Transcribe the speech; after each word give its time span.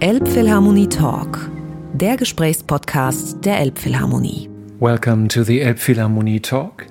Elbphilharmonie 0.00 0.88
Talk, 0.88 1.48
der 1.94 2.16
Gesprächspodcast 2.16 3.44
der 3.44 3.58
Elbphilharmonie. 3.60 4.50
Welcome 4.80 5.28
to 5.28 5.44
the 5.44 5.60
Elbphilharmonie 5.60 6.42
Talk. 6.42 6.86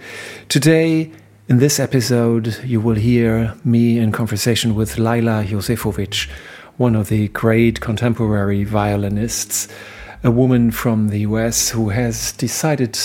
Today, 0.48 1.12
in 1.50 1.60
this 1.60 1.80
episode, 1.80 2.58
you 2.64 2.80
will 2.80 2.96
hear 2.96 3.56
me 3.66 4.00
in 4.00 4.14
conversation 4.14 4.74
with 4.74 4.98
Leila 4.98 5.44
Josefowicz, 5.44 6.30
one 6.78 6.96
of 6.96 7.10
the 7.10 7.28
great 7.28 7.82
contemporary 7.82 8.64
violinists, 8.64 9.68
a 10.24 10.32
woman 10.32 10.72
from 10.72 11.10
the 11.10 11.20
US 11.28 11.70
who 11.72 11.90
has 11.90 12.32
decided 12.32 12.98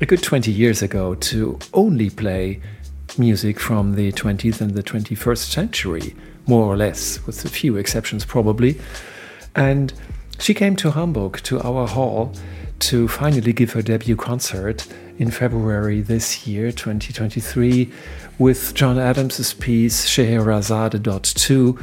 a 0.00 0.06
good 0.06 0.22
20 0.22 0.50
years 0.50 0.82
ago 0.82 1.14
to 1.14 1.58
only 1.72 2.10
play 2.10 2.60
music 3.16 3.60
from 3.60 3.94
the 3.94 4.10
20th 4.12 4.60
and 4.60 4.74
the 4.74 4.82
21st 4.82 5.50
century, 5.50 6.16
more 6.46 6.64
or 6.64 6.76
less, 6.76 7.24
with 7.26 7.44
a 7.44 7.48
few 7.48 7.76
exceptions 7.76 8.24
probably. 8.24 8.78
And 9.56 9.92
she 10.38 10.54
came 10.54 10.76
to 10.76 10.92
Hamburg, 10.92 11.40
to 11.44 11.60
our 11.60 11.88
hall, 11.88 12.32
to 12.78 13.08
finally 13.08 13.54
give 13.54 13.72
her 13.72 13.82
debut 13.82 14.16
concert 14.16 14.86
in 15.18 15.30
February 15.30 16.02
this 16.02 16.46
year, 16.46 16.70
2023, 16.70 17.90
with 18.38 18.74
John 18.74 18.98
Adams' 18.98 19.54
piece 19.54 20.06
Scheherazade 20.06 21.02
Dot 21.02 21.24
2, 21.24 21.78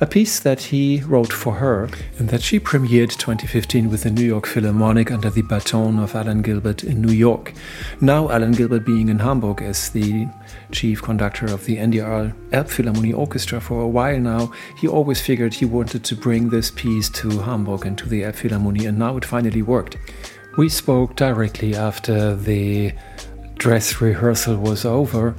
a 0.00 0.06
piece 0.06 0.40
that 0.40 0.62
he 0.62 1.00
wrote 1.06 1.32
for 1.32 1.54
her 1.54 1.88
and 2.18 2.28
that 2.30 2.42
she 2.42 2.58
premiered 2.58 3.10
2015 3.10 3.88
with 3.88 4.02
the 4.02 4.10
New 4.10 4.24
York 4.24 4.48
Philharmonic 4.48 5.12
under 5.12 5.30
the 5.30 5.42
baton 5.42 6.00
of 6.00 6.16
Alan 6.16 6.42
Gilbert 6.42 6.82
in 6.82 7.00
New 7.00 7.12
York. 7.12 7.54
Now, 8.00 8.28
Alan 8.28 8.50
Gilbert 8.50 8.84
being 8.84 9.08
in 9.08 9.20
Hamburg 9.20 9.62
as 9.62 9.90
the 9.90 10.26
chief 10.72 11.02
conductor 11.02 11.46
of 11.46 11.64
the 11.66 11.76
NDR 11.76 12.34
Elbphilharmonie 12.50 13.16
Orchestra 13.16 13.60
for 13.60 13.82
a 13.82 13.88
while 13.88 14.18
now, 14.18 14.52
he 14.78 14.88
always 14.88 15.20
figured 15.20 15.54
he 15.54 15.64
wanted 15.64 16.02
to 16.04 16.16
bring 16.16 16.48
this 16.48 16.70
piece 16.70 17.08
to 17.10 17.28
Hamburg 17.40 17.86
and 17.86 17.96
to 17.98 18.08
the 18.08 18.22
Elbphilharmonie, 18.22 18.88
and 18.88 18.98
now 18.98 19.16
it 19.16 19.24
finally 19.24 19.62
worked. 19.62 19.96
We 20.58 20.68
spoke 20.68 21.16
directly 21.16 21.74
after 21.74 22.34
the 22.34 22.92
dress 23.56 24.00
rehearsal 24.00 24.56
was 24.56 24.84
over, 24.84 25.34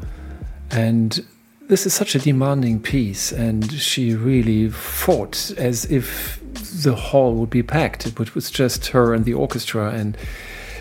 and 0.71 1.25
this 1.67 1.85
is 1.85 1.93
such 1.93 2.15
a 2.15 2.19
demanding 2.19 2.81
piece, 2.81 3.31
and 3.31 3.71
she 3.73 4.15
really 4.15 4.69
fought 4.69 5.51
as 5.57 5.85
if 5.91 6.39
the 6.83 6.95
hall 6.95 7.35
would 7.35 7.49
be 7.49 7.63
packed. 7.63 8.05
It 8.05 8.35
was 8.35 8.51
just 8.51 8.87
her 8.87 9.13
and 9.13 9.25
the 9.25 9.33
orchestra, 9.33 9.91
and 9.91 10.17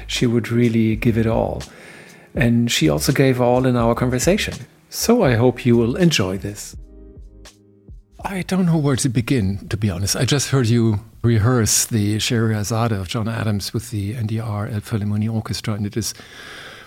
she 0.07 0.27
would 0.27 0.51
really 0.51 0.97
give 0.97 1.17
it 1.17 1.27
all. 1.27 1.63
And 2.35 2.71
she 2.71 2.89
also 2.89 3.13
gave 3.13 3.41
all 3.41 3.67
in 3.67 3.77
our 3.77 3.95
conversation. 3.95 4.55
So 4.89 5.23
I 5.23 5.35
hope 5.35 5.67
you 5.67 5.77
will 5.77 5.97
enjoy 5.97 6.39
this. 6.39 6.77
I 8.25 8.43
don't 8.43 8.67
know 8.67 8.79
where 8.79 8.97
to 8.97 9.09
begin, 9.09 9.67
to 9.69 9.77
be 9.77 9.91
honest. 9.91 10.17
I 10.17 10.25
just 10.25 10.51
heard 10.51 10.69
you 10.69 11.01
rehearse 11.23 11.87
the 11.87 12.19
Scheherazade 12.19 12.93
of 12.93 13.09
John 13.09 13.29
Adams 13.29 13.75
with 13.75 13.91
the 13.91 14.15
NDR 14.15 14.73
Elbphilharmonie 14.73 15.33
Orchestra, 15.33 15.75
and 15.75 15.87
it 15.87 15.97
is 15.97 16.15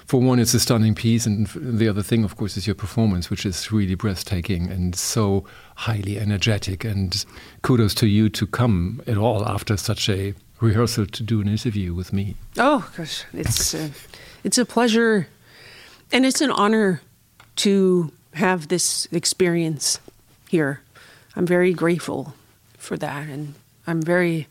for 0.05 0.21
one, 0.21 0.37
it's 0.37 0.53
a 0.53 0.59
stunning 0.59 0.93
piece, 0.93 1.25
and 1.25 1.47
the 1.47 1.89
other 1.89 2.03
thing, 2.03 2.23
of 2.23 2.37
course, 2.37 2.57
is 2.57 2.67
your 2.67 2.75
performance, 2.75 3.31
which 3.31 3.43
is 3.43 3.71
really 3.71 3.95
breathtaking 3.95 4.69
and 4.69 4.95
so 4.95 5.45
highly 5.75 6.19
energetic. 6.19 6.85
And 6.85 7.25
kudos 7.63 7.95
to 7.95 8.07
you 8.07 8.29
to 8.29 8.45
come 8.45 9.01
at 9.07 9.17
all 9.17 9.43
after 9.47 9.75
such 9.77 10.07
a 10.07 10.35
rehearsal 10.61 11.07
to 11.07 11.23
do 11.23 11.41
an 11.41 11.47
interview 11.47 11.95
with 11.95 12.13
me. 12.13 12.35
Oh 12.57 12.87
gosh, 12.95 13.25
it's 13.33 13.73
uh, 13.73 13.89
it's 14.43 14.59
a 14.59 14.65
pleasure, 14.65 15.27
and 16.11 16.25
it's 16.25 16.41
an 16.41 16.51
honor 16.51 17.01
to 17.57 18.11
have 18.33 18.67
this 18.67 19.07
experience 19.11 19.99
here. 20.49 20.81
I'm 21.35 21.45
very 21.45 21.73
grateful 21.73 22.33
for 22.77 22.97
that, 22.97 23.27
and 23.27 23.55
I'm 23.87 24.01
very 24.01 24.47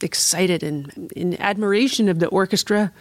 excited 0.00 0.62
and 0.62 1.12
in 1.12 1.40
admiration 1.40 2.08
of 2.08 2.18
the 2.18 2.26
orchestra 2.28 2.92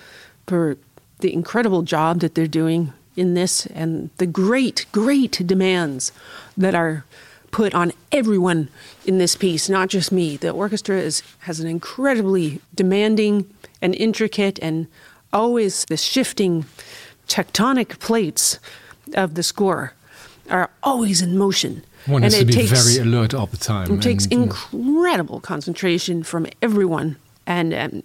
for 0.47 0.77
the 1.19 1.33
incredible 1.33 1.81
job 1.81 2.19
that 2.19 2.35
they're 2.35 2.47
doing 2.47 2.93
in 3.15 3.33
this 3.33 3.65
and 3.67 4.09
the 4.17 4.25
great, 4.25 4.85
great 4.91 5.41
demands 5.45 6.11
that 6.57 6.75
are 6.75 7.05
put 7.51 7.73
on 7.73 7.91
everyone 8.11 8.69
in 9.05 9.17
this 9.17 9.35
piece, 9.35 9.67
not 9.67 9.89
just 9.89 10.11
me. 10.11 10.37
The 10.37 10.51
orchestra 10.51 10.97
is, 10.97 11.21
has 11.39 11.59
an 11.59 11.67
incredibly 11.67 12.61
demanding 12.73 13.53
and 13.81 13.93
intricate 13.95 14.57
and 14.61 14.87
always 15.33 15.85
the 15.85 15.97
shifting 15.97 16.65
tectonic 17.31 17.97
plates 17.99 18.59
of 19.13 19.35
the 19.35 19.43
score 19.43 19.93
are 20.49 20.69
always 20.83 21.21
in 21.21 21.37
motion. 21.37 21.83
One 22.05 22.23
has 22.23 22.37
to 22.37 22.45
be 22.45 22.53
takes, 22.53 22.71
very 22.71 23.07
alert 23.07 23.33
all 23.33 23.45
the 23.45 23.57
time. 23.57 23.89
It 23.91 24.01
takes 24.01 24.25
incredible 24.25 25.39
concentration 25.39 26.23
from 26.23 26.47
everyone. 26.61 27.15
And, 27.47 27.73
and 27.73 28.03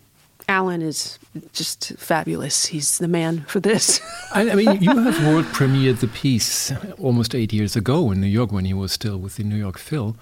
Alan 0.49 0.81
is 0.81 1.19
just 1.53 1.95
fabulous. 1.99 2.67
He's 2.67 2.99
the 2.99 3.09
man 3.09 3.45
for 3.49 3.59
this. 3.59 4.01
I, 4.35 4.51
I, 4.51 4.55
mean, 4.55 4.81
you 4.81 4.97
have 4.97 5.27
world 5.27 5.47
premiered 5.47 5.99
the 5.99 6.09
piece 6.09 6.73
almost 6.99 7.35
eight 7.35 7.53
years 7.53 7.75
ago 7.75 8.13
in 8.13 8.21
New 8.21 8.29
York 8.29 8.53
when 8.53 8.65
he 8.65 8.75
was 8.75 8.93
still 8.93 9.17
with 9.17 9.37
the 9.37 9.45
New 9.45 9.57
York 9.57 9.79
Phil. 9.79 10.17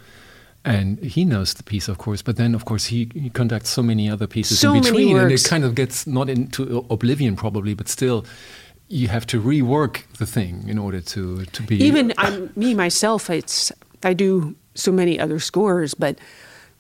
And 0.65 0.99
he 1.01 1.27
knows 1.27 1.53
the 1.53 1.63
piece, 1.63 1.89
of 1.89 1.99
course, 1.99 2.23
but 2.23 2.37
then, 2.37 2.55
of 2.55 2.65
course, 2.65 2.87
he, 2.87 3.11
he 3.13 3.29
conducts 3.29 3.69
so 3.69 3.83
many 3.83 4.09
other 4.09 4.27
pieces 4.27 4.61
so 4.61 4.73
in 4.73 4.83
between, 4.83 5.19
and 5.19 5.31
it 5.31 5.45
kind 5.45 5.63
of 5.63 5.75
gets 5.75 6.07
not 6.07 6.31
into 6.31 6.87
oblivion, 6.89 7.37
probably, 7.37 7.75
but 7.75 7.87
still, 7.87 8.25
you 8.89 9.09
have 9.09 9.27
to 9.27 9.41
rework 9.41 10.03
the 10.19 10.27
thing 10.27 10.69
in 10.69 10.79
order 10.79 11.01
to 11.01 11.45
to 11.47 11.63
be. 11.63 11.77
Even 11.77 12.13
I'm, 12.19 12.51
me 12.57 12.75
myself, 12.75 13.31
it's 13.31 13.73
I 14.03 14.13
do 14.15 14.55
so 14.75 14.93
many 14.93 15.19
other 15.19 15.39
scores, 15.39 15.95
but 15.95 16.19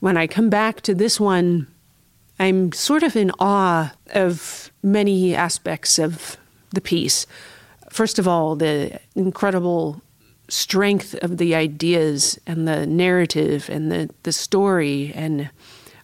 when 0.00 0.16
I 0.16 0.26
come 0.26 0.50
back 0.50 0.80
to 0.82 0.94
this 0.94 1.18
one, 1.18 1.66
I'm 2.38 2.72
sort 2.72 3.02
of 3.02 3.16
in 3.16 3.30
awe 3.38 3.94
of 4.12 4.70
many 4.82 5.34
aspects 5.34 5.98
of 5.98 6.36
the 6.70 6.80
piece. 6.80 7.26
First 7.90 8.18
of 8.18 8.26
all, 8.26 8.56
the 8.56 9.00
incredible 9.14 10.02
strength 10.48 11.14
of 11.22 11.38
the 11.38 11.54
ideas 11.54 12.38
and 12.46 12.68
the 12.68 12.86
narrative 12.86 13.70
and 13.70 13.90
the, 13.90 14.10
the 14.24 14.32
story 14.32 15.12
and 15.14 15.48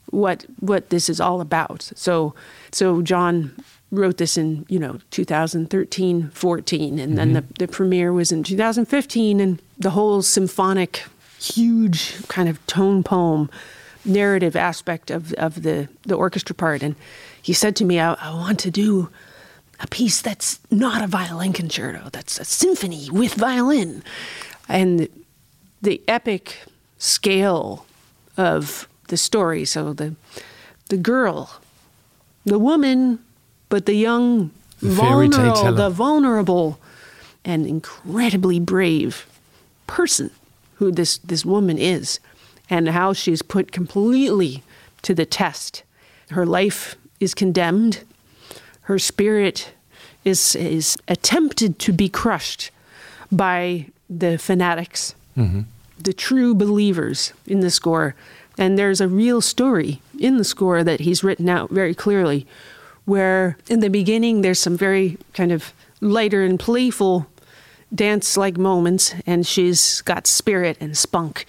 what 0.06 0.44
what 0.60 0.90
this 0.90 1.08
is 1.08 1.20
all 1.20 1.40
about. 1.40 1.90
So 1.94 2.34
so 2.72 3.02
John 3.02 3.54
wrote 3.90 4.18
this 4.18 4.36
in, 4.36 4.64
you 4.68 4.78
know, 4.78 4.98
2013, 5.10 6.30
14 6.30 6.98
and 6.98 6.98
mm-hmm. 6.98 7.16
then 7.16 7.32
the, 7.32 7.44
the 7.58 7.68
premiere 7.68 8.12
was 8.12 8.30
in 8.30 8.42
2015 8.42 9.40
and 9.40 9.60
the 9.78 9.90
whole 9.90 10.22
symphonic 10.22 11.04
huge 11.38 12.26
kind 12.28 12.48
of 12.48 12.64
tone 12.66 13.02
poem 13.02 13.50
narrative 14.04 14.56
aspect 14.56 15.10
of, 15.10 15.32
of 15.34 15.62
the, 15.62 15.88
the 16.02 16.14
orchestra 16.14 16.54
part. 16.54 16.82
And 16.82 16.94
he 17.42 17.52
said 17.52 17.76
to 17.76 17.84
me, 17.84 17.98
I, 17.98 18.14
I 18.14 18.32
want 18.32 18.58
to 18.60 18.70
do 18.70 19.08
a 19.80 19.86
piece 19.86 20.20
that's 20.20 20.60
not 20.70 21.02
a 21.02 21.06
violin 21.06 21.52
concerto, 21.52 22.08
that's 22.12 22.38
a 22.38 22.44
symphony 22.44 23.08
with 23.10 23.34
violin. 23.34 24.02
And 24.68 25.08
the 25.82 26.02
epic 26.06 26.58
scale 26.98 27.86
of 28.36 28.88
the 29.08 29.16
story. 29.16 29.64
So 29.64 29.92
the 29.92 30.14
the 30.88 30.96
girl, 30.96 31.60
the 32.44 32.58
woman, 32.58 33.20
but 33.70 33.86
the 33.86 33.94
young, 33.94 34.50
vulnerable, 34.80 35.72
the 35.72 35.88
vulnerable, 35.88 36.78
and 37.42 37.66
incredibly 37.66 38.60
brave 38.60 39.26
person 39.86 40.30
who 40.74 40.92
this 40.92 41.16
this 41.18 41.44
woman 41.44 41.78
is 41.78 42.20
and 42.68 42.90
how 42.90 43.12
she's 43.12 43.42
put 43.42 43.72
completely 43.72 44.62
to 45.02 45.14
the 45.14 45.26
test. 45.26 45.82
Her 46.30 46.46
life 46.46 46.96
is 47.18 47.34
condemned. 47.34 48.04
Her 48.82 48.98
spirit 48.98 49.72
is, 50.24 50.54
is 50.54 50.96
attempted 51.08 51.78
to 51.80 51.92
be 51.92 52.08
crushed 52.08 52.70
by 53.32 53.86
the 54.08 54.38
fanatics, 54.38 55.14
mm-hmm. 55.36 55.62
the 55.98 56.12
true 56.12 56.54
believers 56.54 57.32
in 57.46 57.60
the 57.60 57.70
score. 57.70 58.14
And 58.58 58.78
there's 58.78 59.00
a 59.00 59.08
real 59.08 59.40
story 59.40 60.00
in 60.18 60.36
the 60.36 60.44
score 60.44 60.84
that 60.84 61.00
he's 61.00 61.24
written 61.24 61.48
out 61.48 61.70
very 61.70 61.94
clearly, 61.94 62.46
where 63.04 63.56
in 63.68 63.80
the 63.80 63.90
beginning 63.90 64.42
there's 64.42 64.58
some 64.58 64.76
very 64.76 65.18
kind 65.34 65.52
of 65.52 65.72
lighter 66.00 66.42
and 66.42 66.58
playful 66.58 67.26
dance 67.92 68.36
like 68.36 68.56
moments, 68.56 69.14
and 69.26 69.46
she's 69.46 70.00
got 70.02 70.26
spirit 70.26 70.76
and 70.80 70.96
spunk 70.96 71.46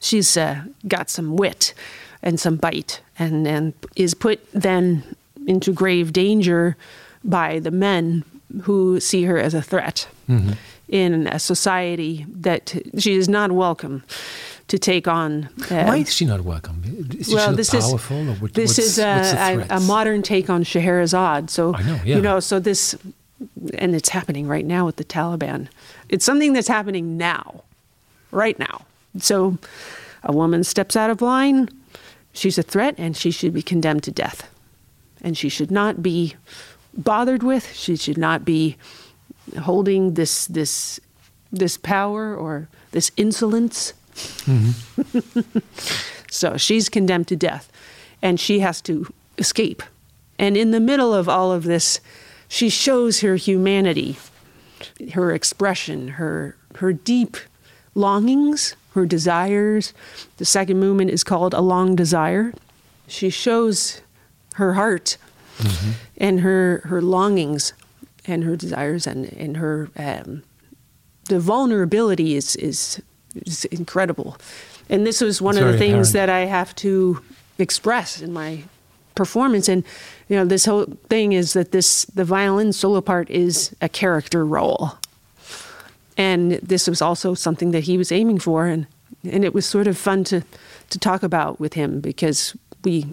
she's 0.00 0.36
uh, 0.36 0.62
got 0.86 1.10
some 1.10 1.36
wit 1.36 1.74
and 2.22 2.38
some 2.38 2.56
bite 2.56 3.00
and, 3.18 3.46
and 3.46 3.74
is 3.96 4.14
put 4.14 4.40
then 4.52 5.02
into 5.46 5.72
grave 5.72 6.12
danger 6.12 6.76
by 7.24 7.58
the 7.58 7.70
men 7.70 8.24
who 8.62 9.00
see 9.00 9.24
her 9.24 9.38
as 9.38 9.54
a 9.54 9.62
threat 9.62 10.08
mm-hmm. 10.28 10.52
in 10.88 11.26
a 11.26 11.38
society 11.38 12.26
that 12.28 12.74
she 12.98 13.14
is 13.14 13.28
not 13.28 13.52
welcome 13.52 14.02
to 14.68 14.78
take 14.78 15.08
on. 15.08 15.48
Uh, 15.70 15.84
Why 15.84 15.96
is 15.98 16.12
she 16.12 16.24
not 16.24 16.42
welcome? 16.42 16.82
Is 17.18 17.32
well, 17.32 17.50
she 17.50 17.56
this 17.56 17.70
powerful? 17.70 18.16
Is, 18.18 18.28
or 18.28 18.34
what, 18.34 18.54
this 18.54 18.78
is 18.78 18.98
a, 18.98 19.66
a, 19.70 19.76
a, 19.76 19.80
modern 19.80 20.22
take 20.22 20.48
on 20.50 20.62
Scheherazade. 20.62 21.50
So, 21.50 21.74
I 21.74 21.82
know, 21.82 22.00
yeah. 22.04 22.16
you 22.16 22.22
know, 22.22 22.40
so 22.40 22.60
this, 22.60 22.94
and 23.74 23.94
it's 23.94 24.10
happening 24.10 24.46
right 24.46 24.66
now 24.66 24.84
with 24.86 24.96
the 24.96 25.04
Taliban. 25.04 25.68
It's 26.08 26.24
something 26.24 26.52
that's 26.52 26.68
happening 26.68 27.16
now, 27.16 27.64
right 28.30 28.58
now. 28.58 28.84
So 29.18 29.58
a 30.22 30.32
woman 30.32 30.64
steps 30.64 30.96
out 30.96 31.10
of 31.10 31.22
line, 31.22 31.68
she's 32.32 32.58
a 32.58 32.62
threat 32.62 32.94
and 32.98 33.16
she 33.16 33.30
should 33.30 33.54
be 33.54 33.62
condemned 33.62 34.02
to 34.04 34.10
death. 34.10 34.50
And 35.20 35.36
she 35.36 35.48
should 35.48 35.70
not 35.70 36.02
be 36.02 36.36
bothered 36.96 37.42
with, 37.42 37.72
she 37.72 37.96
should 37.96 38.18
not 38.18 38.44
be 38.44 38.76
holding 39.62 40.14
this 40.14 40.46
this 40.46 41.00
this 41.50 41.76
power 41.76 42.34
or 42.36 42.68
this 42.92 43.10
insolence. 43.16 43.94
Mm-hmm. 44.46 45.58
so 46.30 46.56
she's 46.56 46.88
condemned 46.88 47.28
to 47.28 47.36
death 47.36 47.70
and 48.22 48.38
she 48.38 48.60
has 48.60 48.80
to 48.82 49.12
escape. 49.38 49.82
And 50.38 50.56
in 50.56 50.70
the 50.70 50.80
middle 50.80 51.14
of 51.14 51.28
all 51.28 51.52
of 51.52 51.64
this, 51.64 52.00
she 52.48 52.68
shows 52.68 53.20
her 53.20 53.36
humanity, 53.36 54.16
her 55.12 55.32
expression, 55.32 56.08
her 56.08 56.56
her 56.76 56.92
deep 56.92 57.36
longings, 57.94 58.76
her 58.92 59.06
desires. 59.06 59.92
The 60.36 60.44
second 60.44 60.78
movement 60.78 61.10
is 61.10 61.24
called 61.24 61.54
A 61.54 61.60
Long 61.60 61.96
Desire. 61.96 62.52
She 63.06 63.30
shows 63.30 64.00
her 64.54 64.74
heart 64.74 65.16
mm-hmm. 65.58 65.92
and 66.16 66.40
her, 66.40 66.82
her 66.84 67.02
longings 67.02 67.72
and 68.26 68.44
her 68.44 68.56
desires 68.56 69.06
and, 69.06 69.32
and 69.32 69.56
her 69.56 69.90
um, 69.96 70.42
the 71.26 71.40
vulnerability 71.40 72.34
is, 72.34 72.56
is, 72.56 73.02
is 73.46 73.64
incredible. 73.66 74.36
And 74.88 75.06
this 75.06 75.20
was 75.20 75.42
one 75.42 75.56
it's 75.56 75.64
of 75.64 75.72
the 75.72 75.78
things 75.78 76.10
apparent. 76.10 76.28
that 76.28 76.30
I 76.30 76.46
have 76.46 76.74
to 76.76 77.22
express 77.58 78.20
in 78.20 78.32
my 78.32 78.62
performance. 79.14 79.68
And 79.68 79.84
you 80.28 80.36
know, 80.36 80.44
this 80.44 80.64
whole 80.64 80.86
thing 81.08 81.32
is 81.32 81.52
that 81.52 81.72
this 81.72 82.04
the 82.06 82.24
violin 82.24 82.72
solo 82.72 83.00
part 83.00 83.28
is 83.30 83.74
a 83.80 83.88
character 83.88 84.44
role 84.44 84.92
and 86.18 86.52
this 86.54 86.88
was 86.88 87.00
also 87.00 87.32
something 87.32 87.70
that 87.70 87.84
he 87.84 87.96
was 87.96 88.12
aiming 88.12 88.40
for 88.40 88.66
and 88.66 88.86
and 89.24 89.44
it 89.44 89.54
was 89.54 89.64
sort 89.64 89.86
of 89.86 89.96
fun 89.96 90.24
to 90.24 90.42
to 90.90 90.98
talk 90.98 91.22
about 91.22 91.60
with 91.60 91.74
him 91.74 92.00
because 92.00 92.56
we 92.84 93.06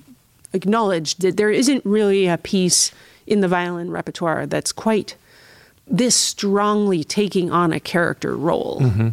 acknowledged 0.53 1.21
that 1.21 1.37
there 1.37 1.51
isn't 1.51 1.85
really 1.85 2.27
a 2.27 2.37
piece 2.37 2.91
in 3.27 3.41
the 3.41 3.47
violin 3.47 3.91
repertoire 3.91 4.45
that's 4.45 4.71
quite 4.71 5.15
this 5.87 6.15
strongly 6.15 7.03
taking 7.03 7.51
on 7.51 7.71
a 7.71 7.79
character 7.79 8.35
role. 8.35 8.79
Mm-hmm. 8.81 9.09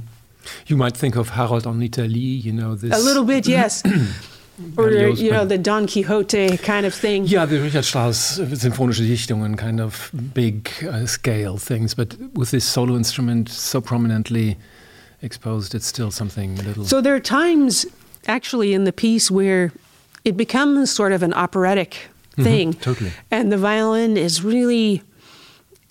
You 0.67 0.77
might 0.77 0.97
think 0.97 1.17
of 1.17 1.31
Harold 1.31 1.67
in 1.67 1.83
Italy, 1.83 2.19
you 2.19 2.53
know, 2.53 2.75
this. 2.75 2.95
A 2.95 3.05
little 3.05 3.25
bit, 3.25 3.47
yes. 3.59 3.83
or, 4.77 4.91
you 4.91 5.31
know, 5.31 5.45
the 5.45 5.59
Don 5.59 5.87
Quixote 5.87 6.59
kind 6.59 6.87
of 6.87 6.95
thing. 6.95 7.25
Yeah, 7.27 7.47
the 7.47 7.61
Richard 7.61 7.85
Strauss 7.85 8.39
symphonische 8.39 9.07
Dichtungen, 9.07 9.57
kind 9.57 9.81
of 9.81 10.11
big 10.35 10.71
uh, 10.89 11.07
scale 11.07 11.59
things, 11.59 11.95
but 11.95 12.17
with 12.35 12.51
this 12.51 12.65
solo 12.65 12.97
instrument 12.97 13.49
so 13.49 13.81
prominently 13.81 14.57
exposed, 15.23 15.75
it's 15.75 15.87
still 15.87 16.11
something 16.11 16.59
a 16.59 16.63
little. 16.63 16.85
So 16.85 17.01
there 17.01 17.15
are 17.15 17.21
times 17.21 17.87
actually 18.27 18.73
in 18.73 18.85
the 18.85 18.93
piece 18.93 19.31
where 19.31 19.73
it 20.25 20.37
becomes 20.37 20.91
sort 20.91 21.13
of 21.13 21.23
an 21.23 21.33
operatic 21.35 22.09
thing. 22.37 22.75
totally. 22.75 23.13
And 23.31 23.53
the 23.53 23.59
violin 23.59 24.17
is 24.17 24.43
really 24.43 25.03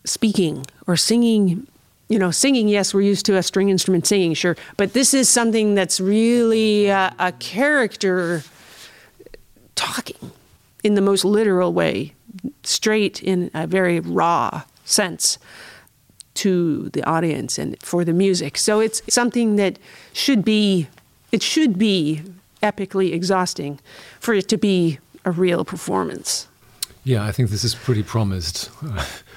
speaking 0.06 0.66
or 0.88 0.98
singing. 0.98 1.68
You 2.12 2.20
know, 2.20 2.30
singing, 2.30 2.68
yes, 2.68 2.94
we're 2.94 3.02
used 3.02 3.26
to 3.28 3.38
a 3.38 3.44
string 3.44 3.70
instrument 3.70 4.06
singing, 4.06 4.34
sure. 4.34 4.58
But 4.76 4.92
this 4.92 5.14
is 5.14 5.30
something 5.30 5.76
that's 5.76 6.02
really 6.02 6.92
uh, 6.92 7.12
a 7.20 7.32
character 7.32 8.44
talking 9.76 10.32
in 10.84 10.96
the 10.96 11.02
most 11.02 11.24
literal 11.24 11.72
way, 11.72 12.14
straight 12.64 13.24
in 13.24 13.50
a 13.54 13.66
very 13.66 14.02
raw 14.02 14.64
sense 14.84 15.38
to 16.34 16.90
the 16.90 17.02
audience 17.06 17.58
and 17.58 17.82
for 17.82 18.04
the 18.04 18.12
music. 18.12 18.58
So 18.58 18.82
it's 18.82 19.02
something 19.08 19.56
that 19.56 19.80
should 20.12 20.44
be 20.44 20.90
it 21.32 21.42
should 21.42 21.80
be 21.80 22.24
epically 22.62 23.14
exhausting 23.14 23.80
for 24.20 24.34
it 24.34 24.50
to 24.50 24.58
be 24.58 25.00
a 25.24 25.32
real 25.32 25.64
performance. 25.64 26.48
yeah, 27.06 27.24
I 27.24 27.32
think 27.32 27.52
this 27.52 27.64
is 27.64 27.74
pretty 27.74 28.04
promised. 28.04 28.70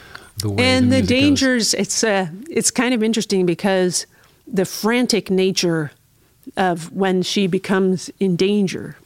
the 0.45 0.51
way 0.51 0.63
and 0.63 0.93
the, 0.93 0.97
the, 0.97 1.03
music 1.03 1.09
goes. 1.09 1.09
dangers 1.09 1.75
it's 1.75 2.05
uh, 2.05 2.29
it's 2.51 2.71
kind 2.71 2.95
of 2.95 3.03
interesting 3.03 3.47
because 3.47 4.07
the 4.47 4.65
frantic 4.65 5.31
nature 5.31 5.91
of 6.57 6.93
when 6.93 7.23
she 7.23 7.47
becomes 7.47 8.11
in 8.21 8.37
danger 8.37 8.97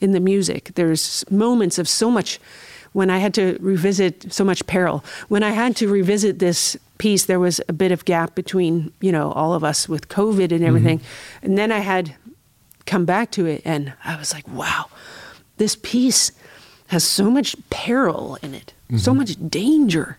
in 0.00 0.12
the 0.12 0.20
music 0.20 0.70
there's 0.74 1.28
moments 1.30 1.78
of 1.78 1.88
so 1.88 2.10
much 2.10 2.38
when 2.92 3.08
i 3.08 3.18
had 3.18 3.32
to 3.32 3.56
revisit 3.60 4.32
so 4.32 4.44
much 4.44 4.64
peril. 4.66 5.02
When 5.28 5.42
i 5.42 5.50
had 5.50 5.74
to 5.76 5.88
revisit 5.88 6.38
this 6.38 6.76
piece 6.98 7.24
there 7.24 7.40
was 7.40 7.60
a 7.68 7.72
bit 7.72 7.90
of 7.90 8.04
gap 8.04 8.34
between 8.34 8.92
you 9.00 9.10
know 9.10 9.32
all 9.32 9.54
of 9.54 9.64
us 9.64 9.88
with 9.88 10.08
covid 10.08 10.52
and 10.52 10.62
everything. 10.62 11.00
And 11.42 11.56
then 11.56 11.72
i 11.72 11.78
had 11.78 12.14
come 12.84 13.06
back 13.06 13.30
to 13.32 13.46
it 13.46 13.62
and 13.64 13.94
i 14.04 14.16
was 14.16 14.34
like 14.34 14.46
wow 14.46 14.90
this 15.56 15.76
piece 15.76 16.30
has 16.88 17.02
so 17.02 17.30
much 17.30 17.56
peril 17.70 18.36
in 18.42 18.52
it 18.52 18.74
so 18.98 19.14
much 19.14 19.36
danger 19.48 20.18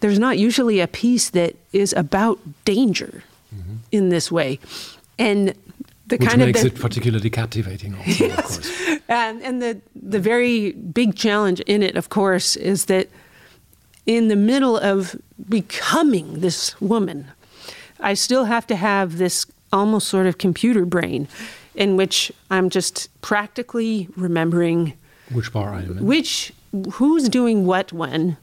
there's 0.00 0.18
not 0.18 0.38
usually 0.38 0.80
a 0.80 0.86
piece 0.86 1.30
that 1.30 1.56
is 1.72 1.92
about 1.92 2.38
danger 2.64 3.22
mm-hmm. 3.54 3.76
in 3.92 4.08
this 4.08 4.30
way. 4.32 4.58
And 5.18 5.54
the 6.06 6.18
kind 6.18 6.20
of 6.20 6.20
Which 6.20 6.28
kind 6.28 6.40
makes 6.46 6.60
of 6.60 6.66
it 6.66 6.80
particularly 6.80 7.30
captivating, 7.30 7.94
also, 7.94 8.26
of 8.26 8.36
course. 8.44 8.80
and, 9.08 9.42
and 9.42 9.62
the 9.62 9.80
the 9.94 10.18
very 10.18 10.72
big 10.72 11.14
challenge 11.14 11.60
in 11.60 11.82
it, 11.82 11.96
of 11.96 12.08
course, 12.08 12.56
is 12.56 12.86
that 12.86 13.08
in 14.06 14.28
the 14.28 14.36
middle 14.36 14.76
of 14.76 15.14
becoming 15.48 16.40
this 16.40 16.80
woman, 16.80 17.30
I 18.00 18.14
still 18.14 18.46
have 18.46 18.66
to 18.68 18.76
have 18.76 19.18
this 19.18 19.46
almost 19.72 20.08
sort 20.08 20.26
of 20.26 20.38
computer 20.38 20.84
brain 20.84 21.28
in 21.74 21.96
which 21.96 22.32
I'm 22.50 22.70
just 22.70 23.08
practically 23.22 24.08
remembering 24.16 24.94
Which 25.32 25.52
bar 25.52 25.74
I 25.74 25.82
am 25.82 25.98
in. 25.98 26.06
which 26.06 26.52
who's 26.94 27.28
doing 27.28 27.66
what 27.66 27.92
when 27.92 28.36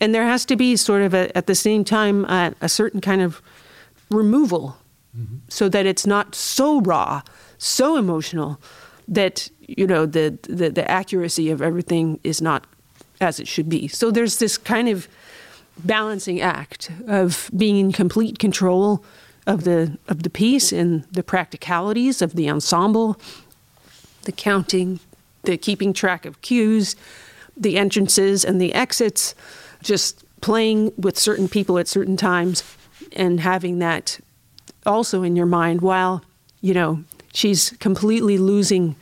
and 0.00 0.14
there 0.14 0.24
has 0.24 0.44
to 0.46 0.56
be 0.56 0.76
sort 0.76 1.02
of 1.02 1.14
a, 1.14 1.36
at 1.36 1.46
the 1.46 1.54
same 1.54 1.84
time 1.84 2.24
uh, 2.26 2.50
a 2.60 2.68
certain 2.68 3.00
kind 3.00 3.22
of 3.22 3.42
removal. 4.10 4.76
So 5.48 5.68
that 5.70 5.84
it's 5.84 6.06
not 6.06 6.36
so 6.36 6.80
raw 6.80 7.22
so 7.56 7.96
emotional 7.96 8.60
that 9.08 9.50
you 9.66 9.84
know 9.84 10.06
the, 10.06 10.38
the 10.42 10.70
the 10.70 10.88
accuracy 10.88 11.50
of 11.50 11.60
everything 11.60 12.20
is 12.22 12.40
not 12.40 12.64
as 13.20 13.40
it 13.40 13.48
should 13.48 13.68
be. 13.68 13.88
So 13.88 14.12
there's 14.12 14.38
this 14.38 14.56
kind 14.56 14.88
of 14.88 15.08
balancing 15.78 16.40
act 16.40 16.92
of 17.08 17.50
being 17.56 17.76
in 17.76 17.90
complete 17.90 18.38
control 18.38 19.02
of 19.46 19.64
the 19.64 19.98
of 20.06 20.22
the 20.22 20.30
piece 20.30 20.72
and 20.72 21.02
the 21.10 21.24
practicalities 21.24 22.22
of 22.22 22.34
the 22.34 22.48
ensemble 22.48 23.20
the 24.28 24.32
counting, 24.32 25.00
the 25.44 25.56
keeping 25.56 25.94
track 25.94 26.26
of 26.26 26.38
cues, 26.42 26.96
the 27.56 27.78
entrances 27.78 28.44
and 28.44 28.60
the 28.60 28.74
exits, 28.74 29.34
just 29.82 30.24
playing 30.40 30.92
with 30.96 31.18
certain 31.18 31.48
people 31.48 31.78
at 31.78 31.88
certain 31.88 32.16
times 32.16 32.62
and 33.12 33.40
having 33.40 33.78
that 33.80 34.18
also 34.86 35.22
in 35.22 35.36
your 35.36 35.46
mind 35.46 35.80
while, 35.80 36.22
you 36.60 36.74
know, 36.74 37.02
she's 37.32 37.70
completely 37.78 38.38
losing 38.38 38.96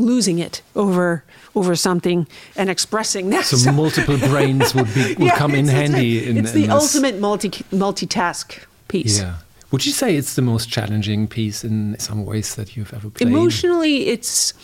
losing 0.00 0.38
it 0.38 0.62
over 0.76 1.24
over 1.56 1.74
something 1.74 2.26
and 2.56 2.70
expressing 2.70 3.30
that. 3.30 3.44
So 3.44 3.72
multiple 3.72 4.16
brains 4.28 4.72
would 4.74 4.92
be 4.94 5.14
would 5.14 5.18
Yeah, 5.18 5.36
come 5.36 5.54
in 5.56 5.66
handy. 5.66 6.18
It's, 6.18 6.26
in, 6.28 6.36
it's 6.38 6.52
in 6.54 6.60
the 6.62 6.66
this. 6.68 6.82
ultimate 6.94 7.18
multi 7.18 7.48
multitask 7.72 8.64
piece. 8.86 9.18
Yeah. 9.18 9.36
Would 9.72 9.84
you 9.84 9.92
say 9.92 10.16
it's 10.16 10.34
the 10.34 10.42
most 10.42 10.70
challenging 10.70 11.26
piece 11.28 11.62
in 11.64 11.98
some 11.98 12.24
ways 12.24 12.54
that 12.54 12.76
you've 12.76 12.94
ever 12.94 13.10
played? 13.10 13.28
Emotionally, 13.28 14.06
it's 14.06 14.54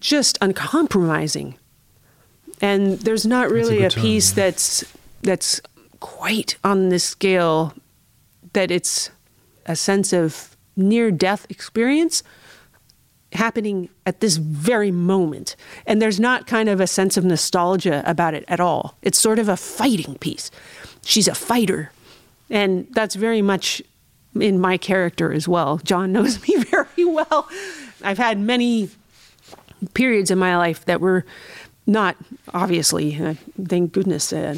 just 0.00 0.36
uncompromising, 0.40 1.54
and 2.62 3.00
there's 3.00 3.26
not 3.26 3.42
That's 3.42 3.52
a 3.52 3.54
really 3.54 3.78
a, 3.78 3.80
good 3.82 3.90
term, 3.90 4.02
piece 4.02 4.30
yeah. 4.30 4.44
that's 4.44 4.84
that's 5.22 5.60
quite 6.00 6.56
on 6.64 6.88
this 6.88 7.04
scale 7.04 7.74
that 8.54 8.70
it's 8.70 9.10
a 9.66 9.76
sense 9.76 10.12
of 10.12 10.56
near 10.76 11.10
death 11.10 11.46
experience 11.50 12.22
happening 13.32 13.88
at 14.04 14.20
this 14.20 14.36
very 14.36 14.90
moment. 14.90 15.56
And 15.86 16.00
there's 16.02 16.20
not 16.20 16.46
kind 16.46 16.68
of 16.68 16.80
a 16.80 16.86
sense 16.86 17.16
of 17.16 17.24
nostalgia 17.24 18.02
about 18.04 18.34
it 18.34 18.44
at 18.48 18.60
all. 18.60 18.96
It's 19.02 19.18
sort 19.18 19.38
of 19.38 19.48
a 19.48 19.56
fighting 19.56 20.16
piece. 20.16 20.50
She's 21.04 21.28
a 21.28 21.34
fighter. 21.34 21.92
And 22.50 22.86
that's 22.90 23.14
very 23.14 23.40
much 23.40 23.82
in 24.38 24.60
my 24.60 24.76
character 24.76 25.32
as 25.32 25.48
well. 25.48 25.78
John 25.78 26.12
knows 26.16 26.46
me 26.46 26.56
very 26.64 27.04
well. 27.04 27.48
I've 28.02 28.18
had 28.18 28.38
many 28.38 28.90
periods 29.94 30.30
in 30.30 30.38
my 30.38 30.56
life 30.56 30.84
that 30.84 31.00
were 31.00 31.24
not, 31.86 32.16
obviously, 32.54 33.16
uh, 33.20 33.34
thank 33.66 33.92
goodness, 33.92 34.32
uh, 34.32 34.56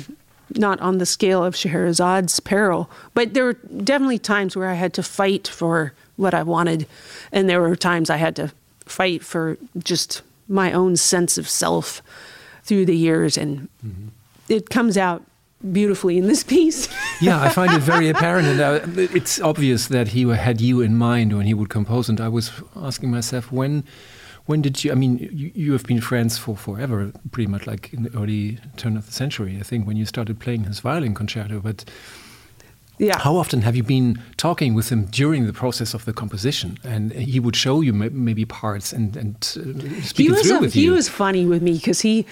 not 0.56 0.80
on 0.80 0.98
the 0.98 1.06
scale 1.06 1.44
of 1.44 1.54
Scheherazade's 1.54 2.40
peril, 2.40 2.90
but 3.14 3.34
there 3.34 3.44
were 3.44 3.54
definitely 3.54 4.18
times 4.18 4.56
where 4.56 4.68
I 4.68 4.74
had 4.74 4.92
to 4.94 5.02
fight 5.02 5.48
for 5.48 5.92
what 6.16 6.34
I 6.34 6.42
wanted, 6.42 6.86
and 7.32 7.48
there 7.48 7.60
were 7.60 7.76
times 7.76 8.10
I 8.10 8.16
had 8.16 8.36
to 8.36 8.52
fight 8.84 9.24
for 9.24 9.56
just 9.78 10.22
my 10.48 10.72
own 10.72 10.96
sense 10.96 11.38
of 11.38 11.48
self 11.48 12.02
through 12.62 12.86
the 12.86 12.96
years, 12.96 13.36
and 13.36 13.68
it 14.48 14.70
comes 14.70 14.96
out 14.96 15.22
beautifully 15.72 16.18
in 16.18 16.26
this 16.26 16.44
piece. 16.44 16.88
yeah, 17.20 17.40
I 17.40 17.48
find 17.48 17.72
it 17.72 17.80
very 17.80 18.08
apparent, 18.10 18.46
and 18.46 18.60
uh, 18.60 18.80
it's 19.14 19.40
obvious 19.40 19.88
that 19.88 20.08
he 20.08 20.28
had 20.28 20.60
you 20.60 20.80
in 20.80 20.96
mind 20.96 21.36
when 21.36 21.46
he 21.46 21.54
would 21.54 21.70
compose. 21.70 22.08
And 22.08 22.20
I 22.20 22.28
was 22.28 22.50
asking 22.76 23.10
myself, 23.10 23.50
when 23.50 23.84
when 24.46 24.62
did 24.62 24.84
you? 24.84 24.92
I 24.92 24.94
mean, 24.94 25.18
you, 25.32 25.50
you 25.54 25.72
have 25.72 25.84
been 25.84 26.00
friends 26.00 26.36
for 26.38 26.56
forever, 26.56 27.12
pretty 27.32 27.46
much 27.46 27.66
like 27.66 27.92
in 27.92 28.02
the 28.02 28.16
early 28.16 28.58
turn 28.76 28.96
of 28.96 29.06
the 29.06 29.12
century, 29.12 29.56
I 29.58 29.62
think, 29.62 29.86
when 29.86 29.96
you 29.96 30.06
started 30.06 30.38
playing 30.38 30.64
his 30.64 30.80
violin 30.80 31.14
concerto. 31.14 31.60
But 31.60 31.84
yeah. 32.98 33.18
How 33.18 33.36
often 33.36 33.62
have 33.62 33.74
you 33.74 33.82
been 33.82 34.22
talking 34.36 34.74
with 34.74 34.90
him 34.90 35.06
during 35.06 35.46
the 35.46 35.52
process 35.52 35.94
of 35.94 36.04
the 36.04 36.12
composition? 36.12 36.78
And 36.84 37.12
he 37.12 37.40
would 37.40 37.56
show 37.56 37.80
you 37.80 37.92
maybe 37.92 38.44
parts 38.44 38.92
and, 38.92 39.16
and 39.16 39.34
uh, 39.36 40.02
speak 40.02 40.30
it 40.30 40.38
through 40.42 40.58
a, 40.58 40.60
with 40.60 40.74
he 40.74 40.82
you. 40.82 40.90
He 40.90 40.96
was 40.96 41.08
funny 41.08 41.44
with 41.44 41.60
me 41.60 41.74
because 41.74 42.00
he, 42.00 42.24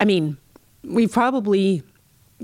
I 0.00 0.04
mean, 0.04 0.36
we 0.82 1.06
probably 1.06 1.84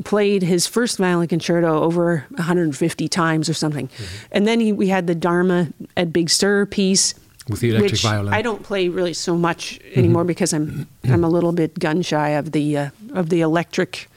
played 0.04 0.42
his 0.42 0.66
first 0.66 0.98
violin 0.98 1.26
concerto 1.26 1.82
over 1.82 2.24
150 2.30 3.08
times 3.08 3.48
or 3.48 3.54
something. 3.54 3.88
Mm-hmm. 3.88 4.26
And 4.32 4.46
then 4.46 4.60
he, 4.60 4.72
we 4.72 4.88
had 4.88 5.06
the 5.06 5.14
Dharma 5.14 5.68
at 5.96 6.12
Big 6.12 6.30
Sur 6.30 6.66
piece. 6.66 7.14
With 7.48 7.60
the 7.60 7.70
electric 7.70 7.92
which 7.92 8.02
violin. 8.02 8.34
I 8.34 8.42
don't 8.42 8.62
play 8.62 8.88
really 8.88 9.14
so 9.14 9.36
much 9.36 9.78
anymore 9.94 10.22
mm-hmm. 10.22 10.28
because 10.28 10.52
I'm 10.52 10.88
I'm 11.04 11.22
a 11.22 11.28
little 11.28 11.52
bit 11.52 11.78
gun 11.78 12.02
shy 12.02 12.30
of 12.30 12.52
the 12.52 12.76
uh, 12.76 12.90
of 13.14 13.28
the 13.28 13.40
electric 13.40 14.08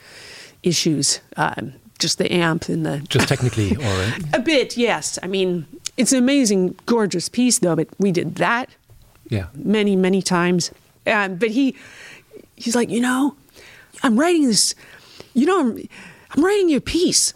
issues. 0.63 1.21
Um, 1.37 1.73
just 1.99 2.17
the 2.17 2.31
amp 2.31 2.69
and 2.69 2.85
the 2.85 2.99
just 3.09 3.27
technically 3.27 3.75
or 3.85 4.13
a 4.33 4.39
bit 4.39 4.77
yes 4.77 5.19
i 5.21 5.27
mean 5.27 5.67
it's 5.97 6.11
an 6.13 6.17
amazing 6.17 6.75
gorgeous 6.85 7.29
piece 7.29 7.59
though 7.59 7.75
but 7.75 7.87
we 7.99 8.11
did 8.11 8.35
that 8.35 8.69
yeah 9.27 9.47
many 9.53 9.95
many 9.95 10.21
times 10.21 10.71
um, 11.05 11.35
but 11.35 11.51
he 11.51 11.75
he's 12.55 12.75
like 12.75 12.89
you 12.89 13.01
know 13.01 13.35
i'm 14.01 14.17
writing 14.17 14.47
this 14.47 14.73
you 15.33 15.45
know 15.45 15.59
i'm, 15.59 15.87
I'm 16.31 16.43
writing 16.43 16.69
your 16.69 16.81
piece 16.81 17.33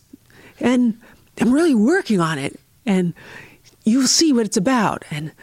and 0.59 0.99
i'm 1.41 1.53
really 1.53 1.75
working 1.75 2.21
on 2.21 2.39
it 2.39 2.59
and 2.85 3.13
you'll 3.83 4.07
see 4.07 4.31
what 4.31 4.45
it's 4.45 4.57
about 4.57 5.03
and 5.11 5.33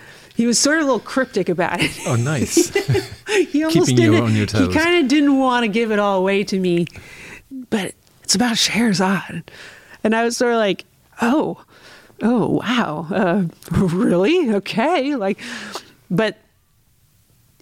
he 0.40 0.46
was 0.46 0.58
sort 0.58 0.78
of 0.78 0.84
a 0.84 0.86
little 0.86 1.00
cryptic 1.00 1.50
about 1.50 1.82
it. 1.82 1.90
Oh, 2.06 2.16
nice. 2.16 2.74
he 3.28 3.62
almost 3.64 3.90
Keeping 3.90 4.14
you 4.14 4.16
on 4.22 4.34
your 4.34 4.46
toes. 4.46 4.68
He 4.68 4.72
kind 4.72 5.04
of 5.04 5.06
didn't 5.06 5.38
want 5.38 5.64
to 5.64 5.68
give 5.68 5.92
it 5.92 5.98
all 5.98 6.16
away 6.16 6.44
to 6.44 6.58
me, 6.58 6.86
but 7.68 7.92
it's 8.22 8.36
about 8.36 8.56
Scheherazade. 8.56 9.50
And 10.02 10.16
I 10.16 10.24
was 10.24 10.38
sort 10.38 10.54
of 10.54 10.58
like, 10.58 10.86
oh, 11.20 11.62
oh, 12.22 12.62
wow, 12.66 13.06
uh, 13.10 13.44
really? 13.70 14.50
Okay. 14.54 15.14
Like, 15.14 15.38
but 16.10 16.38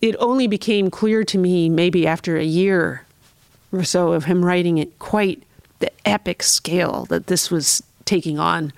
it 0.01 0.15
only 0.21 0.47
became 0.47 0.89
clear 0.89 1.25
to 1.25 1.37
me 1.37 1.69
maybe 1.69 2.07
after 2.07 2.37
a 2.37 2.45
year 2.45 3.05
or 3.73 3.83
so 3.83 4.13
of 4.13 4.27
him 4.27 4.45
writing 4.45 4.79
it 4.79 5.01
quite 5.01 5.43
the 5.81 5.91
epic 6.07 6.45
scale 6.45 7.07
that 7.07 7.27
this 7.27 7.51
was 7.51 7.83
taking 8.05 8.39
on. 8.39 8.73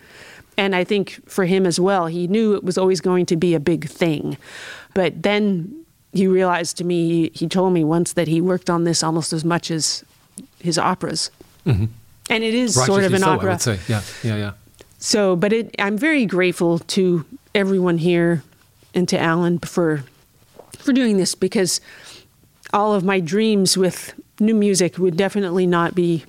And 0.57 0.75
I 0.75 0.85
think 0.85 1.27
for 1.29 1.45
him 1.45 1.67
as 1.67 1.81
well, 1.81 2.07
he 2.07 2.27
knew 2.27 2.55
it 2.55 2.65
was 2.65 2.77
always 2.77 3.01
going 3.01 3.27
to 3.27 3.37
be 3.37 3.55
a 3.55 3.61
big 3.61 3.89
thing. 3.89 4.37
But 4.95 5.23
then 5.23 5.85
he 6.13 6.27
realized 6.27 6.77
to 6.79 6.85
me, 6.85 7.31
he 7.35 7.49
told 7.49 7.73
me 7.73 7.85
once 7.85 8.13
that 8.15 8.29
he 8.29 8.41
worked 8.41 8.69
on 8.69 8.85
this 8.85 9.03
almost 9.03 9.33
as 9.33 9.45
much 9.45 9.71
as 9.71 10.05
his 10.59 10.79
operas. 10.79 11.31
Mm-hmm. 11.67 11.87
And 12.29 12.45
it 12.45 12.55
is 12.55 12.75
sort 12.75 13.05
of 13.05 13.15
an 13.15 13.21
so, 13.21 13.31
opera. 13.31 13.51
I 13.51 13.53
would 13.55 13.63
say. 13.63 13.79
Yeah, 13.89 14.03
yeah, 14.23 14.37
yeah. 14.37 14.53
So, 14.99 15.35
but 15.35 15.53
it, 15.53 15.75
I'm 15.79 15.97
very 15.97 16.27
grateful 16.27 16.79
to 16.79 17.25
everyone 17.55 17.99
here 17.99 18.43
and 18.95 19.09
to 19.09 19.19
Alan 19.19 19.59
for 19.59 20.05
for 20.79 20.93
doing 20.93 21.17
this 21.17 21.35
because 21.35 21.81
all 22.73 22.95
of 22.95 23.05
my 23.05 23.21
dreams 23.21 23.77
with 23.77 24.15
new 24.39 24.55
music 24.55 24.99
would 24.99 25.17
definitely 25.17 25.67
not 25.67 25.95
be 25.95 26.25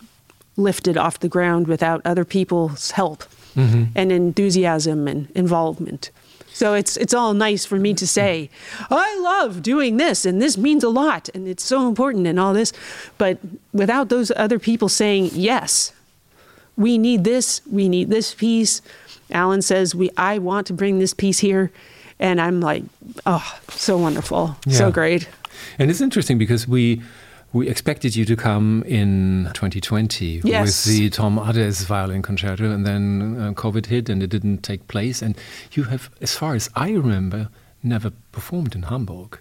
lifted 0.58 0.98
off 0.98 1.20
the 1.20 1.30
ground 1.30 1.68
without 1.68 2.02
other 2.04 2.26
people's 2.26 2.92
help 2.92 3.24
mm-hmm. 3.56 3.86
and 3.96 4.12
enthusiasm 4.12 5.08
and 5.08 5.30
involvement. 5.32 6.12
So 6.54 6.74
it's 6.74 6.98
it's 6.98 7.14
all 7.14 7.34
nice 7.34 7.66
for 7.66 7.78
me 7.78 7.94
to 7.94 8.06
say, 8.06 8.50
I 8.90 9.20
love 9.20 9.64
doing 9.64 9.98
this 9.98 10.26
and 10.26 10.42
this 10.42 10.58
means 10.58 10.84
a 10.84 10.90
lot 10.90 11.30
and 11.34 11.48
it's 11.48 11.64
so 11.64 11.88
important 11.88 12.28
and 12.28 12.40
all 12.40 12.54
this, 12.54 12.74
but 13.18 13.40
without 13.74 14.10
those 14.10 14.32
other 14.36 14.60
people 14.60 14.90
saying 14.90 15.32
yes, 15.34 15.94
we 16.76 16.98
need 16.98 17.24
this, 17.24 17.62
we 17.72 17.88
need 17.90 18.10
this 18.10 18.34
piece. 18.34 18.82
Alan 19.32 19.62
says 19.62 19.96
we 19.96 20.10
I 20.18 20.38
want 20.40 20.68
to 20.68 20.74
bring 20.74 21.00
this 21.00 21.14
piece 21.14 21.40
here 21.40 21.72
and 22.20 22.40
I'm 22.40 22.62
like, 22.62 22.84
oh, 23.26 23.60
so 23.70 23.98
wonderful. 23.98 24.58
Yeah. 24.66 24.78
So 24.78 24.92
great. 24.92 25.28
And 25.80 25.90
it's 25.90 26.02
interesting 26.02 26.38
because 26.38 26.68
we 26.68 27.02
we 27.54 27.68
expected 27.68 28.16
you 28.16 28.26
to 28.26 28.36
come 28.36 28.84
in 28.84 29.50
2020 29.54 30.42
yes. 30.44 30.86
with 30.86 30.96
the 30.96 31.10
Tom 31.10 31.38
Adès 31.38 31.86
violin 31.86 32.22
concerto, 32.22 32.72
and 32.72 32.86
then 32.86 33.38
uh, 33.40 33.52
COVID 33.54 33.88
hit 33.88 34.10
and 34.10 34.24
it 34.24 34.28
didn't 34.28 34.60
take 34.60 34.88
place. 34.88 35.22
And 35.22 35.38
you 35.74 35.84
have, 35.84 36.10
as 36.22 36.36
far 36.36 36.56
as 36.56 36.70
I 36.76 36.92
remember, 36.92 37.50
never 37.84 38.12
performed 38.32 38.76
in 38.76 38.84
Hamburg. 38.84 39.40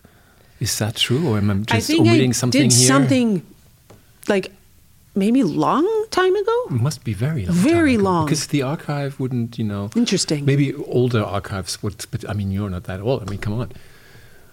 Is 0.58 0.78
that 0.78 0.96
true, 0.96 1.28
or 1.28 1.38
am 1.38 1.50
I 1.50 1.54
just 1.54 1.72
I 1.72 1.80
think 1.80 2.00
omitting 2.00 2.30
I 2.30 2.32
something 2.32 2.62
did 2.62 2.72
here? 2.72 2.86
Something 2.86 3.46
like 4.28 4.52
maybe 5.14 5.42
long 5.42 5.86
time 6.10 6.34
ago. 6.34 6.64
It 6.66 6.72
must 6.72 7.04
be 7.04 7.14
very 7.14 7.46
long. 7.46 7.54
Very 7.54 7.96
long. 7.96 8.26
Because 8.26 8.48
the 8.48 8.62
archive 8.62 9.18
wouldn't, 9.18 9.58
you 9.58 9.64
know. 9.64 9.90
Interesting. 9.96 10.44
Maybe 10.44 10.74
older 10.74 11.22
archives 11.22 11.82
would, 11.82 12.04
but 12.10 12.28
I 12.28 12.34
mean, 12.34 12.50
you're 12.50 12.70
not 12.70 12.84
that 12.84 13.00
old. 13.00 13.22
I 13.22 13.30
mean, 13.30 13.38
come 13.38 13.54
on. 13.54 13.72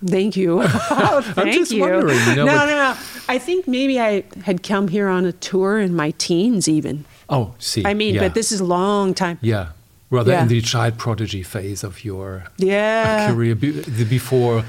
Thank 0.06 0.36
you. 0.36 0.62
Oh, 1.10 1.22
thank 1.22 1.38
I'm 1.48 1.54
just 1.54 1.72
you. 1.72 1.82
wondering. 1.82 2.20
You 2.30 2.36
know, 2.36 2.46
no, 2.46 2.56
no, 2.66 2.76
no. 2.76 2.96
I 3.28 3.40
think 3.40 3.68
maybe 3.68 4.00
I 4.00 4.24
had 4.44 4.62
come 4.64 4.88
here 4.88 5.08
on 5.08 5.26
a 5.26 5.32
tour 5.32 5.80
in 5.80 5.96
my 5.96 6.12
teens, 6.18 6.68
even. 6.68 7.06
Oh, 7.30 7.54
see. 7.60 7.84
I 7.86 7.94
mean, 7.94 8.16
yeah. 8.16 8.22
but 8.22 8.34
this 8.34 8.52
is 8.52 8.60
a 8.60 8.66
long 8.66 9.14
time. 9.14 9.38
Yeah. 9.42 9.70
Rather 10.10 10.32
Yeah. 10.32 10.44
in 10.44 10.48
the 10.48 10.62
child 10.62 10.98
prodigy 10.98 11.44
phase 11.44 11.84
of 11.84 12.04
your 12.06 12.44
Yeah. 12.58 13.32
career, 13.32 13.56
the 13.56 14.06
before, 14.06 14.64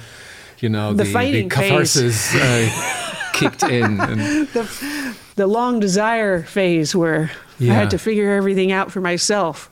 you 0.61 0.69
know, 0.69 0.93
The 0.95 1.05
the, 1.05 1.13
fighting 1.13 1.51
phase. 1.51 1.69
catharsis 1.69 2.35
uh, 2.35 2.69
kicked 3.35 3.63
in. 3.63 4.01
And, 4.01 4.49
The, 4.53 5.15
the 5.37 5.47
long 5.47 5.79
desire 5.81 6.43
phase 6.43 6.97
where 6.97 7.31
I 7.61 7.65
had 7.65 7.91
to 7.91 7.99
figure 7.99 8.31
everything 8.35 8.73
out 8.73 8.91
for 8.91 9.01
myself. 9.01 9.71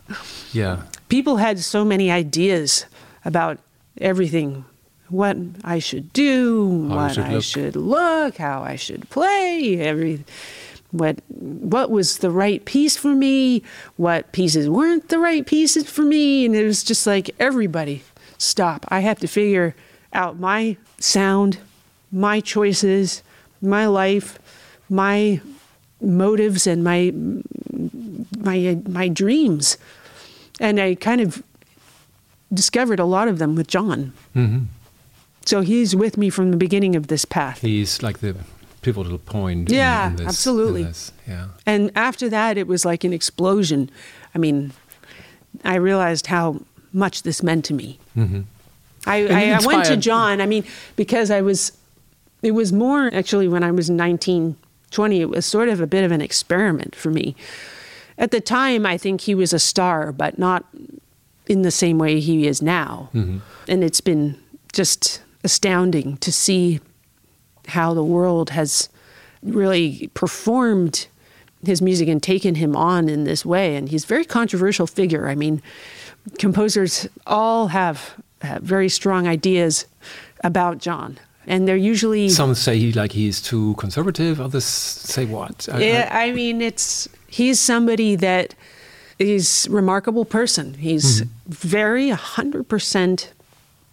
yeah. 0.52 0.82
People 1.08 1.36
had 1.36 1.58
so 1.60 1.84
many 1.84 2.10
ideas 2.10 2.86
about 3.25 3.58
everything 4.00 4.64
what 5.08 5.36
I 5.64 5.78
should 5.78 6.12
do, 6.12 6.88
How 6.88 6.96
what 6.96 7.14
should 7.14 7.25
I 7.25 7.34
look. 7.34 7.44
should 7.44 7.76
look, 7.76 8.36
how 8.38 8.62
I 8.62 8.76
should 8.76 9.08
play, 9.10 9.78
every 9.80 10.25
what 10.90 11.20
what 11.28 11.90
was 11.90 12.18
the 12.18 12.30
right 12.30 12.64
piece 12.64 12.96
for 12.96 13.14
me, 13.14 13.62
what 13.96 14.32
pieces 14.32 14.68
weren't 14.68 15.08
the 15.08 15.18
right 15.18 15.44
pieces 15.46 15.88
for 15.90 16.02
me, 16.02 16.44
and 16.46 16.54
it 16.56 16.64
was 16.64 16.82
just 16.84 17.06
like 17.06 17.30
everybody 17.38 18.02
stop. 18.38 18.84
I 18.88 19.00
have 19.00 19.18
to 19.20 19.26
figure 19.26 19.75
out 20.12 20.38
my 20.38 20.76
sound, 20.98 21.58
my 22.12 22.40
choices, 22.40 23.22
my 23.60 23.86
life, 23.86 24.38
my 24.88 25.40
motives 26.00 26.66
and 26.66 26.82
my 26.84 27.12
my 28.38 28.78
my 28.88 29.08
dreams. 29.08 29.76
And 30.60 30.80
I 30.80 30.94
kind 30.94 31.20
of 31.20 31.42
discovered 32.52 33.00
a 33.00 33.04
lot 33.04 33.28
of 33.28 33.38
them 33.38 33.54
with 33.56 33.66
John. 33.66 34.12
hmm 34.34 34.58
So 35.46 35.62
he's 35.62 35.96
with 35.96 36.16
me 36.18 36.28
from 36.28 36.50
the 36.50 36.56
beginning 36.58 36.94
of 36.96 37.06
this 37.06 37.24
path. 37.24 37.60
He's 37.62 38.02
like 38.02 38.18
the 38.18 38.36
pivotal 38.82 39.18
point. 39.18 39.70
in- 39.70 39.74
Yeah, 39.76 40.08
in, 40.08 40.16
this, 40.16 40.20
in 40.22 40.26
absolutely. 40.28 40.82
this, 40.84 41.12
Yeah. 41.26 41.46
And 41.64 41.90
after 41.96 42.28
that, 42.28 42.58
it 42.58 42.66
was 42.66 42.84
like 42.84 43.02
an 43.04 43.12
explosion. 43.12 43.88
I 44.34 44.38
mean, 44.38 44.72
I 45.64 45.76
realized 45.76 46.26
how 46.26 46.60
much 46.92 47.22
this 47.22 47.42
meant 47.42 47.64
to 47.66 47.74
me. 47.74 47.98
hmm 48.14 48.40
I, 49.08 49.26
I, 49.28 49.42
I 49.62 49.64
went 49.66 49.84
to 49.86 49.96
John, 49.96 50.40
I 50.40 50.46
mean, 50.46 50.64
because 50.96 51.30
I 51.30 51.40
was, 51.40 51.70
it 52.42 52.50
was 52.50 52.72
more 52.72 53.08
actually 53.14 53.46
when 53.46 53.62
I 53.62 53.70
was 53.70 53.88
19, 53.88 54.56
20, 54.90 55.20
it 55.20 55.30
was 55.30 55.46
sort 55.46 55.68
of 55.68 55.80
a 55.80 55.86
bit 55.86 56.02
of 56.02 56.10
an 56.10 56.20
experiment 56.20 56.96
for 56.96 57.10
me. 57.12 57.36
At 58.18 58.32
the 58.32 58.40
time, 58.40 58.84
I 58.84 58.98
think 58.98 59.20
he 59.20 59.34
was 59.36 59.52
a 59.52 59.60
star, 59.60 60.10
but 60.10 60.38
not 60.40 60.64
in 61.46 61.62
the 61.62 61.70
same 61.70 61.98
way 61.98 62.18
he 62.18 62.48
is 62.48 62.60
now. 62.60 63.10
Mhm. 63.14 63.42
And 63.68 63.84
it's 63.84 64.00
been 64.00 64.36
just 64.72 65.20
astounding 65.46 66.16
to 66.18 66.32
see 66.32 66.80
how 67.68 67.94
the 67.94 68.02
world 68.02 68.50
has 68.50 68.88
really 69.42 70.10
performed 70.12 71.06
his 71.64 71.80
music 71.80 72.08
and 72.08 72.20
taken 72.20 72.56
him 72.56 72.74
on 72.74 73.08
in 73.08 73.24
this 73.24 73.46
way. 73.46 73.76
And 73.76 73.88
he's 73.88 74.04
a 74.04 74.06
very 74.08 74.24
controversial 74.24 74.86
figure. 74.86 75.28
I 75.28 75.36
mean, 75.36 75.62
composers 76.38 77.08
all 77.26 77.68
have, 77.68 78.14
have 78.42 78.62
very 78.62 78.88
strong 78.88 79.28
ideas 79.28 79.86
about 80.42 80.78
John. 80.78 81.18
And 81.46 81.68
they're 81.68 81.76
usually 81.76 82.28
Some 82.28 82.54
say 82.56 82.76
he 82.76 82.92
like 82.92 83.12
he's 83.12 83.40
too 83.40 83.74
conservative. 83.78 84.40
Others 84.40 84.64
say 84.64 85.26
what? 85.26 85.68
I- 85.70 85.76
I- 85.76 85.80
yeah, 85.80 86.08
I 86.10 86.32
mean, 86.32 86.60
it's 86.60 87.08
he's 87.28 87.60
somebody 87.60 88.16
that 88.16 88.56
he's 89.16 89.66
a 89.66 89.70
remarkable 89.70 90.24
person. 90.24 90.74
He's 90.74 91.20
hmm. 91.20 91.28
very 91.46 92.10
hundred 92.10 92.64
percent 92.68 93.32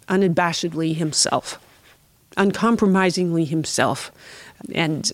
unabashedly 0.08 0.94
himself, 0.94 1.58
uncompromisingly 2.36 3.44
himself, 3.44 4.10
and 4.74 5.12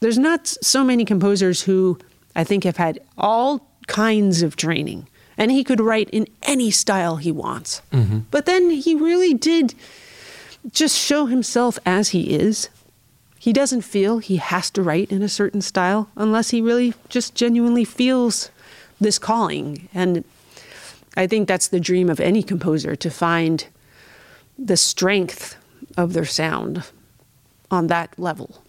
there's 0.00 0.18
not 0.18 0.46
so 0.46 0.82
many 0.82 1.04
composers 1.04 1.62
who 1.62 1.98
I 2.34 2.44
think 2.44 2.64
have 2.64 2.76
had 2.76 3.00
all 3.18 3.66
kinds 3.86 4.42
of 4.42 4.56
training, 4.56 5.06
and 5.36 5.50
he 5.50 5.64
could 5.64 5.80
write 5.80 6.10
in 6.10 6.26
any 6.42 6.70
style 6.70 7.16
he 7.16 7.32
wants. 7.32 7.82
Mm-hmm. 7.92 8.20
But 8.30 8.46
then 8.46 8.70
he 8.70 8.94
really 8.94 9.34
did 9.34 9.74
just 10.72 10.96
show 10.96 11.26
himself 11.26 11.78
as 11.86 12.10
he 12.10 12.34
is. 12.34 12.68
He 13.38 13.52
doesn't 13.52 13.82
feel 13.82 14.18
he 14.18 14.36
has 14.36 14.70
to 14.70 14.82
write 14.82 15.10
in 15.10 15.22
a 15.22 15.28
certain 15.28 15.62
style 15.62 16.10
unless 16.16 16.50
he 16.50 16.60
really 16.60 16.94
just 17.08 17.34
genuinely 17.34 17.84
feels 17.84 18.50
this 19.00 19.18
calling. 19.18 19.88
And 19.94 20.24
I 21.16 21.26
think 21.26 21.48
that's 21.48 21.68
the 21.68 21.80
dream 21.80 22.10
of 22.10 22.20
any 22.20 22.42
composer 22.42 22.94
to 22.96 23.10
find 23.10 23.66
the 24.60 24.76
strength 24.76 25.56
of 25.96 26.12
their 26.12 26.26
sound 26.26 26.84
on 27.70 27.86
that 27.86 28.16
level. 28.18 28.62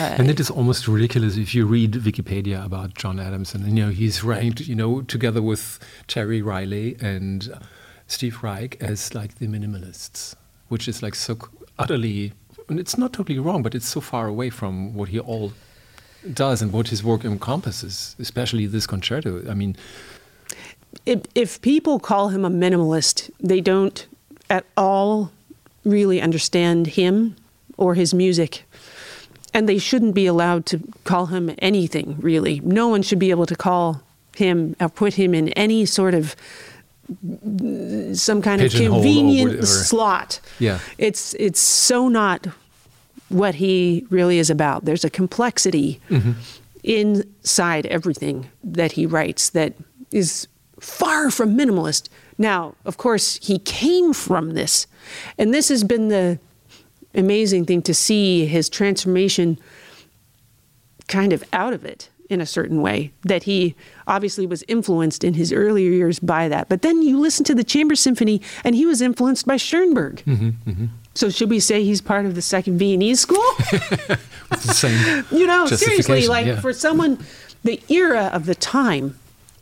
Uh, 0.00 0.14
and 0.18 0.28
it 0.28 0.40
is 0.40 0.50
almost 0.50 0.88
ridiculous 0.88 1.36
if 1.36 1.54
you 1.54 1.64
read 1.66 1.92
Wikipedia 1.92 2.64
about 2.64 2.94
John 2.94 3.18
Adamson. 3.18 3.62
And, 3.62 3.78
you 3.78 3.86
know, 3.86 3.90
he's 3.90 4.22
ranked, 4.22 4.60
you 4.60 4.74
know, 4.74 5.02
together 5.02 5.40
with 5.40 5.78
Terry 6.06 6.42
Riley 6.42 6.96
and 7.00 7.58
Steve 8.06 8.42
Reich 8.42 8.76
as 8.80 9.14
like 9.14 9.38
the 9.38 9.46
minimalists, 9.46 10.34
which 10.68 10.86
is 10.86 11.02
like 11.02 11.14
so 11.14 11.38
utterly, 11.78 12.32
and 12.68 12.78
it's 12.78 12.98
not 12.98 13.12
totally 13.12 13.38
wrong, 13.38 13.62
but 13.62 13.74
it's 13.74 13.88
so 13.88 14.00
far 14.00 14.26
away 14.26 14.50
from 14.50 14.94
what 14.94 15.08
he 15.10 15.18
all 15.18 15.52
does 16.32 16.60
and 16.60 16.72
what 16.72 16.88
his 16.88 17.02
work 17.02 17.24
encompasses, 17.24 18.16
especially 18.18 18.66
this 18.66 18.86
concerto. 18.86 19.48
I 19.50 19.54
mean, 19.54 19.76
if, 21.06 21.22
if 21.34 21.60
people 21.62 21.98
call 22.00 22.28
him 22.28 22.44
a 22.44 22.50
minimalist, 22.50 23.30
they 23.40 23.60
don't 23.60 24.06
at 24.50 24.64
all 24.76 25.32
really 25.84 26.20
understand 26.20 26.88
him 26.88 27.36
or 27.76 27.94
his 27.94 28.12
music. 28.12 28.64
And 29.54 29.68
they 29.68 29.78
shouldn't 29.78 30.14
be 30.14 30.26
allowed 30.26 30.66
to 30.66 30.82
call 31.04 31.26
him 31.26 31.54
anything, 31.58 32.16
really. 32.20 32.60
No 32.60 32.88
one 32.88 33.02
should 33.02 33.18
be 33.18 33.30
able 33.30 33.46
to 33.46 33.56
call 33.56 34.02
him 34.36 34.76
or 34.80 34.88
put 34.88 35.14
him 35.14 35.34
in 35.34 35.48
any 35.50 35.86
sort 35.86 36.14
of 36.14 36.36
some 38.12 38.42
kind 38.42 38.62
of 38.62 38.72
convenient 38.72 39.66
slot. 39.66 40.40
Yeah. 40.58 40.80
It's 40.98 41.34
it's 41.34 41.60
so 41.60 42.08
not 42.08 42.46
what 43.28 43.56
he 43.56 44.06
really 44.10 44.38
is 44.38 44.50
about. 44.50 44.84
There's 44.84 45.04
a 45.04 45.10
complexity 45.10 46.00
mm-hmm. 46.10 46.32
inside 46.84 47.86
everything 47.86 48.50
that 48.62 48.92
he 48.92 49.06
writes 49.06 49.50
that 49.50 49.74
is 50.10 50.48
far 50.80 51.30
from 51.30 51.56
minimalist. 51.56 52.08
Now, 52.38 52.74
of 52.84 52.96
course, 52.96 53.36
he 53.42 53.58
came 53.58 54.12
from 54.12 54.54
this. 54.54 54.86
And 55.38 55.54
this 55.54 55.68
has 55.68 55.84
been 55.84 56.08
the 56.08 56.38
amazing 57.14 57.64
thing 57.64 57.82
to 57.82 57.94
see 57.94 58.46
his 58.46 58.68
transformation 58.68 59.58
kind 61.08 61.32
of 61.32 61.42
out 61.52 61.72
of 61.72 61.84
it 61.84 62.10
in 62.28 62.40
a 62.40 62.46
certain 62.46 62.82
way 62.82 63.12
that 63.22 63.44
he 63.44 63.74
obviously 64.06 64.46
was 64.46 64.64
influenced 64.66 65.22
in 65.22 65.34
his 65.34 65.52
earlier 65.52 65.90
years 65.90 66.18
by 66.18 66.48
that 66.48 66.68
but 66.68 66.82
then 66.82 67.00
you 67.00 67.18
listen 67.18 67.44
to 67.44 67.54
the 67.54 67.62
chamber 67.62 67.94
symphony 67.94 68.42
and 68.64 68.74
he 68.74 68.84
was 68.84 69.00
influenced 69.00 69.46
by 69.46 69.56
schoenberg 69.56 70.16
mm-hmm, 70.26 70.48
mm-hmm. 70.68 70.86
so 71.14 71.30
should 71.30 71.48
we 71.48 71.60
say 71.60 71.84
he's 71.84 72.00
part 72.00 72.26
of 72.26 72.34
the 72.34 72.42
second 72.42 72.78
viennese 72.78 73.20
school 73.20 73.36
the 73.60 74.18
same 74.72 75.24
you 75.30 75.46
know 75.46 75.66
seriously 75.66 76.26
like 76.26 76.46
yeah. 76.46 76.60
for 76.60 76.72
someone 76.72 77.16
the 77.62 77.80
era 77.88 78.28
of 78.32 78.46
the 78.46 78.54
time 78.56 79.16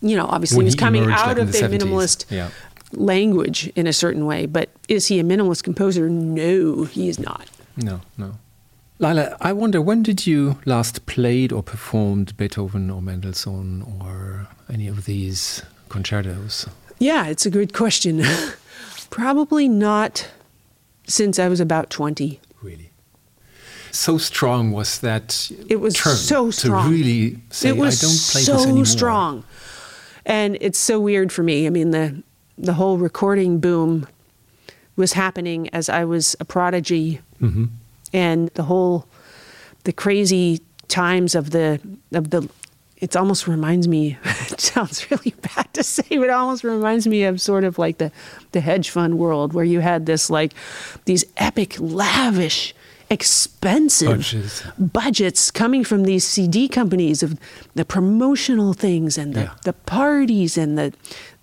you 0.04 0.16
know 0.16 0.26
obviously 0.26 0.56
when 0.56 0.66
he 0.66 0.68
was 0.68 0.74
coming 0.74 1.10
out 1.10 1.26
like 1.26 1.38
of 1.38 1.52
the, 1.52 1.66
the 1.66 1.78
minimalist 1.78 2.30
yeah. 2.30 2.50
language 2.92 3.66
in 3.74 3.86
a 3.86 3.92
certain 3.92 4.26
way 4.26 4.46
but 4.46 4.70
is 4.88 5.06
he 5.08 5.18
a 5.18 5.24
minimalist 5.24 5.64
composer 5.64 6.08
no 6.08 6.84
he 6.84 7.08
is 7.08 7.18
not 7.18 7.48
no 7.76 8.00
no 8.16 8.34
Leila, 9.00 9.36
I 9.40 9.52
wonder 9.52 9.82
when 9.82 10.04
did 10.04 10.24
you 10.24 10.60
last 10.66 11.04
played 11.06 11.52
or 11.52 11.64
performed 11.64 12.36
Beethoven 12.36 12.90
or 12.90 13.02
Mendelssohn 13.02 13.82
or 13.82 14.46
any 14.72 14.86
of 14.86 15.04
these 15.04 15.62
concertos? 15.88 16.68
Yeah, 17.00 17.26
it's 17.26 17.44
a 17.44 17.50
good 17.50 17.72
question. 17.72 18.22
Probably 19.10 19.68
not 19.68 20.30
since 21.06 21.40
I 21.40 21.48
was 21.48 21.60
about 21.60 21.90
20. 21.90 22.40
Really? 22.62 22.90
So 23.90 24.16
strong 24.18 24.72
was 24.72 25.00
that 25.00 25.50
it 25.68 25.76
was 25.76 25.98
so 25.98 26.50
strong. 26.50 26.84
to 26.84 26.90
really 26.90 27.38
say 27.50 27.68
it 27.68 27.76
was 27.76 28.02
I 28.02 28.06
don't 28.06 28.32
play 28.32 28.42
so 28.42 28.52
this 28.54 28.64
anymore. 28.64 28.84
strong. 28.86 29.44
And 30.26 30.56
it's 30.60 30.78
so 30.78 31.00
weird 31.00 31.32
for 31.32 31.42
me. 31.42 31.66
I 31.66 31.70
mean 31.70 31.90
the 31.90 32.22
the 32.56 32.74
whole 32.74 32.98
recording 32.98 33.58
boom 33.58 34.06
was 34.96 35.14
happening 35.14 35.68
as 35.70 35.88
I 35.88 36.04
was 36.04 36.36
a 36.38 36.44
prodigy. 36.44 37.20
Mm-hmm 37.40 37.64
and 38.14 38.48
the 38.50 38.62
whole 38.62 39.06
the 39.82 39.92
crazy 39.92 40.62
times 40.88 41.34
of 41.34 41.50
the 41.50 41.80
of 42.12 42.30
the 42.30 42.48
it 42.98 43.14
almost 43.16 43.46
reminds 43.46 43.88
me 43.88 44.16
it 44.24 44.60
sounds 44.60 45.10
really 45.10 45.34
bad 45.54 45.68
to 45.74 45.82
say 45.82 46.06
but 46.08 46.22
it 46.22 46.30
almost 46.30 46.64
reminds 46.64 47.06
me 47.06 47.24
of 47.24 47.40
sort 47.40 47.64
of 47.64 47.76
like 47.76 47.98
the 47.98 48.10
the 48.52 48.60
hedge 48.60 48.88
fund 48.88 49.18
world 49.18 49.52
where 49.52 49.64
you 49.64 49.80
had 49.80 50.06
this 50.06 50.30
like 50.30 50.54
these 51.04 51.24
epic 51.36 51.76
lavish 51.78 52.74
expensive 53.14 54.18
budgets. 54.18 54.62
budgets 54.78 55.50
coming 55.50 55.84
from 55.84 56.02
these 56.02 56.24
CD 56.24 56.68
companies 56.68 57.22
of 57.22 57.38
the 57.74 57.84
promotional 57.84 58.74
things 58.74 59.16
and 59.16 59.32
the, 59.34 59.42
yeah. 59.42 59.54
the 59.64 59.72
parties 59.72 60.58
and 60.58 60.76
the 60.76 60.92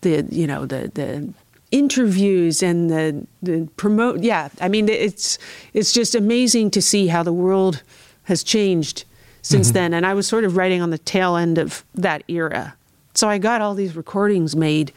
the 0.01 0.27
you 0.29 0.45
know 0.45 0.65
the 0.65 0.91
the 0.93 1.33
interviews 1.71 2.61
and 2.61 2.89
the, 2.89 3.25
the 3.41 3.67
promote 3.77 4.21
yeah 4.21 4.49
i 4.59 4.67
mean 4.67 4.89
it's 4.89 5.37
it's 5.73 5.93
just 5.93 6.13
amazing 6.13 6.69
to 6.69 6.81
see 6.81 7.07
how 7.07 7.23
the 7.23 7.31
world 7.31 7.81
has 8.23 8.43
changed 8.43 9.05
since 9.41 9.67
mm-hmm. 9.67 9.75
then 9.75 9.93
and 9.93 10.05
i 10.05 10.13
was 10.13 10.27
sort 10.27 10.43
of 10.43 10.57
writing 10.57 10.81
on 10.81 10.89
the 10.89 10.97
tail 10.97 11.37
end 11.37 11.57
of 11.57 11.85
that 11.95 12.23
era 12.27 12.75
so 13.13 13.29
i 13.29 13.37
got 13.37 13.61
all 13.61 13.73
these 13.73 13.95
recordings 13.95 14.53
made 14.53 14.91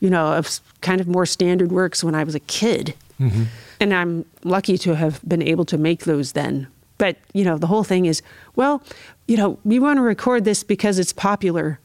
you 0.00 0.10
know 0.10 0.34
of 0.34 0.60
kind 0.82 1.00
of 1.00 1.08
more 1.08 1.24
standard 1.24 1.72
works 1.72 2.04
when 2.04 2.14
i 2.14 2.22
was 2.22 2.34
a 2.34 2.40
kid 2.40 2.94
mm-hmm. 3.18 3.44
And 3.80 3.94
i'm 3.94 4.24
lucky 4.44 4.78
to 4.78 4.94
have 4.94 5.20
been 5.26 5.42
able 5.42 5.64
to 5.64 5.78
make 5.78 6.04
those 6.04 6.32
then. 6.32 6.66
But 6.98 7.16
you 7.32 7.44
know 7.44 7.58
the 7.58 7.68
whole 7.68 7.84
thing 7.84 8.06
is 8.06 8.22
well 8.56 8.82
you 9.26 9.36
know 9.36 9.58
we 9.64 9.78
want 9.78 9.98
to 9.98 10.02
record 10.02 10.44
this 10.44 10.64
because 10.64 10.98
it's 10.98 11.12
popular 11.12 11.78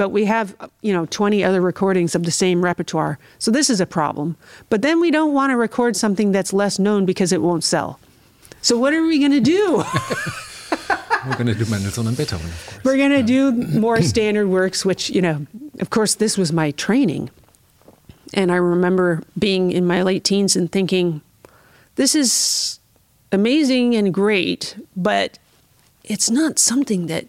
but 0.00 0.08
we 0.08 0.24
have 0.24 0.56
you 0.80 0.94
know 0.94 1.04
20 1.04 1.44
other 1.44 1.60
recordings 1.60 2.14
of 2.14 2.22
the 2.22 2.30
same 2.30 2.64
repertoire. 2.64 3.18
So 3.38 3.50
this 3.50 3.68
is 3.68 3.82
a 3.82 3.86
problem. 3.86 4.34
But 4.70 4.80
then 4.80 4.98
we 4.98 5.10
don't 5.10 5.34
want 5.34 5.50
to 5.50 5.58
record 5.58 5.94
something 5.94 6.32
that's 6.32 6.54
less 6.54 6.78
known 6.78 7.04
because 7.04 7.32
it 7.32 7.42
won't 7.42 7.64
sell. 7.64 8.00
So 8.62 8.78
what 8.78 8.94
are 8.94 9.02
we 9.02 9.18
going 9.18 9.32
to 9.32 9.40
do? 9.40 9.84
We're 11.26 11.34
going 11.34 11.48
to 11.48 11.54
do 11.54 11.70
mendelssohn 11.70 12.06
and 12.06 12.16
beethoven 12.16 12.46
of 12.46 12.66
course. 12.66 12.84
We're 12.84 12.96
going 12.96 13.10
to 13.10 13.18
yeah. 13.18 13.50
do 13.50 13.52
more 13.78 14.00
standard 14.00 14.48
works 14.48 14.86
which 14.86 15.10
you 15.10 15.20
know 15.20 15.46
of 15.80 15.90
course 15.90 16.14
this 16.14 16.38
was 16.38 16.50
my 16.50 16.70
training. 16.70 17.28
And 18.32 18.50
i 18.50 18.56
remember 18.56 19.22
being 19.38 19.70
in 19.70 19.84
my 19.86 20.00
late 20.02 20.24
teens 20.24 20.56
and 20.56 20.72
thinking 20.72 21.20
this 21.96 22.14
is 22.14 22.80
amazing 23.32 23.94
and 23.94 24.12
great 24.12 24.76
but 24.96 25.38
it's 26.04 26.30
not 26.30 26.58
something 26.58 27.06
that 27.06 27.26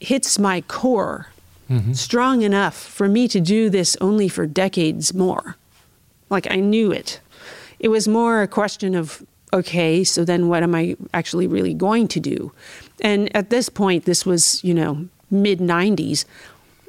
hits 0.00 0.38
my 0.38 0.60
core 0.62 1.28
mm-hmm. 1.70 1.92
strong 1.92 2.42
enough 2.42 2.76
for 2.76 3.08
me 3.08 3.28
to 3.28 3.40
do 3.40 3.70
this 3.70 3.96
only 4.00 4.28
for 4.28 4.46
decades 4.46 5.14
more. 5.14 5.56
Like 6.30 6.50
I 6.50 6.56
knew 6.56 6.92
it. 6.92 7.20
It 7.78 7.88
was 7.88 8.08
more 8.08 8.42
a 8.42 8.48
question 8.48 8.94
of, 8.94 9.24
okay, 9.52 10.02
so 10.02 10.24
then 10.24 10.48
what 10.48 10.62
am 10.62 10.74
I 10.74 10.96
actually 11.12 11.46
really 11.46 11.74
going 11.74 12.08
to 12.08 12.20
do? 12.20 12.52
And 13.00 13.34
at 13.36 13.50
this 13.50 13.68
point, 13.68 14.04
this 14.04 14.24
was, 14.24 14.62
you 14.64 14.74
know, 14.74 15.08
mid 15.30 15.58
90s, 15.58 16.24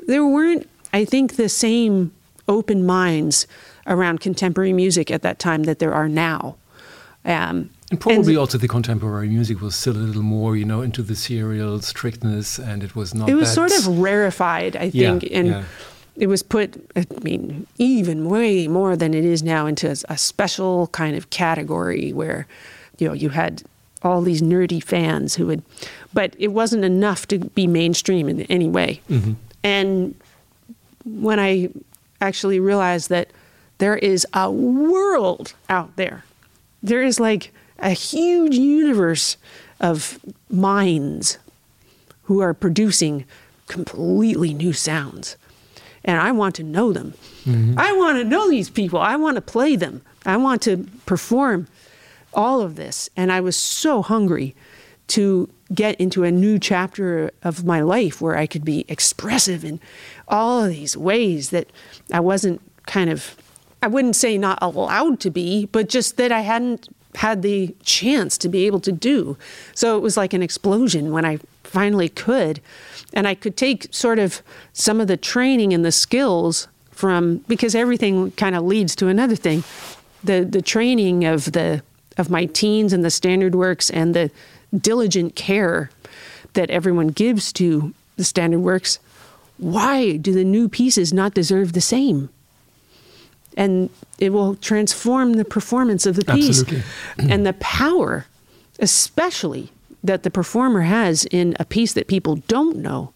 there 0.07 0.25
weren't, 0.25 0.67
I 0.93 1.05
think, 1.05 1.35
the 1.35 1.49
same 1.49 2.13
open 2.47 2.85
minds 2.85 3.45
around 3.87 4.19
contemporary 4.19 4.73
music 4.73 5.09
at 5.09 5.21
that 5.21 5.39
time 5.39 5.63
that 5.63 5.79
there 5.79 5.93
are 5.93 6.09
now. 6.09 6.55
Um, 7.25 7.71
and 7.89 7.99
probably 7.99 8.33
and 8.33 8.37
also 8.37 8.57
the 8.57 8.67
contemporary 8.67 9.29
music 9.29 9.61
was 9.61 9.75
still 9.75 9.95
a 9.95 9.99
little 9.99 10.21
more, 10.21 10.55
you 10.55 10.65
know, 10.65 10.81
into 10.81 11.01
the 11.01 11.15
serial 11.15 11.81
strictness, 11.81 12.59
and 12.59 12.83
it 12.83 12.95
was 12.95 13.15
not. 13.15 13.29
It 13.29 13.35
was 13.35 13.53
sort 13.53 13.71
of 13.71 13.99
rarefied, 13.99 14.75
I 14.75 14.89
think, 14.89 15.23
yeah, 15.23 15.37
and 15.37 15.47
yeah. 15.47 15.63
it 16.17 16.27
was 16.27 16.43
put. 16.43 16.75
I 16.95 17.05
mean, 17.21 17.65
even 17.77 18.29
way 18.29 18.67
more 18.67 18.95
than 18.97 19.13
it 19.13 19.23
is 19.23 19.41
now 19.41 19.67
into 19.67 19.89
a 20.09 20.17
special 20.17 20.87
kind 20.87 21.15
of 21.15 21.29
category 21.29 22.11
where, 22.11 22.45
you 22.97 23.07
know, 23.07 23.13
you 23.13 23.29
had 23.29 23.63
all 24.03 24.21
these 24.21 24.41
nerdy 24.41 24.83
fans 24.83 25.35
who 25.35 25.47
would, 25.47 25.63
but 26.13 26.35
it 26.37 26.49
wasn't 26.49 26.83
enough 26.83 27.25
to 27.27 27.39
be 27.39 27.67
mainstream 27.67 28.27
in 28.27 28.41
any 28.43 28.67
way. 28.67 29.01
Mm-hmm. 29.09 29.33
And 29.63 30.15
when 31.05 31.39
I 31.39 31.69
actually 32.19 32.59
realized 32.59 33.09
that 33.09 33.29
there 33.77 33.97
is 33.97 34.25
a 34.33 34.51
world 34.51 35.53
out 35.69 35.95
there, 35.95 36.23
there 36.81 37.03
is 37.03 37.19
like 37.19 37.53
a 37.79 37.91
huge 37.91 38.55
universe 38.55 39.37
of 39.79 40.19
minds 40.49 41.37
who 42.23 42.41
are 42.41 42.53
producing 42.53 43.25
completely 43.67 44.53
new 44.53 44.73
sounds. 44.73 45.37
And 46.03 46.19
I 46.19 46.31
want 46.31 46.55
to 46.55 46.63
know 46.63 46.93
them. 46.93 47.13
Mm-hmm. 47.45 47.77
I 47.77 47.91
want 47.93 48.17
to 48.17 48.23
know 48.23 48.49
these 48.49 48.69
people. 48.69 48.99
I 48.99 49.15
want 49.17 49.35
to 49.35 49.41
play 49.41 49.75
them. 49.75 50.01
I 50.25 50.37
want 50.37 50.61
to 50.63 50.87
perform 51.05 51.67
all 52.33 52.61
of 52.61 52.75
this. 52.75 53.09
And 53.17 53.31
I 53.31 53.41
was 53.41 53.55
so 53.55 54.01
hungry 54.01 54.55
to 55.07 55.49
get 55.73 55.95
into 55.99 56.23
a 56.23 56.31
new 56.31 56.59
chapter 56.59 57.31
of 57.43 57.65
my 57.65 57.81
life 57.81 58.21
where 58.21 58.37
I 58.37 58.47
could 58.47 58.63
be 58.63 58.85
expressive 58.87 59.63
in 59.65 59.79
all 60.27 60.63
of 60.63 60.69
these 60.69 60.95
ways 60.95 61.49
that 61.49 61.69
I 62.11 62.19
wasn't 62.19 62.61
kind 62.85 63.09
of, 63.09 63.35
I 63.87 63.89
wouldn't 63.89 64.17
say 64.17 64.37
not 64.37 64.59
allowed 64.61 65.21
to 65.21 65.29
be, 65.29 65.67
but 65.67 65.87
just 65.87 66.17
that 66.17 66.29
I 66.29 66.41
hadn't 66.41 66.89
had 67.15 67.41
the 67.41 67.73
chance 67.83 68.37
to 68.39 68.49
be 68.49 68.65
able 68.65 68.81
to 68.81 68.91
do. 68.91 69.37
So 69.73 69.95
it 69.95 70.01
was 70.01 70.17
like 70.17 70.33
an 70.33 70.43
explosion 70.43 71.13
when 71.13 71.23
I 71.23 71.39
finally 71.63 72.09
could. 72.09 72.59
And 73.13 73.25
I 73.25 73.33
could 73.33 73.55
take 73.55 73.87
sort 73.91 74.19
of 74.19 74.41
some 74.73 74.99
of 74.99 75.07
the 75.07 75.15
training 75.15 75.73
and 75.73 75.85
the 75.85 75.93
skills 75.93 76.67
from 76.91 77.37
because 77.47 77.75
everything 77.75 78.31
kind 78.31 78.57
of 78.57 78.63
leads 78.65 78.93
to 78.97 79.07
another 79.07 79.37
thing. 79.37 79.63
The 80.21 80.43
the 80.43 80.61
training 80.61 81.23
of 81.23 81.53
the 81.53 81.81
of 82.17 82.29
my 82.29 82.45
teens 82.45 82.91
and 82.91 83.05
the 83.05 83.09
standard 83.09 83.55
works 83.55 83.89
and 83.89 84.13
the 84.13 84.29
diligent 84.77 85.37
care 85.37 85.91
that 86.55 86.69
everyone 86.69 87.07
gives 87.07 87.53
to 87.53 87.93
the 88.17 88.25
standard 88.25 88.59
works, 88.59 88.99
why 89.55 90.17
do 90.17 90.33
the 90.33 90.43
new 90.43 90.67
pieces 90.67 91.13
not 91.13 91.33
deserve 91.33 91.71
the 91.71 91.79
same? 91.79 92.29
And 93.57 93.89
it 94.19 94.29
will 94.29 94.55
transform 94.55 95.33
the 95.33 95.43
performance 95.43 96.05
of 96.05 96.15
the 96.15 96.23
piece 96.23 96.61
Absolutely. 96.61 96.83
and 97.29 97.45
the 97.45 97.53
power, 97.53 98.25
especially 98.79 99.71
that 100.03 100.23
the 100.23 100.31
performer 100.31 100.81
has 100.81 101.25
in 101.25 101.57
a 101.59 101.65
piece 101.65 101.93
that 101.93 102.07
people 102.07 102.37
don't 102.47 102.77
know, 102.77 103.11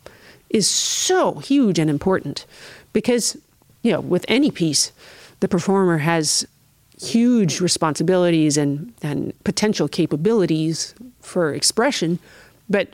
is 0.50 0.68
so 0.68 1.36
huge 1.36 1.80
and 1.80 1.90
important. 1.90 2.46
Because, 2.92 3.38
you 3.84 3.92
know, 3.92 4.02
with 4.02 4.26
any 4.28 4.52
piece, 4.52 4.92
the 5.40 5.48
performer 5.48 6.00
has 6.00 6.46
huge 7.00 7.62
responsibilities 7.62 8.58
and, 8.58 8.94
and 9.02 9.34
potential 9.44 9.88
capabilities 9.88 10.94
for 11.22 11.54
expression, 11.54 12.20
but 12.70 12.90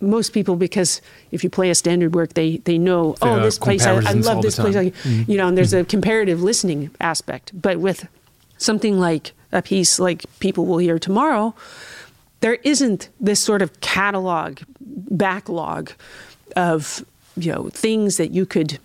most 0.00 0.32
people 0.32 0.56
because 0.56 1.00
if 1.32 1.42
you 1.42 1.50
play 1.50 1.70
a 1.70 1.74
standard 1.74 2.14
work 2.14 2.34
they 2.34 2.58
they 2.58 2.78
know 2.78 3.16
There 3.20 3.30
oh 3.32 3.40
this 3.40 3.58
place 3.58 3.84
I, 3.86 3.94
I 3.94 4.12
love 4.12 4.42
this 4.42 4.56
place. 4.56 4.76
I, 4.76 4.92
you 5.04 5.36
know 5.36 5.48
and 5.48 5.56
there's 5.56 5.72
a 5.72 5.84
comparative 5.84 6.42
listening 6.42 6.90
aspect. 7.00 7.50
But 7.60 7.78
with 7.78 8.08
something 8.58 8.98
like 8.98 9.32
a 9.52 9.62
piece 9.62 9.98
like 9.98 10.24
people 10.40 10.66
will 10.66 10.78
hear 10.78 10.98
tomorrow 10.98 11.54
there 12.40 12.54
isn't 12.64 13.08
this 13.20 13.40
sort 13.40 13.62
of 13.62 13.80
catalog 13.80 14.58
backlog 14.80 15.92
of 16.56 17.04
you 17.36 17.52
know 17.52 17.68
things 17.70 18.16
that 18.16 18.30
you 18.30 18.46
could 18.46 18.78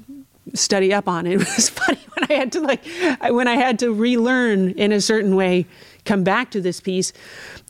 study 0.54 0.93
up 0.93 1.08
on. 1.08 1.26
It 1.34 1.38
was 1.38 1.69
funny 1.69 1.99
when 2.15 2.32
i 2.32 2.34
had 2.34 2.52
to 2.54 2.60
like 2.62 2.86
when 3.30 3.47
i 3.47 3.56
had 3.56 3.80
to 3.80 3.93
relearn 3.93 4.71
in 4.71 4.91
a 4.91 5.02
certain 5.02 5.36
way 5.36 5.65
come 6.05 6.23
back 6.23 6.51
to 6.51 6.59
this 6.61 6.81
piece 6.81 7.13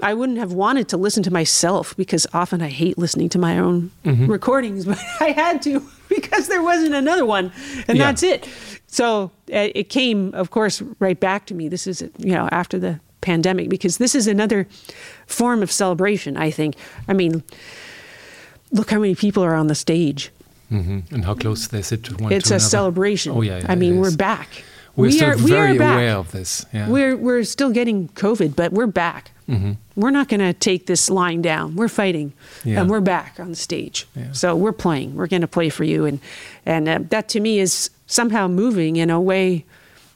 i 0.02 0.14
wouldn't 0.14 0.38
have 0.40 0.54
wanted 0.54 0.88
to 0.88 0.98
listen 0.98 1.22
to 1.24 1.32
myself 1.32 1.96
because 1.98 2.26
often 2.34 2.62
i 2.62 2.68
hate 2.70 2.98
listening 2.98 3.30
to 3.30 3.38
my 3.40 3.60
own 3.60 3.92
recordings 4.28 4.86
but 4.90 4.98
i 5.20 5.30
had 5.32 5.62
to 5.62 5.80
because 6.10 6.48
there 6.48 6.62
wasn't 6.64 6.94
another 6.94 7.26
one 7.26 7.52
and 7.88 7.98
Yeah. 7.98 8.06
that's 8.06 8.24
it. 8.24 8.48
So 8.88 9.32
uh, 9.52 9.70
it 9.76 9.90
came 9.90 10.34
of 10.36 10.50
course 10.52 10.82
right 11.00 11.20
back 11.20 11.46
to 11.48 11.56
me. 11.56 11.68
This 11.70 11.88
is 11.88 12.02
you 12.20 12.34
know 12.34 12.48
after 12.52 12.78
the 12.80 13.00
pandemic 13.22 13.68
because 13.70 13.98
this 13.98 14.14
is 14.16 14.28
another 14.28 14.68
form 15.28 15.64
of 15.64 15.72
celebration 15.72 16.38
i 16.38 16.52
think. 16.52 16.76
I 17.08 17.14
mean 17.14 17.44
look 18.72 18.90
how 18.92 19.00
many 19.00 19.16
people 19.16 19.44
are 19.44 19.56
on 19.56 19.68
the 19.68 19.76
stage. 19.76 20.32
Hmm 20.70 21.00
And 21.12 21.26
how 21.26 21.36
close 21.36 21.68
they 21.68 21.82
sit 21.82 22.04
to 22.04 22.16
one 22.24 22.32
it's 22.34 22.48
to 22.50 22.54
a 22.54 22.58
another. 22.58 22.70
celebration. 22.70 23.32
Oh 23.34 23.42
yeah, 23.42 23.58
yeah 23.60 23.72
i 23.72 23.76
mean 23.76 24.00
we're 24.02 24.16
back 24.18 24.48
We're 24.96 25.06
we 25.06 25.12
still 25.14 25.30
are, 25.32 25.38
we 25.38 25.50
very 25.52 25.76
are 25.76 25.80
back. 25.80 25.94
aware 25.96 26.16
of 26.18 26.32
this. 26.32 26.66
Yeah. 26.74 26.88
we're 26.90 27.16
we're 27.18 27.44
still 27.44 27.72
getting 27.72 28.10
covid 28.10 28.56
but 28.56 28.72
we're 28.72 28.88
back 28.88 29.32
Mhm. 29.50 29.76
we're 29.96 30.12
not 30.12 30.30
going 30.30 30.40
to 30.40 30.54
take 30.54 30.86
this 30.86 31.10
line 31.10 31.42
down 31.42 31.76
we're 31.76 31.90
fighting 31.90 32.32
Yeah. 32.64 32.80
and 32.82 32.90
we're 32.90 33.02
back 33.02 33.40
on 33.40 33.50
the 33.50 33.56
stage 33.56 34.08
Yeah. 34.16 34.32
so 34.34 34.56
we're 34.56 34.72
playing 34.72 35.16
we're 35.16 35.28
going 35.28 35.42
to 35.42 35.48
play 35.48 35.70
for 35.70 35.84
you 35.84 36.06
and 36.06 36.20
and 36.66 36.88
uh, 36.88 37.00
that 37.10 37.28
to 37.30 37.40
me 37.40 37.60
is 37.60 37.90
somehow 38.08 38.48
moving 38.48 38.96
in 38.98 39.10
a 39.10 39.20
way 39.20 39.66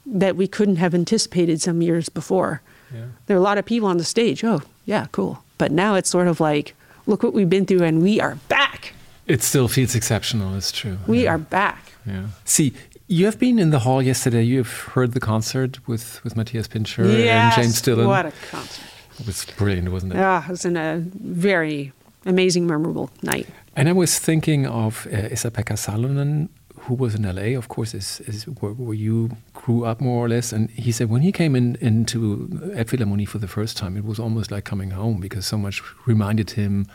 that 0.06 0.36
we 0.38 0.48
couldn't 0.48 0.78
have 0.78 0.94
anticipated 0.96 1.60
some 1.62 1.82
years 1.82 2.08
before 2.10 2.62
Yeah. 2.94 3.06
there 3.26 3.36
are 3.36 3.40
a 3.40 3.44
lot 3.44 3.58
of 3.58 3.66
people 3.66 3.90
on 3.90 3.98
the 3.98 4.06
stage 4.06 4.44
oh 4.44 4.62
yeah 4.86 5.08
cool 5.12 5.44
but 5.58 5.72
now 5.72 5.96
it's 5.96 6.10
sort 6.10 6.28
of 6.28 6.40
like 6.40 6.74
look 7.08 7.24
what 7.24 7.34
we've 7.34 7.50
been 7.50 7.66
through 7.66 7.84
and 7.84 8.02
we 8.04 8.22
are 8.22 8.36
back 8.48 8.94
It 9.26 9.44
still 9.44 9.68
feels 9.68 9.94
exceptional. 9.96 10.56
It's 10.56 10.72
true. 10.72 10.98
we 11.08 11.24
yeah. 11.24 11.32
are 11.34 11.38
back 11.40 11.92
Yeah. 12.06 12.28
See, 12.46 12.72
you 13.08 13.26
have 13.26 13.40
been 13.40 13.60
in 13.60 13.70
the 13.70 13.80
hall 13.80 14.02
yesterday. 14.02 14.44
You 14.44 14.58
have 14.58 14.72
heard 14.94 15.14
the 15.14 15.20
concert 15.20 15.88
with 15.88 16.24
with 16.24 16.36
Matthias 16.36 16.68
Pintscher 16.68 17.04
and 17.04 17.54
James 17.56 17.82
Dillon. 17.82 18.08
what 18.08 18.26
a 18.26 18.34
concert 18.52 18.84
It 19.20 19.26
was 19.26 19.46
brilliant, 19.58 19.92
wasn't 19.92 20.14
it? 20.14 20.20
Ah, 20.20 20.46
it 20.46 20.50
was 20.52 20.66
in 20.66 20.78
a 20.78 20.98
very 21.00 21.92
amazing, 22.26 22.68
memorable 22.68 23.10
night. 23.24 23.48
And 23.76 23.88
I 23.90 23.94
was 23.94 24.20
thinking 24.20 24.66
of 24.66 25.08
uh, 25.08 25.34
Esa-Pekka 25.34 25.76
Salonen, 25.78 26.50
who 26.82 26.96
was 26.96 27.16
in 27.16 27.24
LA, 27.24 27.58
of 27.58 27.68
course, 27.68 27.94
is, 27.94 28.20
is 28.22 28.44
where, 28.46 28.74
where 28.74 28.94
you 28.96 29.30
grew 29.54 29.86
up 29.86 30.02
more 30.02 30.26
or 30.26 30.30
less. 30.30 30.52
And 30.52 30.70
he 30.72 30.92
said 30.92 31.10
when 31.10 31.22
he 31.22 31.32
came 31.32 31.56
in 31.56 31.76
into 31.80 32.48
Elbphilharmonie 32.76 33.28
for 33.28 33.38
the 33.38 33.48
first 33.48 33.78
time, 33.78 33.96
it 33.98 34.04
was 34.06 34.20
almost 34.20 34.52
like 34.52 34.66
coming 34.66 34.92
home 34.92 35.20
because 35.20 35.46
so 35.46 35.58
much 35.58 35.82
reminded 36.06 36.52
him 36.52 36.88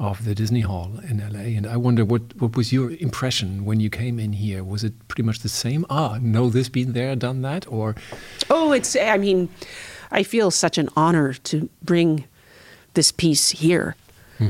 of 0.00 0.24
the 0.24 0.34
Disney 0.34 0.62
Hall 0.62 0.90
in 1.08 1.18
LA. 1.18 1.56
And 1.58 1.66
I 1.66 1.76
wonder 1.76 2.04
what, 2.06 2.22
what 2.40 2.56
was 2.56 2.72
your 2.72 2.90
impression 2.92 3.66
when 3.66 3.80
you 3.80 3.90
came 3.90 4.18
in 4.18 4.32
here? 4.32 4.64
Was 4.64 4.82
it 4.82 4.94
pretty 5.08 5.22
much 5.22 5.40
the 5.40 5.48
same? 5.50 5.84
Ah, 5.90 6.18
know 6.22 6.48
this, 6.48 6.70
been 6.70 6.94
there, 6.94 7.14
done 7.14 7.42
that? 7.42 7.70
Or 7.70 7.94
Oh, 8.48 8.72
it's, 8.72 8.96
I 8.96 9.18
mean, 9.18 9.50
I 10.10 10.22
feel 10.22 10.50
such 10.50 10.78
an 10.78 10.88
honor 10.96 11.34
to 11.34 11.68
bring 11.82 12.24
this 12.94 13.12
piece 13.12 13.50
here 13.50 13.94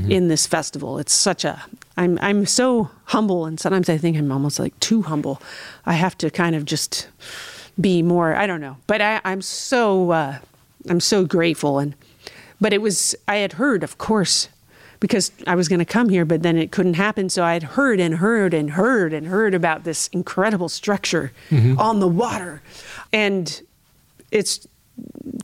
in 0.07 0.29
this 0.29 0.47
festival. 0.47 0.99
It's 0.99 1.11
such 1.11 1.43
a, 1.43 1.61
I'm, 1.97 2.17
I'm 2.21 2.45
so 2.45 2.89
humble, 3.07 3.45
and 3.45 3.59
sometimes 3.59 3.89
I 3.89 3.97
think 3.97 4.15
I'm 4.17 4.31
almost 4.31 4.57
like 4.57 4.79
too 4.79 5.01
humble. 5.01 5.41
I 5.85 5.93
have 5.95 6.17
to 6.19 6.29
kind 6.31 6.55
of 6.55 6.63
just 6.63 7.09
be 7.77 8.01
more, 8.01 8.33
I 8.33 8.47
don't 8.47 8.61
know. 8.61 8.77
But 8.87 9.01
I, 9.01 9.19
I'm 9.25 9.41
so, 9.41 10.11
uh, 10.11 10.37
I'm 10.87 11.01
so 11.01 11.25
grateful. 11.25 11.79
And, 11.79 11.93
but 12.61 12.71
it 12.71 12.81
was, 12.81 13.15
I 13.27 13.35
had 13.43 13.53
heard, 13.53 13.83
of 13.83 13.97
course, 13.97 14.47
because 15.01 15.31
I 15.47 15.55
was 15.55 15.67
going 15.67 15.79
to 15.79 15.85
come 15.85 16.07
here, 16.07 16.23
but 16.23 16.43
then 16.43 16.57
it 16.57 16.71
couldn't 16.71 16.93
happen. 16.93 17.27
So 17.27 17.43
I 17.43 17.53
had 17.53 17.63
heard 17.63 17.99
and 17.99 18.15
heard 18.15 18.53
and 18.53 18.71
heard 18.71 19.11
and 19.11 19.27
heard 19.27 19.53
about 19.53 19.83
this 19.83 20.07
incredible 20.13 20.69
structure 20.69 21.33
mm-hmm. 21.49 21.77
on 21.77 21.99
the 21.99 22.07
water. 22.07 22.61
And 23.11 23.61
it's 24.31 24.65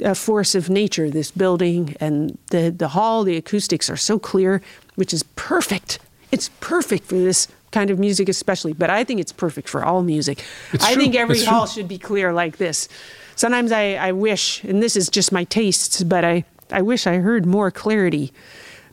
a 0.02 0.14
force 0.14 0.54
of 0.54 0.70
nature, 0.70 1.10
this 1.10 1.32
building 1.32 1.98
and 2.00 2.38
the, 2.52 2.70
the 2.70 2.90
hall, 2.90 3.24
the 3.24 3.36
acoustics 3.36 3.90
are 3.90 3.98
so 3.98 4.20
clear, 4.20 4.62
which 4.96 5.12
is 5.12 5.24
perfect. 5.36 6.00
It's 6.32 6.50
perfect 6.60 7.06
for 7.06 7.16
this 7.16 7.48
kind 7.72 7.90
of 7.90 7.98
music, 7.98 8.30
especially, 8.30 8.74
but 8.74 8.92
I 8.92 9.04
think 9.04 9.20
it's 9.20 9.32
perfect 9.32 9.68
for 9.68 9.84
all 9.84 10.04
music. 10.04 10.44
It's 10.72 10.86
I 10.86 10.94
true. 10.94 11.02
think 11.02 11.16
every 11.16 11.38
It's 11.38 11.48
hall 11.48 11.66
true. 11.66 11.82
should 11.82 11.88
be 11.88 11.98
clear 11.98 12.32
like 12.32 12.58
this. 12.58 12.88
Sometimes 13.36 13.72
I, 13.72 13.96
I 13.96 14.12
wish, 14.12 14.64
and 14.64 14.84
this 14.84 14.96
is 14.96 15.10
just 15.10 15.32
my 15.32 15.46
tastes, 15.46 16.04
but 16.04 16.24
I, 16.24 16.46
I 16.72 16.84
wish 16.84 17.08
I 17.08 17.16
heard 17.16 17.46
more 17.46 17.72
clarity 17.72 18.32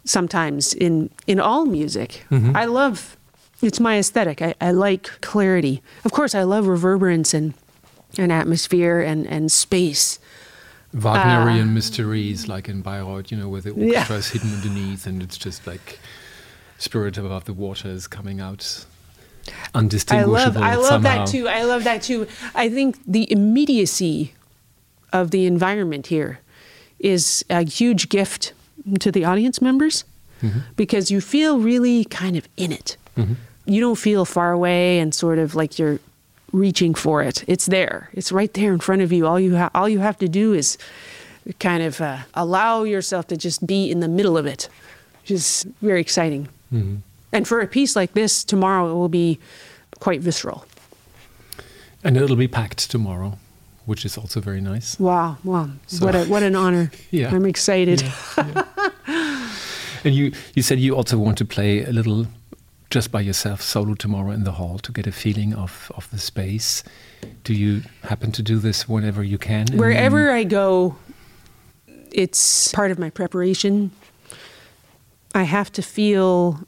sometimes 0.04 0.74
in, 0.74 1.10
in 1.26 1.40
all 1.40 1.66
music. 1.66 2.24
Mm-hmm. 2.30 2.56
I 2.56 2.66
love, 2.66 3.16
it's 3.62 3.80
my 3.80 3.98
aesthetic. 3.98 4.42
I, 4.42 4.54
I 4.60 4.70
like 4.72 5.20
clarity. 5.20 5.82
Of 6.04 6.12
course, 6.12 6.34
I 6.34 6.42
love 6.42 6.66
reverberance 6.66 7.34
and, 7.34 7.54
and 8.18 8.30
atmosphere 8.32 9.00
and, 9.00 9.26
and 9.26 9.50
space. 9.50 10.18
Wagnerian 10.92 11.74
mysteries 11.74 12.46
like 12.46 12.68
in 12.68 12.82
Bayreuth, 12.82 13.32
you 13.32 13.36
know, 13.36 13.48
where 13.48 13.60
the 13.60 13.70
orchestra 13.70 14.16
is 14.16 14.28
hidden 14.28 14.54
underneath 14.54 15.06
and 15.06 15.22
it's 15.22 15.36
just 15.36 15.66
like 15.66 15.98
spirit 16.78 17.18
above 17.18 17.46
the 17.46 17.52
waters 17.52 18.06
coming 18.06 18.40
out 18.40 18.84
undistinguishable. 19.74 20.36
I 20.36 20.44
love 20.44 20.56
I 20.56 20.74
love 20.76 20.86
somehow. 20.86 21.24
that 21.24 21.26
too. 21.26 21.48
I 21.48 21.64
love 21.64 21.84
that 21.84 22.02
too. 22.02 22.28
I 22.54 22.68
think 22.68 22.98
the 23.06 23.30
immediacy 23.30 24.34
of 25.12 25.30
the 25.30 25.46
environment 25.46 26.06
here 26.06 26.40
is 26.98 27.44
a 27.50 27.64
huge 27.64 28.08
gift 28.08 28.52
to 29.00 29.10
the 29.12 29.24
audience 29.24 29.60
members 29.62 30.04
Mm-hmm. 30.42 30.58
because 30.76 31.10
you 31.10 31.20
feel 31.22 31.58
really 31.60 32.04
kind 32.04 32.36
of 32.36 32.46
in 32.56 32.70
it. 32.72 32.96
You 33.66 33.80
don't 33.80 33.96
feel 33.96 34.24
far 34.26 34.52
away 34.52 34.98
and 34.98 35.14
sort 35.14 35.38
of 35.38 35.54
like 35.54 35.78
you're 35.78 36.00
reaching 36.52 36.92
for 36.94 37.22
it. 37.22 37.44
It's 37.46 37.66
there. 37.66 38.10
It's 38.12 38.30
right 38.32 38.52
there 38.52 38.72
in 38.74 38.80
front 38.80 39.00
of 39.00 39.10
you. 39.12 39.26
All 39.26 39.40
you 39.40 39.56
ha- 39.56 39.70
all 39.74 39.88
you 39.88 40.00
have 40.00 40.18
to 40.18 40.28
do 40.28 40.52
is 40.52 40.76
kind 41.60 41.82
of 41.82 42.00
uh, 42.00 42.18
allow 42.34 42.82
yourself 42.82 43.26
to 43.28 43.36
just 43.38 43.66
be 43.66 43.90
in 43.90 44.00
the 44.00 44.08
middle 44.08 44.36
of 44.36 44.44
it, 44.44 44.68
which 45.22 45.30
is 45.30 45.66
very 45.80 46.00
exciting. 46.00 46.48
Mhm. 46.72 46.98
And 47.32 47.46
for 47.48 47.60
a 47.60 47.66
piece 47.66 47.96
like 47.96 48.12
this, 48.12 48.44
tomorrow 48.44 48.90
it 48.90 48.94
will 48.94 49.08
be 49.08 49.38
quite 50.00 50.20
visceral. 50.20 50.66
And 52.02 52.16
it'll 52.18 52.36
be 52.36 52.48
packed 52.48 52.90
tomorrow, 52.90 53.38
which 53.86 54.04
is 54.04 54.16
also 54.18 54.40
very 54.40 54.60
nice. 54.60 54.98
Wow, 54.98 55.36
wow. 55.44 55.68
So- 55.86 56.04
what, 56.06 56.14
a, 56.14 56.24
what 56.24 56.42
an 56.42 56.54
honor. 56.56 56.90
Yeah. 57.10 57.34
I'm 57.34 57.46
excited. 57.46 58.02
And 60.04 60.14
you, 60.14 60.32
you 60.54 60.62
said 60.62 60.78
you 60.80 60.94
also 60.94 61.16
want 61.16 61.38
to 61.38 61.44
play 61.46 61.82
a 61.82 61.90
little 61.90 62.26
just 62.90 63.10
by 63.10 63.22
yourself 63.22 63.62
solo 63.62 63.94
tomorrow 63.94 64.32
in 64.32 64.44
the 64.44 64.52
hall 64.52 64.78
to 64.78 64.92
get 64.92 65.06
a 65.06 65.12
feeling 65.12 65.54
of, 65.54 65.90
of 65.96 66.10
the 66.10 66.18
space. 66.18 66.84
Do 67.42 67.54
you 67.54 67.82
happen 68.02 68.30
to 68.32 68.42
do 68.42 68.58
this 68.58 68.86
whenever 68.86 69.22
you 69.24 69.38
can? 69.38 69.66
Wherever 69.78 70.30
I 70.30 70.44
go, 70.44 70.96
it's 72.12 72.70
part 72.72 72.90
of 72.90 72.98
my 72.98 73.08
preparation. 73.10 73.92
I 75.34 75.44
have 75.44 75.72
to 75.72 75.82
feel 75.82 76.60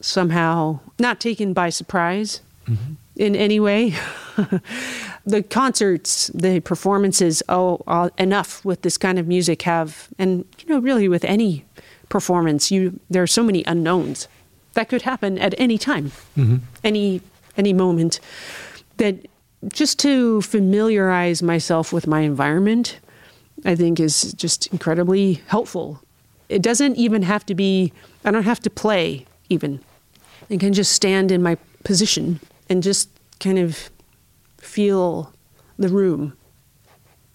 somehow 0.00 0.80
not 0.98 1.20
taken 1.20 1.52
by 1.52 1.70
surprise 1.70 2.40
Mm-hmm. 2.66 2.94
in 3.16 3.36
any 3.36 3.60
way. 3.60 3.94
the 5.26 5.42
concerts, 5.42 6.28
the 6.34 6.60
performances, 6.60 7.42
oh, 7.48 7.82
uh, 7.86 8.10
enough 8.18 8.64
with 8.64 8.82
this 8.82 8.98
kind 8.98 9.18
of 9.18 9.26
music 9.26 9.62
have, 9.62 10.08
and 10.18 10.44
you 10.58 10.66
know, 10.68 10.78
really 10.78 11.08
with 11.08 11.24
any 11.24 11.64
performance, 12.08 12.70
you 12.70 13.00
there 13.10 13.22
are 13.22 13.26
so 13.26 13.42
many 13.42 13.64
unknowns 13.66 14.28
that 14.74 14.88
could 14.88 15.02
happen 15.02 15.38
at 15.38 15.54
any 15.58 15.78
time, 15.78 16.12
mm-hmm. 16.36 16.56
any 16.82 17.20
any 17.56 17.72
moment. 17.72 18.20
That 18.98 19.26
just 19.68 19.98
to 20.00 20.42
familiarize 20.42 21.42
myself 21.42 21.92
with 21.92 22.06
my 22.06 22.20
environment, 22.20 23.00
I 23.64 23.74
think 23.74 23.98
is 23.98 24.32
just 24.34 24.66
incredibly 24.68 25.34
helpful. 25.46 26.02
It 26.48 26.60
doesn't 26.60 26.96
even 26.96 27.22
have 27.22 27.46
to 27.46 27.54
be. 27.54 27.92
I 28.24 28.30
don't 28.30 28.44
have 28.44 28.60
to 28.60 28.70
play 28.70 29.26
even. 29.48 29.80
I 30.50 30.58
can 30.58 30.74
just 30.74 30.92
stand 30.92 31.30
in 31.30 31.42
my 31.42 31.56
position 31.84 32.40
and 32.68 32.82
just 32.82 33.08
kind 33.40 33.58
of 33.58 33.90
feel 34.64 35.32
the 35.78 35.88
room. 35.88 36.36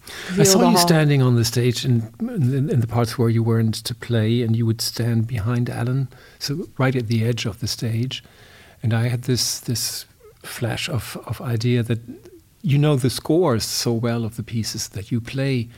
Feel 0.02 0.40
I 0.40 0.44
saw 0.44 0.70
you 0.70 0.78
standing 0.78 1.22
on 1.22 1.36
the 1.36 1.44
stage 1.44 1.84
in, 1.84 2.12
in, 2.20 2.70
in, 2.70 2.80
the 2.80 2.86
parts 2.86 3.18
where 3.18 3.28
you 3.28 3.42
weren't 3.42 3.74
to 3.74 3.94
play, 3.94 4.42
and 4.42 4.56
you 4.56 4.66
would 4.66 4.80
stand 4.80 5.26
behind 5.26 5.68
Alan, 5.68 6.08
so 6.38 6.68
right 6.78 6.96
at 6.96 7.06
the 7.06 7.24
edge 7.24 7.46
of 7.46 7.60
the 7.60 7.68
stage. 7.68 8.24
And 8.82 8.94
I 8.94 9.08
had 9.08 9.22
this 9.22 9.60
this 9.60 10.06
flash 10.42 10.88
of, 10.88 11.18
of 11.26 11.40
idea 11.40 11.82
that 11.82 12.00
you 12.62 12.78
know 12.78 12.96
the 12.96 13.10
scores 13.10 13.64
so 13.64 13.92
well 13.92 14.24
of 14.24 14.36
the 14.36 14.42
pieces 14.42 14.88
that 14.88 15.10
you 15.10 15.20
play 15.20 15.68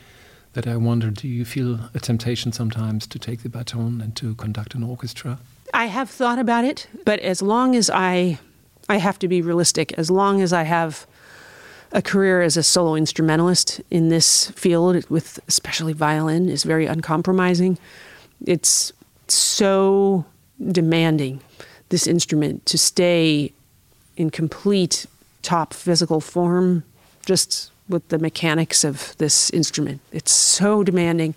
that 0.53 0.67
I 0.67 0.77
wonder 0.77 1.11
do 1.11 1.27
you 1.27 1.45
feel 1.45 1.81
a 1.95 2.01
temptation 2.01 2.53
sometimes 2.53 3.07
to 3.09 3.19
take 3.19 3.43
the 3.43 3.49
baton 3.49 4.01
and 4.01 4.15
to 4.17 4.35
conduct 4.35 4.75
an 4.75 4.83
orchestra? 4.83 5.38
I 5.75 5.87
have 5.87 6.11
thought 6.11 6.38
about 6.38 6.65
it, 6.65 6.87
but 7.05 7.19
as 7.21 7.43
long 7.43 7.75
as 7.75 7.91
I 7.91 8.38
I 8.88 8.97
have 8.97 9.19
to 9.21 9.29
be 9.29 9.43
realistic, 9.43 9.93
as 9.93 10.11
long 10.11 10.41
as 10.41 10.53
I 10.53 10.65
have 10.65 11.07
a 11.92 12.02
career 12.02 12.40
as 12.42 12.57
a 12.57 12.62
solo 12.62 12.94
instrumentalist 12.94 13.81
in 13.90 14.09
this 14.09 14.50
field 14.52 15.09
with 15.11 15.38
especially 15.46 15.92
violin 15.92 16.48
is 16.48 16.64
very 16.64 16.87
uncompromising. 16.87 17.78
It's 18.46 18.92
so 19.28 20.24
demanding 20.70 21.40
this 21.90 22.07
instrument 22.07 22.64
to 22.66 22.78
stay 22.78 23.52
in 24.16 24.31
complete 24.31 25.07
top 25.42 25.74
physical 25.74 26.20
form 26.20 26.83
just 27.26 27.70
with 27.88 28.09
the 28.09 28.18
mechanics 28.18 28.85
of 28.85 29.14
this 29.18 29.50
instrument. 29.50 30.00
It's 30.12 30.33
so 30.33 30.83
demanding. 30.83 31.35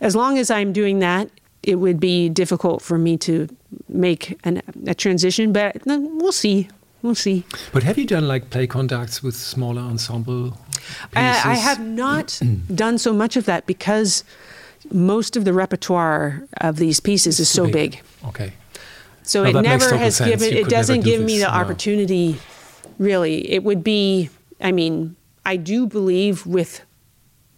As 0.00 0.14
long 0.14 0.38
as 0.38 0.50
I'm 0.50 0.72
doing 0.72 1.00
that, 1.00 1.30
it 1.62 1.76
would 1.76 1.98
be 1.98 2.28
difficult 2.28 2.82
for 2.82 2.98
me 2.98 3.16
to 3.18 3.48
make 3.88 4.38
an, 4.44 4.62
a 4.86 4.94
transition, 4.94 5.52
but 5.52 5.76
we'll 5.86 6.32
see 6.32 6.68
we'll 7.04 7.14
see. 7.14 7.44
But 7.72 7.82
have 7.82 7.98
you 7.98 8.06
done 8.06 8.26
like 8.26 8.50
play 8.50 8.66
conducts 8.66 9.22
with 9.22 9.36
smaller 9.36 9.82
ensemble? 9.82 10.58
I, 11.14 11.52
I 11.52 11.54
have 11.54 11.78
not 11.80 12.40
done 12.74 12.98
so 12.98 13.12
much 13.12 13.36
of 13.36 13.44
that 13.44 13.66
because 13.66 14.24
most 14.90 15.36
of 15.36 15.44
the 15.44 15.52
repertoire 15.52 16.42
of 16.60 16.76
these 16.76 17.00
pieces 17.00 17.38
is 17.38 17.48
so 17.48 17.64
big. 17.64 17.92
big. 17.92 18.02
Okay. 18.28 18.52
So 19.22 19.42
well, 19.42 19.58
it 19.58 19.62
never 19.62 19.96
has 19.96 20.16
sense. 20.16 20.30
given. 20.30 20.56
You 20.56 20.64
it 20.64 20.68
doesn't 20.68 21.00
do 21.00 21.10
give 21.10 21.20
this. 21.20 21.26
me 21.26 21.38
the 21.38 21.44
no. 21.44 21.50
opportunity. 21.50 22.38
Really, 22.98 23.50
it 23.50 23.62
would 23.62 23.84
be. 23.84 24.30
I 24.60 24.72
mean, 24.72 25.16
I 25.44 25.56
do 25.56 25.86
believe 25.86 26.46
with 26.46 26.80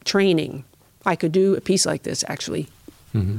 training, 0.04 0.64
I 1.04 1.14
could 1.16 1.32
do 1.32 1.54
a 1.54 1.61
piece 1.61 1.87
like 1.87 2.02
this 2.02 2.24
actually. 2.28 2.68
Mm-hmm. 3.14 3.38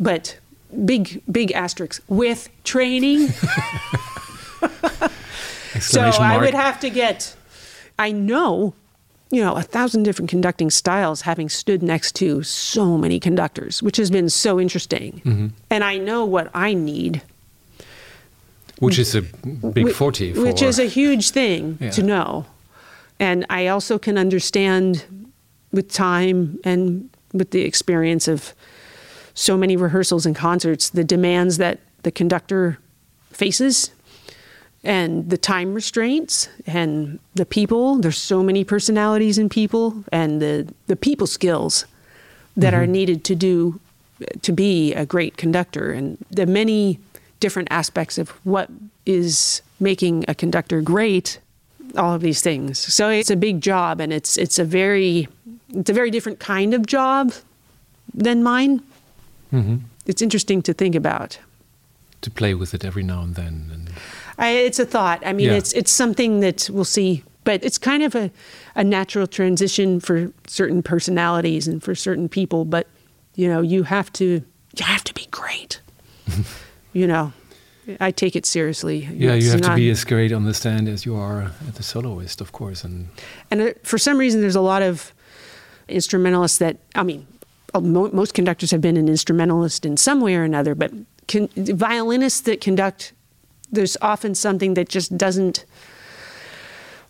But 0.00 0.38
big, 0.84 1.22
big 1.30 1.52
asterisks 1.52 2.00
with 2.08 2.48
training. 2.64 3.28
so 5.94 6.22
I 6.22 6.38
would 6.38 6.54
have 6.54 6.80
to 6.80 6.90
get, 6.90 7.34
I 7.98 8.12
know, 8.12 8.74
you 9.30 9.42
know, 9.42 9.56
a 9.56 9.62
thousand 9.62 10.04
different 10.04 10.30
conducting 10.30 10.70
styles 10.70 11.22
having 11.22 11.48
stood 11.48 11.82
next 11.82 12.14
to 12.16 12.42
so 12.42 12.96
many 12.96 13.18
conductors, 13.18 13.82
which 13.82 13.96
has 13.96 14.10
been 14.10 14.30
so 14.30 14.60
interesting. 14.60 15.22
Mm-hmm. 15.24 15.46
And 15.70 15.84
I 15.84 15.98
know 15.98 16.24
what 16.24 16.50
I 16.54 16.74
need. 16.74 17.22
Which 18.78 18.98
is 18.98 19.14
a 19.14 19.22
big 19.22 19.92
40 19.92 20.34
for, 20.34 20.42
Which 20.42 20.62
is 20.62 20.78
a 20.78 20.84
huge 20.84 21.30
thing 21.30 21.78
yeah. 21.80 21.90
to 21.90 22.02
know. 22.02 22.46
And 23.18 23.46
I 23.48 23.68
also 23.68 23.98
can 23.98 24.18
understand 24.18 25.04
with 25.72 25.90
time 25.90 26.58
and 26.64 27.08
with 27.32 27.50
the 27.50 27.62
experience 27.62 28.28
of 28.28 28.52
so 29.34 29.56
many 29.56 29.76
rehearsals 29.76 30.26
and 30.26 30.34
concerts 30.36 30.90
the 30.90 31.04
demands 31.04 31.58
that 31.58 31.80
the 32.02 32.12
conductor 32.12 32.78
faces 33.32 33.90
and 34.84 35.30
the 35.30 35.38
time 35.38 35.74
restraints 35.74 36.48
and 36.66 37.18
the 37.34 37.46
people. 37.46 37.96
There's 37.96 38.18
so 38.18 38.42
many 38.42 38.64
personalities 38.64 39.38
in 39.38 39.48
people 39.48 40.04
and 40.12 40.40
the 40.40 40.72
the 40.86 40.96
people 40.96 41.26
skills 41.26 41.86
that 42.56 42.72
mm-hmm. 42.72 42.82
are 42.82 42.86
needed 42.86 43.24
to 43.24 43.34
do 43.34 43.80
to 44.42 44.52
be 44.52 44.94
a 44.94 45.04
great 45.04 45.36
conductor. 45.36 45.92
And 45.92 46.18
the 46.30 46.46
many 46.46 46.98
different 47.40 47.68
aspects 47.70 48.18
of 48.18 48.30
what 48.44 48.70
is 49.06 49.62
making 49.80 50.24
a 50.28 50.34
conductor 50.34 50.80
great 50.80 51.40
all 51.96 52.14
of 52.14 52.22
these 52.22 52.40
things. 52.40 52.78
So 52.78 53.08
it's 53.08 53.30
a 53.30 53.36
big 53.36 53.60
job 53.60 54.00
and 54.00 54.12
it's 54.12 54.36
it's 54.36 54.58
a 54.58 54.64
very 54.64 55.28
it's 55.68 55.90
a 55.90 55.92
very 55.92 56.10
different 56.10 56.38
kind 56.40 56.74
of 56.74 56.86
job 56.86 57.32
than 58.12 58.42
mine. 58.42 58.82
Mm-hmm. 59.52 59.76
it's 60.06 60.20
interesting 60.20 60.62
to 60.62 60.72
think 60.72 60.96
about. 60.96 61.38
To 62.22 62.30
play 62.30 62.54
with 62.54 62.74
it 62.74 62.84
every 62.84 63.04
now 63.04 63.22
and 63.22 63.34
then 63.36 63.70
and 63.72 63.90
I, 64.38 64.50
it's 64.50 64.78
a 64.78 64.86
thought. 64.86 65.22
I 65.24 65.32
mean, 65.32 65.46
yeah. 65.46 65.54
it's 65.54 65.72
it's 65.72 65.90
something 65.90 66.40
that 66.40 66.68
we'll 66.72 66.84
see, 66.84 67.22
but 67.44 67.64
it's 67.64 67.78
kind 67.78 68.02
of 68.02 68.14
a, 68.14 68.30
a 68.74 68.84
natural 68.84 69.26
transition 69.26 70.00
for 70.00 70.32
certain 70.46 70.82
personalities 70.82 71.68
and 71.68 71.82
for 71.82 71.94
certain 71.94 72.28
people. 72.28 72.64
But 72.64 72.88
you 73.34 73.48
know, 73.48 73.60
you 73.60 73.84
have 73.84 74.12
to 74.14 74.42
you 74.76 74.84
have 74.84 75.04
to 75.04 75.14
be 75.14 75.26
great. 75.30 75.80
you 76.92 77.06
know, 77.06 77.32
I 78.00 78.10
take 78.10 78.34
it 78.36 78.46
seriously. 78.46 79.08
Yeah, 79.12 79.32
it's 79.32 79.44
you 79.44 79.52
have 79.52 79.60
not, 79.60 79.70
to 79.70 79.76
be 79.76 79.90
as 79.90 80.04
great 80.04 80.32
on 80.32 80.44
the 80.44 80.54
stand 80.54 80.88
as 80.88 81.04
you 81.04 81.16
are 81.16 81.52
at 81.68 81.74
the 81.74 81.82
soloist, 81.82 82.40
of 82.40 82.52
course. 82.52 82.84
And 82.84 83.08
and 83.50 83.60
uh, 83.60 83.70
for 83.82 83.98
some 83.98 84.18
reason, 84.18 84.40
there's 84.40 84.56
a 84.56 84.60
lot 84.60 84.82
of 84.82 85.12
instrumentalists 85.88 86.58
that 86.58 86.78
I 86.94 87.02
mean, 87.02 87.26
uh, 87.74 87.80
most 87.80 88.34
conductors 88.34 88.70
have 88.70 88.80
been 88.80 88.96
an 88.96 89.08
instrumentalist 89.08 89.84
in 89.84 89.96
some 89.96 90.20
way 90.20 90.34
or 90.34 90.44
another, 90.44 90.74
but 90.74 90.92
can, 91.26 91.48
violinists 91.56 92.40
that 92.42 92.60
conduct 92.60 93.12
there's 93.74 93.96
often 94.00 94.34
something 94.34 94.74
that 94.74 94.88
just 94.88 95.16
doesn't 95.16 95.64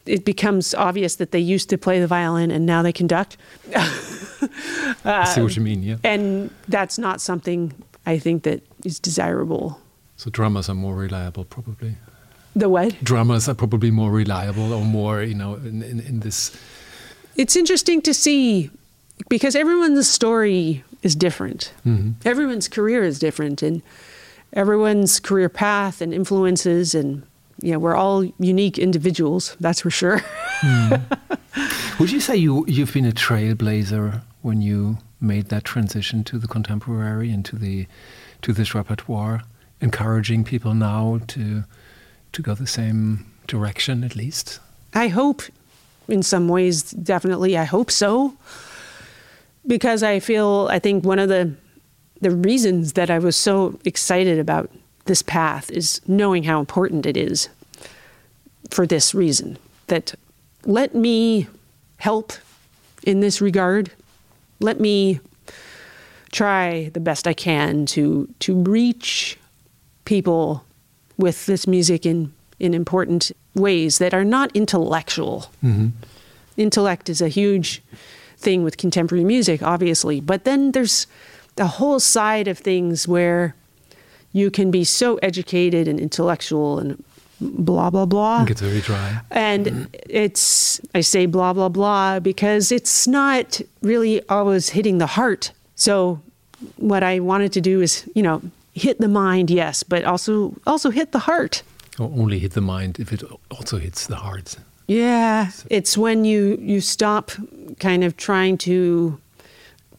it 0.07 0.24
becomes 0.24 0.74
obvious 0.74 1.16
that 1.16 1.31
they 1.31 1.38
used 1.38 1.70
to 1.70 1.79
play 1.79 1.98
the 1.98 2.07
violin 2.07 2.50
and 2.50 2.66
now 2.66 2.83
they 2.83 2.92
conduct. 2.92 3.37
uh, 3.74 3.81
I 5.05 5.24
see 5.24 5.40
what 5.40 5.57
you 5.57 5.62
mean, 5.62 5.83
yeah. 5.83 5.96
And 6.05 6.50
that's 6.68 6.98
not 6.98 7.20
something 7.20 7.72
I 8.05 8.18
think 8.18 8.42
that 8.42 8.62
is 8.85 9.00
desirable. 9.00 9.81
So 10.16 10.31
drummers 10.31 10.68
are 10.68 10.74
more 10.74 10.94
reliable, 10.94 11.44
probably. 11.44 11.96
The 12.55 12.68
what? 12.68 13.03
Drummers 13.03 13.48
are 13.48 13.55
probably 13.55 13.90
more 13.90 14.11
reliable 14.11 14.72
or 14.72 14.85
more, 14.85 15.22
you 15.22 15.35
know, 15.35 15.55
in, 15.55 15.83
in, 15.83 16.00
in 16.00 16.20
this. 16.20 16.57
It's 17.37 17.57
interesting 17.57 18.00
to 18.03 18.14
see 18.14 18.70
because 19.29 19.57
everyone's 19.57 20.09
story 20.09 20.85
is 21.03 21.16
different. 21.16 21.72
Mm-hmm. 21.85 22.29
Everyone's 22.29 22.68
career 22.68 23.03
is 23.03 23.18
different. 23.18 23.62
And 23.62 23.83
everyone's 24.54 25.20
career 25.20 25.48
path 25.48 26.00
and 26.00 26.14
influences 26.14 26.94
and 26.94 27.22
you 27.60 27.72
know, 27.72 27.78
we're 27.78 27.94
all 27.94 28.24
unique 28.38 28.78
individuals, 28.78 29.56
that's 29.60 29.80
for 29.80 29.90
sure. 29.90 30.18
mm. 30.60 31.98
Would 32.00 32.10
you 32.10 32.20
say 32.20 32.36
you 32.36 32.64
you've 32.66 32.92
been 32.92 33.06
a 33.06 33.12
trailblazer 33.12 34.22
when 34.42 34.60
you 34.60 34.98
made 35.20 35.46
that 35.46 35.64
transition 35.64 36.24
to 36.24 36.38
the 36.38 36.48
contemporary 36.48 37.30
and 37.30 37.44
to 37.44 37.56
the 37.56 37.86
to 38.42 38.52
this 38.52 38.74
repertoire, 38.74 39.42
encouraging 39.80 40.44
people 40.44 40.74
now 40.74 41.20
to 41.28 41.64
to 42.32 42.42
go 42.42 42.54
the 42.54 42.66
same 42.66 43.26
direction 43.46 44.02
at 44.02 44.16
least? 44.16 44.58
I 44.92 45.08
hope 45.08 45.42
in 46.08 46.22
some 46.22 46.48
ways 46.48 46.90
definitely 46.90 47.56
I 47.56 47.64
hope 47.64 47.90
so. 47.90 48.36
Because 49.66 50.02
I 50.02 50.20
feel 50.20 50.68
I 50.70 50.78
think 50.80 51.04
one 51.04 51.18
of 51.18 51.28
the 51.28 51.54
the 52.24 52.30
reasons 52.30 52.94
that 52.94 53.10
I 53.10 53.18
was 53.18 53.37
so 53.37 53.78
excited 53.84 54.38
about 54.38 54.70
this 55.04 55.20
path 55.20 55.70
is 55.70 56.00
knowing 56.08 56.44
how 56.44 56.58
important 56.58 57.04
it 57.04 57.18
is 57.18 57.50
for 58.70 58.87
this 58.87 59.14
reason 59.14 59.58
that 59.88 60.14
let 60.64 60.94
me 60.94 61.46
help 61.98 62.32
in 63.02 63.20
this 63.20 63.42
regard. 63.42 63.90
Let 64.58 64.80
me 64.80 65.20
try 66.32 66.88
the 66.94 66.98
best 67.00 67.28
I 67.28 67.34
can 67.34 67.84
to 67.92 68.26
to 68.38 68.54
reach 68.54 69.38
people 70.06 70.64
with 71.18 71.44
this 71.44 71.66
music 71.66 72.06
in 72.06 72.32
in 72.58 72.72
important 72.72 73.32
ways 73.54 73.98
that 73.98 74.14
are 74.14 74.24
not 74.24 74.50
intellectual. 74.54 75.52
Mm-hmm. 75.62 75.88
Intellect 76.56 77.10
is 77.10 77.20
a 77.20 77.28
huge 77.28 77.82
thing 78.38 78.64
with 78.64 78.78
contemporary 78.78 79.24
music, 79.24 79.62
obviously, 79.62 80.20
but 80.20 80.44
then 80.44 80.72
there's 80.72 81.06
the 81.56 81.66
whole 81.66 82.00
side 82.00 82.48
of 82.48 82.58
things 82.58 83.06
where 83.08 83.54
you 84.32 84.50
can 84.50 84.70
be 84.70 84.84
so 84.84 85.16
educated 85.16 85.86
and 85.88 86.00
intellectual 86.00 86.78
and 86.78 87.02
blah 87.40 87.90
blah 87.90 88.06
blah. 88.06 88.42
It 88.42 88.48
gets 88.48 88.60
very 88.60 88.80
dry. 88.80 89.20
And 89.30 89.88
it's 90.08 90.80
I 90.94 91.00
say 91.00 91.26
blah 91.26 91.52
blah 91.52 91.68
blah 91.68 92.20
because 92.20 92.72
it's 92.72 93.06
not 93.06 93.60
really 93.82 94.26
always 94.28 94.70
hitting 94.70 94.98
the 94.98 95.06
heart. 95.06 95.52
So 95.76 96.20
what 96.76 97.02
I 97.02 97.20
wanted 97.20 97.52
to 97.52 97.60
do 97.60 97.80
is, 97.80 98.08
you 98.14 98.22
know, 98.22 98.42
hit 98.72 99.00
the 99.00 99.08
mind, 99.08 99.50
yes, 99.50 99.82
but 99.82 100.04
also 100.04 100.54
also 100.66 100.90
hit 100.90 101.12
the 101.12 101.20
heart. 101.20 101.62
Or 101.98 102.06
only 102.06 102.40
hit 102.40 102.52
the 102.52 102.60
mind 102.60 102.98
if 102.98 103.12
it 103.12 103.22
also 103.50 103.78
hits 103.78 104.06
the 104.06 104.16
heart. 104.16 104.56
Yeah, 104.86 105.50
it's 105.70 105.96
when 105.96 106.24
you 106.24 106.58
you 106.60 106.80
stop 106.80 107.30
kind 107.78 108.04
of 108.04 108.16
trying 108.16 108.58
to 108.58 109.18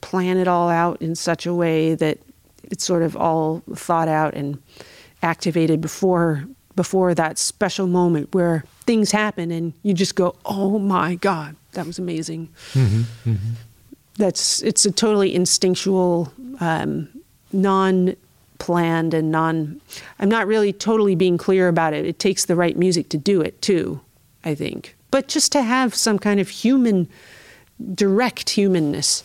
plan 0.06 0.38
it 0.38 0.48
all 0.48 0.70
out 0.70 1.02
in 1.02 1.16
such 1.16 1.48
a 1.48 1.54
way 1.54 1.96
that 1.96 2.20
it's 2.66 2.84
sort 2.86 3.02
of 3.02 3.18
all 3.18 3.64
thought 3.74 4.08
out 4.08 4.36
and 4.36 4.62
activated 5.24 5.82
before 5.82 6.46
before 6.76 7.16
that 7.16 7.40
special 7.40 7.88
moment 7.88 8.32
where 8.36 8.64
things 8.82 9.12
happen 9.12 9.50
and 9.50 9.74
you 9.82 9.96
just 9.96 10.14
go, 10.14 10.36
"Oh 10.46 10.78
my 10.78 11.16
god, 11.16 11.56
that 11.72 11.88
was 11.88 11.98
amazing." 11.98 12.50
Mm-hmm, 12.74 13.32
mm-hmm. 13.32 13.54
That's 14.18 14.62
it's 14.62 14.86
a 14.86 14.92
totally 14.92 15.34
instinctual, 15.34 16.32
um, 16.60 17.10
non-planned 17.52 19.16
and 19.16 19.32
non. 19.32 19.82
I'm 20.20 20.30
not 20.30 20.46
really 20.46 20.72
totally 20.72 21.16
being 21.16 21.40
clear 21.40 21.68
about 21.68 21.96
it. 21.96 22.06
It 22.06 22.20
takes 22.20 22.46
the 22.46 22.56
right 22.56 22.78
music 22.78 23.10
to 23.10 23.18
do 23.18 23.42
it 23.42 23.60
too, 23.64 24.02
I 24.44 24.54
think. 24.54 24.96
But 25.10 25.28
just 25.28 25.52
to 25.54 25.64
have 25.64 25.96
some 25.96 26.20
kind 26.20 26.40
of 26.40 26.50
human, 26.50 27.10
direct 27.96 28.52
humanness 28.52 29.24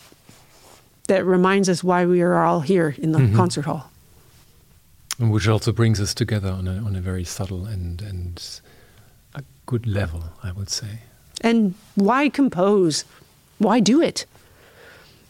that 1.11 1.25
reminds 1.27 1.69
us 1.69 1.83
why 1.83 2.07
we 2.07 2.21
are 2.23 2.45
all 2.45 2.61
here 2.61 2.95
in 2.97 3.11
the 3.11 3.19
Mhm. 3.19 3.35
concert 3.35 3.65
hall. 3.65 3.91
And 5.19 5.33
which 5.33 5.49
also 5.49 5.73
brings 5.73 6.01
us 6.01 6.15
together 6.15 6.51
on 6.51 6.69
a, 6.69 6.77
on 6.87 6.95
a 6.95 7.01
very 7.01 7.25
subtle 7.25 7.67
and, 7.67 8.01
and 8.01 8.41
a 9.35 9.43
good 9.67 9.87
level, 9.89 10.23
I 10.45 10.53
would 10.53 10.71
say. 10.71 11.01
And 11.41 11.75
why 11.97 12.29
compose? 12.29 13.05
Why 13.59 13.81
do 13.81 14.01
it? 14.01 14.25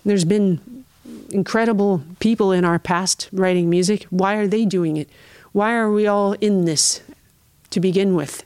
There's 0.04 0.26
been 0.26 0.60
incredible 1.30 2.02
people 2.18 2.52
in 2.52 2.62
our 2.64 2.78
past 2.78 3.30
writing 3.32 3.70
music. 3.70 4.04
Why 4.10 4.34
are 4.34 4.46
they 4.46 4.66
doing 4.66 4.98
it? 4.98 5.08
Why 5.52 5.72
are 5.72 5.90
we 5.90 6.06
all 6.06 6.34
in 6.42 6.66
this 6.66 7.00
to 7.70 7.80
begin 7.80 8.14
with? 8.14 8.44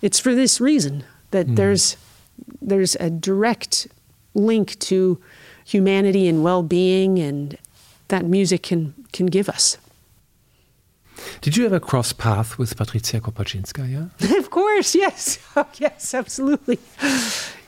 It's 0.00 0.18
for 0.18 0.34
this 0.34 0.58
reason 0.60 1.04
that 1.32 1.54
there's 1.56 1.96
there's 2.62 2.96
a 2.96 3.10
direct 3.10 3.88
link 4.34 4.78
to 4.78 5.18
humanity 5.66 6.28
and 6.28 6.42
well-being 6.42 7.18
and 7.18 7.58
that 8.08 8.24
music 8.24 8.62
can 8.62 8.94
can 9.12 9.26
give 9.26 9.48
us. 9.48 9.78
Did 11.40 11.56
you 11.56 11.66
ever 11.66 11.80
cross 11.80 12.12
path 12.12 12.58
with 12.58 12.76
Patricia 12.76 13.20
Kopatchinskaja? 13.20 14.10
Yeah, 14.20 14.38
of 14.38 14.50
course, 14.50 14.94
yes. 14.94 15.38
Oh, 15.56 15.66
yes, 15.78 16.14
absolutely. 16.14 16.78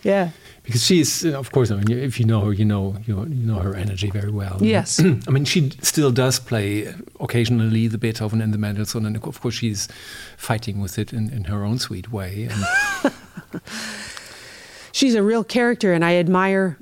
Yeah. 0.03 0.31
Because 0.63 0.85
she's, 0.85 1.25
uh, 1.25 1.39
of 1.39 1.51
course, 1.51 1.71
I 1.71 1.77
mean, 1.77 1.91
if 1.99 2.21
you 2.21 2.27
know 2.27 2.41
her, 2.41 2.53
you 2.53 2.67
know 2.67 2.97
you, 3.07 3.17
you 3.25 3.47
know 3.47 3.59
her 3.61 3.75
energy 3.75 4.11
very 4.11 4.31
well. 4.31 4.59
Yes. 4.61 5.01
I 5.27 5.31
mean, 5.31 5.47
she 5.47 5.71
still 5.81 6.13
does 6.13 6.39
play 6.39 6.95
occasionally 7.19 7.89
the 7.89 7.97
Beethoven 7.97 8.43
and 8.43 8.53
the 8.53 8.59
Mendelssohn, 8.59 9.07
and 9.07 9.17
of 9.17 9.41
course, 9.41 9.55
she's 9.55 9.89
fighting 10.37 10.81
with 10.81 10.99
it 10.99 11.13
in, 11.15 11.31
in 11.31 11.45
her 11.45 11.65
own 11.65 11.79
sweet 11.79 12.13
way. 12.13 12.51
And 12.51 13.13
she's 14.93 15.15
a 15.15 15.23
real 15.23 15.45
character 15.45 15.95
and 15.95 16.05
I 16.05 16.17
admire 16.17 16.77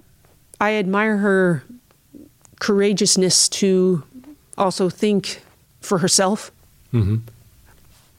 I 0.61 0.75
admire 0.75 1.19
her 1.19 1.63
courageousness 2.61 3.49
to 3.51 4.03
also 4.57 4.89
think 4.89 5.43
for 5.81 5.99
herself. 5.99 6.51
Mhm. 6.93 7.21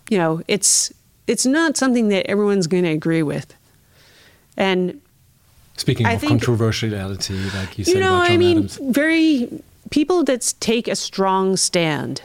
You 0.09 0.17
know, 0.17 0.41
it's 0.47 0.93
it's 1.27 1.45
not 1.45 1.75
something 1.75 2.07
that 2.09 2.25
everyone's 2.29 2.67
going 2.67 2.83
to 2.85 2.91
agree 2.91 3.21
with. 3.23 3.53
And 4.55 5.01
speaking 5.75 6.05
I 6.05 6.13
of 6.13 6.21
think- 6.21 6.41
controversiality, 6.41 7.53
like 7.53 7.77
you 7.77 7.83
said 7.83 7.93
you 7.95 7.99
know, 7.99 8.23
John 8.23 8.31
I 8.31 8.37
mean, 8.37 8.57
Adams, 8.59 8.79
very 8.81 9.49
people 9.89 10.23
that 10.25 10.53
take 10.59 10.87
a 10.87 10.95
strong 10.95 11.57
stand. 11.57 12.21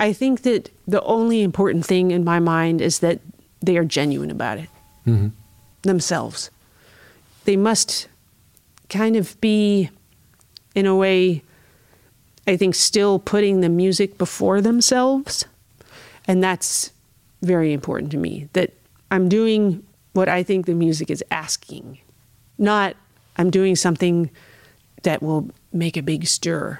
I 0.00 0.12
think 0.12 0.42
that 0.42 0.68
the 0.86 1.00
only 1.02 1.42
important 1.42 1.86
thing 1.86 2.10
in 2.10 2.24
my 2.24 2.40
mind 2.40 2.80
is 2.80 2.98
that 2.98 3.20
they 3.62 3.76
are 3.78 3.84
genuine 3.84 4.30
about 4.30 4.58
it. 4.58 4.68
Mhm. 5.06 5.32
themselves. 5.82 6.48
They 7.44 7.56
must 7.56 8.06
kind 8.92 9.16
of 9.16 9.40
be, 9.40 9.90
in 10.74 10.86
a 10.86 10.94
way, 10.94 11.42
I 12.46 12.56
think, 12.56 12.74
still 12.74 13.18
putting 13.18 13.60
the 13.60 13.68
music 13.68 14.18
before 14.18 14.60
themselves. 14.60 15.44
And 16.26 16.42
that's 16.42 16.92
very 17.40 17.72
important 17.72 18.12
to 18.12 18.18
me 18.18 18.48
that 18.52 18.72
I'm 19.10 19.28
doing 19.28 19.82
what 20.12 20.28
I 20.28 20.42
think 20.42 20.66
the 20.66 20.74
music 20.74 21.10
is 21.10 21.24
asking, 21.30 21.98
not 22.58 22.94
I'm 23.36 23.50
doing 23.50 23.74
something 23.76 24.30
that 25.02 25.22
will 25.22 25.50
make 25.72 25.96
a 25.96 26.02
big 26.02 26.26
stir. 26.26 26.78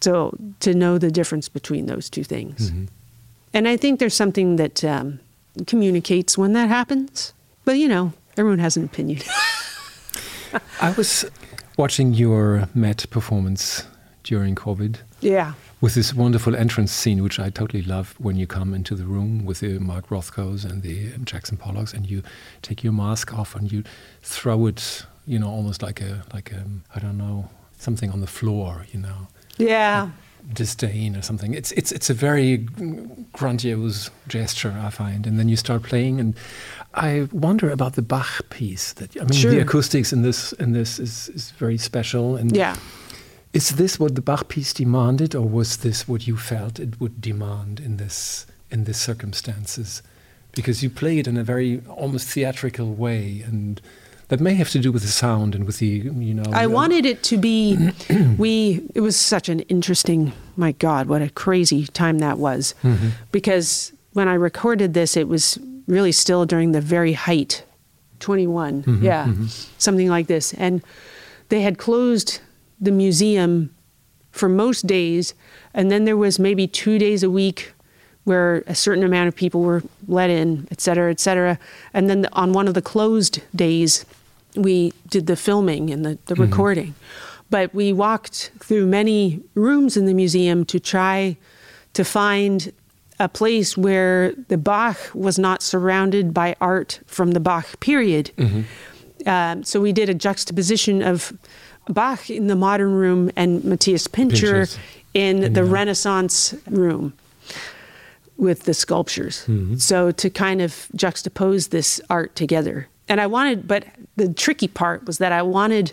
So 0.00 0.36
to 0.60 0.74
know 0.74 0.98
the 0.98 1.10
difference 1.10 1.48
between 1.48 1.86
those 1.86 2.08
two 2.08 2.22
things. 2.22 2.70
And 3.52 3.66
I 3.66 3.76
think 3.76 3.98
there's 3.98 4.14
something 4.14 4.56
that 4.56 4.84
um, 4.84 5.18
communicates 5.66 6.38
when 6.38 6.52
that 6.52 6.68
happens. 6.68 7.32
But 7.64 7.78
you 7.78 7.88
know, 7.88 8.12
everyone 8.36 8.60
has 8.60 8.76
an 8.76 8.84
opinion. 8.84 9.22
I 10.80 10.90
was 10.92 11.24
watching 11.76 12.14
your 12.14 12.68
Met 12.74 13.08
performance 13.10 13.84
during 14.24 14.54
COVID 14.54 14.96
yeah. 15.20 15.54
with 15.80 15.94
this 15.94 16.12
wonderful 16.14 16.54
entrance 16.54 16.92
scene, 16.92 17.22
which 17.22 17.38
I 17.40 17.50
totally 17.50 17.82
love 17.82 18.14
when 18.18 18.36
you 18.36 18.46
come 18.46 18.74
into 18.74 18.94
the 18.94 19.04
room 19.04 19.44
with 19.46 19.60
the 19.60 19.78
Mark 19.78 20.08
Rothkos 20.08 20.64
and 20.64 20.82
the 20.82 21.12
um, 21.14 21.24
Jackson 21.24 21.56
Pollocks, 21.56 21.94
and 21.94 22.08
you 22.10 22.22
take 22.62 22.84
your 22.84 22.92
mask 22.92 23.32
off 23.32 23.54
and 23.54 23.70
you 23.72 23.84
throw 24.22 24.66
it, 24.66 25.06
you 25.26 25.38
know, 25.38 25.48
almost 25.48 25.82
like 25.82 26.00
a 26.00 26.24
like 26.34 26.52
a 26.52 26.64
I 26.94 27.00
don't 27.00 27.16
know 27.18 27.48
something 27.78 28.10
on 28.10 28.20
the 28.20 28.26
floor, 28.26 28.86
you 28.92 29.00
know, 29.00 29.28
Yeah. 29.56 30.10
disdain 30.52 31.16
or 31.16 31.22
something. 31.22 31.54
It's 31.54 31.72
it's 31.72 31.92
it's 31.92 32.10
a 32.10 32.14
very 32.14 32.66
grandiose 33.32 34.10
gesture, 34.26 34.74
I 34.80 34.90
find. 34.90 35.26
And 35.26 35.38
then 35.38 35.48
you 35.48 35.56
start 35.56 35.82
playing, 35.82 36.20
and 36.20 36.34
I 36.94 37.28
wonder 37.32 37.70
about 37.70 37.94
the 37.94 38.02
Bach 38.02 38.48
piece. 38.50 38.92
That 38.94 39.16
I 39.16 39.20
mean, 39.20 39.32
Sure. 39.32 39.50
the 39.50 39.60
acoustics 39.60 40.12
in 40.12 40.22
this 40.22 40.52
in 40.54 40.72
this 40.72 40.98
is 40.98 41.28
is 41.34 41.52
very 41.58 41.78
special. 41.78 42.36
And 42.36 42.56
Yeah. 42.56 42.76
is 43.52 43.70
this 43.70 43.98
what 44.00 44.14
the 44.14 44.20
Bach 44.22 44.48
piece 44.48 44.72
demanded, 44.72 45.34
or 45.34 45.46
was 45.48 45.76
this 45.78 46.08
what 46.08 46.26
you 46.26 46.36
felt 46.36 46.78
it 46.80 47.00
would 47.00 47.20
demand 47.20 47.80
in 47.80 47.96
this 47.98 48.46
in 48.70 48.84
these 48.84 48.96
circumstances? 49.00 50.02
Because 50.52 50.82
you 50.82 50.90
play 50.90 51.18
it 51.18 51.26
in 51.26 51.36
a 51.36 51.44
very 51.44 51.80
almost 51.88 52.26
theatrical 52.28 52.94
way, 52.94 53.44
and 53.46 53.80
that 54.28 54.40
may 54.40 54.54
have 54.54 54.70
to 54.70 54.78
do 54.78 54.90
with 54.92 55.02
the 55.02 55.08
sound 55.12 55.54
and 55.54 55.64
with 55.66 55.78
the 55.78 55.86
you 56.18 56.34
know. 56.34 56.50
I 56.52 56.66
wanted 56.66 57.04
it 57.06 57.22
to 57.24 57.36
be 57.36 57.76
we 58.38 58.80
it 58.94 59.00
was 59.02 59.16
such 59.16 59.48
an 59.48 59.60
interesting 59.68 60.32
my 60.56 60.72
god, 60.72 61.06
what 61.06 61.22
a 61.22 61.28
crazy 61.30 61.86
time 61.92 62.18
that 62.20 62.38
was. 62.38 62.74
Mhm. 62.82 63.10
Because 63.30 63.92
when 64.14 64.26
I 64.26 64.34
recorded 64.34 64.94
this 64.94 65.16
it 65.16 65.28
was 65.28 65.58
really 65.88 66.12
still 66.12 66.46
during 66.46 66.70
the 66.72 66.80
very 66.80 67.14
height 67.14 67.64
21. 68.20 68.82
Mhm, 68.84 69.02
yeah. 69.02 69.26
mhm. 69.26 69.66
Something 69.78 70.08
like 70.08 70.26
this. 70.28 70.54
And 70.54 70.82
they 71.48 71.62
had 71.62 71.78
closed 71.78 72.40
the 72.80 72.92
museum 72.92 73.70
for 74.30 74.48
most 74.48 74.86
days 74.86 75.34
and 75.74 75.90
then 75.90 76.04
there 76.04 76.16
was 76.16 76.38
maybe 76.38 76.66
2 76.68 76.98
days 76.98 77.22
a 77.24 77.30
week 77.30 77.72
where 78.24 78.62
a 78.66 78.74
certain 78.74 79.02
amount 79.02 79.26
of 79.28 79.34
people 79.34 79.62
were 79.62 79.82
let 80.06 80.28
in, 80.30 80.68
et 80.70 80.80
cetera, 80.80 81.10
et 81.10 81.18
cetera. 81.18 81.58
And 81.94 82.10
then 82.10 82.26
on 82.34 82.52
one 82.52 82.68
of 82.68 82.74
the 82.74 82.82
closed 82.82 83.40
days, 83.56 84.04
we 84.54 84.92
did 85.08 85.26
the 85.26 85.36
filming 85.36 85.90
and 85.90 86.04
the, 86.04 86.18
the 86.26 86.34
recording. 86.34 86.94
But 87.48 87.74
we 87.74 87.92
walked 87.94 88.50
through 88.60 88.86
many 88.86 89.40
rooms 89.54 89.96
in 89.96 90.04
the 90.04 90.12
museum 90.12 90.64
to 90.66 90.78
try 90.78 91.38
to 91.94 92.04
find 92.04 92.70
a 93.20 93.28
place 93.28 93.76
where 93.76 94.32
the 94.48 94.56
Bach 94.58 94.96
was 95.14 95.38
not 95.38 95.62
surrounded 95.62 96.32
by 96.32 96.54
art 96.60 97.00
from 97.06 97.32
the 97.32 97.40
Bach 97.40 97.80
period. 97.80 98.30
Um, 99.26 99.64
so 99.64 99.80
we 99.80 99.92
did 99.92 100.08
a 100.08 100.14
juxtaposition 100.14 101.02
of 101.02 101.32
Bach 101.88 102.30
in 102.30 102.46
the 102.46 102.54
modern 102.56 102.92
room 102.92 103.30
and 103.34 103.64
Matthias 103.64 104.06
Pintscher 104.06 104.66
Pintscher's 104.66 104.78
in 105.14 105.52
the 105.52 105.64
Renaissance 105.64 106.54
room 106.68 107.12
with 108.36 108.64
the 108.64 108.74
sculptures. 108.74 109.44
Mhm. 109.48 109.80
So 109.80 110.12
to 110.12 110.30
kind 110.30 110.62
of 110.62 110.86
juxtapose 110.96 111.70
this 111.70 112.00
art 112.08 112.36
together. 112.36 112.86
And 113.08 113.20
I 113.20 113.26
wanted, 113.26 113.66
but 113.66 113.84
the 114.16 114.32
tricky 114.32 114.68
part 114.68 115.06
was 115.06 115.18
that 115.18 115.32
I 115.32 115.42
wanted 115.42 115.92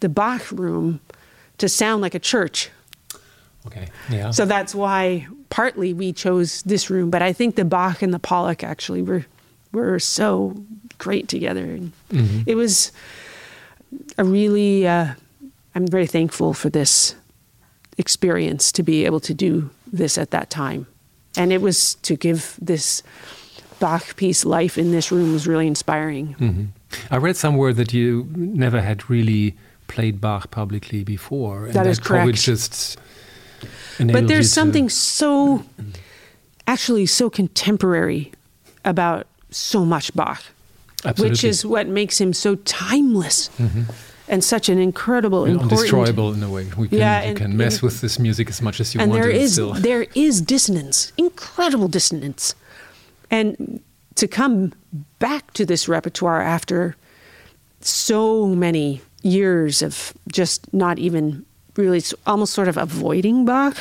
the 0.00 0.08
Bach 0.08 0.50
room 0.50 1.00
to 1.58 1.68
sound 1.68 2.00
like 2.00 2.14
a 2.14 2.18
church. 2.18 2.70
Okay. 3.66 3.88
Yeah. 4.10 4.30
So 4.30 4.46
that's 4.46 4.74
why 4.74 5.26
partly 5.52 5.92
we 5.92 6.12
chose 6.14 6.62
this 6.62 6.88
room. 6.88 7.10
But 7.10 7.20
I 7.20 7.32
think 7.34 7.54
the 7.56 7.64
Bach 7.64 8.00
and 8.02 8.12
the 8.12 8.18
Pollock 8.18 8.64
actually 8.64 9.02
were 9.02 9.24
were 9.72 9.98
so 9.98 10.54
great 10.98 11.28
together. 11.28 11.64
And 11.64 11.92
Mhm. 12.10 12.44
it 12.46 12.54
was 12.56 12.90
a 14.18 14.24
really, 14.24 14.86
uh, 14.86 15.14
I'm 15.74 15.86
very 15.86 16.06
thankful 16.06 16.52
for 16.54 16.70
this 16.70 17.14
experience 17.98 18.72
to 18.72 18.82
be 18.82 19.06
able 19.06 19.20
to 19.20 19.34
do 19.34 19.70
this 19.92 20.18
at 20.18 20.30
that 20.30 20.50
time. 20.50 20.86
And 21.36 21.52
it 21.52 21.60
was 21.62 21.94
to 22.02 22.16
give 22.16 22.56
this 22.60 23.02
Bach 23.80 24.14
piece, 24.16 24.44
Life 24.44 24.78
in 24.78 24.90
This 24.92 25.10
Room, 25.10 25.32
was 25.32 25.46
really 25.46 25.66
inspiring. 25.66 26.36
Mm-hmm. 26.38 26.64
I 27.10 27.16
read 27.16 27.36
somewhere 27.36 27.72
that 27.74 27.92
you 27.92 28.28
never 28.36 28.80
had 28.80 29.08
really 29.10 29.54
played 29.88 30.20
Bach 30.20 30.50
publicly 30.50 31.02
before. 31.04 31.66
And 31.66 31.74
that 31.74 31.86
is 31.86 31.98
correct. 31.98 32.34
just 32.42 32.98
but 33.98 34.28
there's 34.28 34.52
something 34.52 34.88
so, 34.88 35.64
actually, 36.66 37.06
so 37.06 37.30
contemporary 37.30 38.32
about 38.84 39.26
so 39.50 39.84
much 39.84 40.14
Bach, 40.14 40.42
Absolutely. 41.04 41.30
which 41.30 41.44
is 41.44 41.64
what 41.64 41.86
makes 41.86 42.20
him 42.20 42.32
so 42.32 42.56
timeless. 42.56 43.48
Mm-hmm 43.58 43.82
and 44.28 44.42
such 44.42 44.68
an 44.68 44.78
incredible, 44.78 45.44
and 45.44 45.60
important, 45.60 45.92
undestroyable 45.92 46.34
in 46.34 46.42
a 46.42 46.48
way. 46.48 46.66
We 46.76 46.88
can, 46.88 46.98
yeah, 46.98 47.20
and, 47.20 47.38
you 47.38 47.44
can 47.44 47.56
mess 47.56 47.74
and, 47.74 47.82
with 47.82 48.00
this 48.00 48.18
music 48.18 48.48
as 48.48 48.62
much 48.62 48.80
as 48.80 48.94
you 48.94 49.00
and 49.00 49.10
want. 49.10 49.22
And 49.22 49.30
there 49.30 49.38
is 49.38 49.52
still. 49.52 49.74
there 49.74 50.06
is 50.14 50.40
dissonance, 50.40 51.12
incredible 51.18 51.88
dissonance, 51.88 52.54
and 53.30 53.82
to 54.14 54.28
come 54.28 54.72
back 55.18 55.52
to 55.52 55.66
this 55.66 55.88
repertoire 55.88 56.40
after 56.40 56.96
so 57.80 58.46
many 58.46 59.02
years 59.22 59.82
of 59.82 60.14
just 60.30 60.72
not 60.72 60.98
even 60.98 61.44
really 61.76 62.02
almost 62.26 62.52
sort 62.52 62.68
of 62.68 62.76
avoiding 62.76 63.44
Bach 63.44 63.76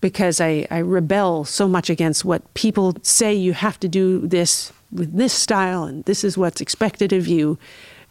because 0.00 0.40
I, 0.40 0.66
I 0.70 0.78
rebel 0.78 1.44
so 1.44 1.66
much 1.66 1.88
against 1.88 2.24
what 2.24 2.52
people 2.54 2.94
say 3.02 3.32
you 3.32 3.54
have 3.54 3.80
to 3.80 3.88
do 3.88 4.26
this 4.26 4.70
with 4.92 5.16
this 5.16 5.32
style 5.32 5.84
and 5.84 6.04
this 6.04 6.24
is 6.24 6.36
what's 6.36 6.60
expected 6.60 7.12
of 7.12 7.26
you. 7.26 7.58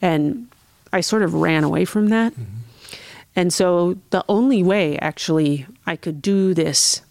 And 0.01 0.47
I 0.91 1.01
sort 1.01 1.21
of 1.21 1.35
ran 1.35 1.63
away 1.63 1.85
from 1.85 2.09
that. 2.09 2.33
Mm-hmm. 2.33 2.97
And 3.35 3.53
so 3.53 3.97
the 4.09 4.25
only 4.27 4.63
way 4.63 4.97
actually 4.99 5.65
I 5.85 5.95
could 5.95 6.21
do 6.21 6.53
this 6.53 7.01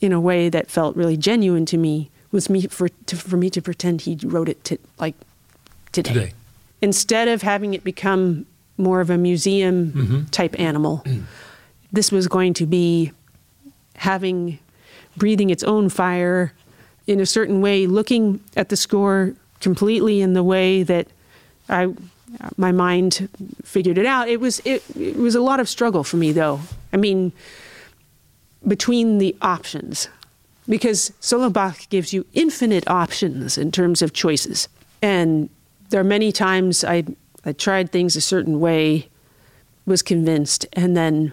in 0.00 0.12
a 0.12 0.20
way 0.20 0.48
that 0.48 0.70
felt 0.70 0.96
really 0.96 1.16
genuine 1.16 1.66
to 1.66 1.76
me 1.76 2.10
was 2.30 2.50
me 2.50 2.66
for 2.66 2.88
to, 2.88 3.16
for 3.16 3.36
me 3.36 3.50
to 3.50 3.62
pretend 3.62 4.02
he 4.02 4.18
wrote 4.22 4.48
it 4.48 4.62
to 4.64 4.78
like 4.98 5.14
today. 5.92 6.12
today. 6.12 6.32
Instead 6.82 7.28
of 7.28 7.42
having 7.42 7.72
it 7.72 7.82
become 7.82 8.46
more 8.78 9.00
of 9.00 9.10
a 9.10 9.18
museum 9.18 9.92
mm-hmm. 9.92 10.24
type 10.26 10.58
animal. 10.58 11.04
Mm. 11.16 11.22
This 11.92 12.10
was 12.10 12.26
going 12.26 12.52
to 12.54 12.66
be 12.66 13.12
having, 13.94 14.58
breathing 15.16 15.50
its 15.50 15.62
own 15.62 15.88
fire 15.88 16.52
in 17.06 17.20
a 17.20 17.26
certain 17.26 17.60
way, 17.60 17.86
looking 17.86 18.40
at 18.56 18.68
the 18.68 18.76
score 18.76 19.34
completely 19.60 20.20
in 20.20 20.34
the 20.34 20.42
way 20.42 20.82
that 20.82 21.06
I, 21.68 21.94
my 22.56 22.72
mind 22.72 23.28
figured 23.64 23.98
it 23.98 24.04
out. 24.04 24.28
It 24.28 24.40
was, 24.40 24.60
it, 24.64 24.82
it 24.96 25.16
was 25.16 25.34
a 25.34 25.40
lot 25.40 25.60
of 25.60 25.68
struggle 25.68 26.04
for 26.04 26.16
me 26.16 26.32
though. 26.32 26.60
I 26.92 26.96
mean, 26.96 27.32
between 28.66 29.18
the 29.18 29.36
options, 29.40 30.08
because 30.68 31.12
solo 31.20 31.48
Bach 31.48 31.88
gives 31.88 32.12
you 32.12 32.26
infinite 32.34 32.88
options 32.88 33.56
in 33.56 33.70
terms 33.70 34.02
of 34.02 34.12
choices. 34.12 34.68
And 35.00 35.48
there 35.90 36.00
are 36.00 36.04
many 36.04 36.32
times 36.32 36.84
I 36.84 37.04
I 37.46 37.52
tried 37.52 37.90
things 37.90 38.16
a 38.16 38.20
certain 38.20 38.60
way, 38.60 39.08
was 39.86 40.02
convinced, 40.02 40.66
and 40.72 40.96
then 40.96 41.32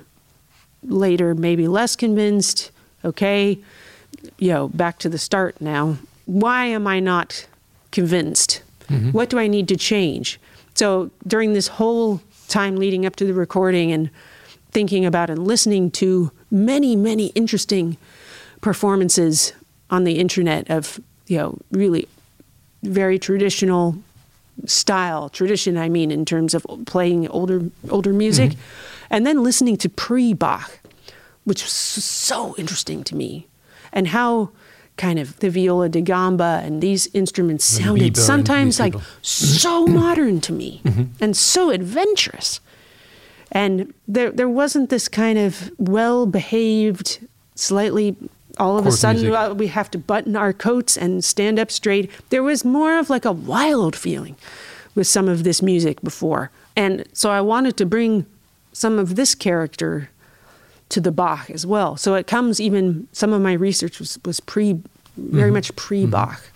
later 0.84 1.34
maybe 1.34 1.68
less 1.68 1.96
convinced. 1.96 2.72
Okay, 3.04 3.58
you 4.38 4.50
know, 4.50 4.70
back 4.70 5.00
to 5.00 5.10
the 5.10 5.18
start 5.18 5.60
now. 5.60 5.98
Why 6.26 6.68
am 6.68 6.88
I 6.88 7.00
not 7.00 7.48
convinced? 7.92 8.62
Mm-hmm. 8.88 9.12
What 9.12 9.30
do 9.30 9.40
I 9.40 9.48
need 9.48 9.68
to 9.70 9.76
change? 9.76 10.40
So 10.76 11.12
during 11.28 11.54
this 11.54 11.68
whole 11.68 12.22
time 12.48 12.76
leading 12.78 13.06
up 13.06 13.16
to 13.18 13.26
the 13.26 13.34
recording 13.34 13.92
and 13.92 14.10
thinking 14.72 15.06
about 15.06 15.30
and 15.30 15.46
listening 15.46 15.92
to 15.92 16.32
many, 16.50 16.96
many 16.96 17.28
interesting 17.28 17.98
performances 18.62 19.54
on 19.90 20.04
the 20.04 20.20
internet 20.20 20.70
of, 20.70 21.00
you 21.28 21.38
know, 21.38 21.58
really 21.72 22.08
very 22.84 23.20
traditional 23.20 23.98
style 24.66 25.30
tradition 25.30 25.78
i 25.78 25.90
mean 25.90 26.12
in 26.12 26.26
terms 26.26 26.54
of 26.54 26.66
playing 26.86 27.28
older 27.30 27.70
older 27.90 28.14
music 28.14 28.52
mm-hmm. 28.52 29.06
and 29.10 29.26
then 29.26 29.44
listening 29.44 29.78
to 29.78 29.90
pre-bach 29.90 30.80
which 31.44 31.64
was 31.64 31.72
so 31.72 32.56
interesting 32.58 33.04
to 33.04 33.16
me 33.16 33.48
and 33.92 34.08
how 34.10 34.50
kind 34.96 35.20
of 35.20 35.38
the 35.40 35.50
viola 35.50 35.90
da 35.90 36.02
gamba 36.02 36.62
and 36.64 36.82
these 36.82 37.08
instruments 37.14 37.66
sounded 37.66 38.16
sometimes 38.16 38.80
like 38.80 38.94
so 39.22 39.86
modern 40.02 40.40
to 40.40 40.54
me 40.54 40.82
mm-hmm. 40.84 41.04
and 41.20 41.36
so 41.36 41.70
adventurous 41.70 42.60
and 43.52 43.94
there 44.08 44.32
there 44.32 44.50
wasn't 44.50 44.90
this 44.90 45.08
kind 45.08 45.40
of 45.40 45.72
well 45.78 46.26
behaved 46.26 47.20
slightly 47.56 48.16
all 48.60 48.78
of 48.78 48.86
a 48.86 48.92
sudden 48.92 49.34
uh, 49.34 49.54
we 49.54 49.68
have 49.68 49.90
to 49.92 49.98
button 49.98 50.36
our 50.36 50.54
coats 50.54 50.98
and 50.98 51.24
stand 51.24 51.60
up 51.60 51.72
straight. 51.72 52.12
There 52.30 52.44
was 52.44 52.64
more 52.64 52.98
of 53.00 53.10
like 53.10 53.26
a 53.26 53.32
wild 53.32 53.96
feeling 53.96 54.36
with 54.96 55.08
some 55.08 55.28
of 55.28 55.44
this 55.44 55.62
music 55.62 56.02
before. 56.02 56.52
And 56.76 57.06
so 57.14 57.32
I 57.32 57.42
wanted 57.42 57.78
to 57.78 57.86
bring 57.86 58.26
some 58.72 59.00
of 59.00 59.16
this 59.16 59.36
character 59.36 60.10
to 60.90 61.02
the 61.02 61.12
Bach 61.12 61.50
as 61.50 61.66
well. 61.66 61.98
So 61.98 62.16
it 62.16 62.28
comes 62.28 62.60
even 62.60 63.08
some 63.12 63.34
of 63.34 63.42
my 63.42 63.54
research 63.54 64.00
was, 64.00 64.20
was 64.26 64.40
pre 64.40 64.80
very 65.18 65.48
mm-hmm. 65.48 65.54
much 65.54 65.76
pre 65.76 66.06
Bach. 66.06 66.40
Mm-hmm. 66.40 66.50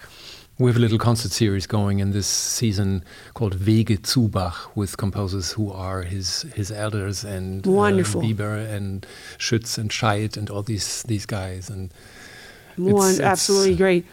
We 0.59 0.71
have 0.71 0.77
a 0.77 0.79
little 0.79 0.97
concert 0.97 1.31
series 1.31 1.67
going 1.67 1.99
in 1.99 2.13
this 2.13 2.25
season 2.25 3.03
called 3.35 3.59
Wege 3.59 4.03
zu 4.03 4.27
Bach 4.27 4.75
with 4.75 4.97
composers 4.97 5.51
who 5.51 5.71
are 5.71 6.01
his 6.01 6.41
his 6.55 6.71
elders 6.71 7.23
and 7.23 7.65
uh, 7.67 7.69
Wonderful. 7.69 8.21
Uh, 8.21 8.23
Biber 8.23 8.67
and 8.67 9.05
Schütz 9.37 9.77
and 9.77 9.91
Scheidt 9.91 10.35
and 10.35 10.49
all 10.49 10.63
these 10.63 11.03
these 11.03 11.27
guys 11.27 11.69
and 11.69 11.93
One, 12.75 13.11
it's, 13.11 13.19
absolutely 13.19 13.75
great. 13.75 14.05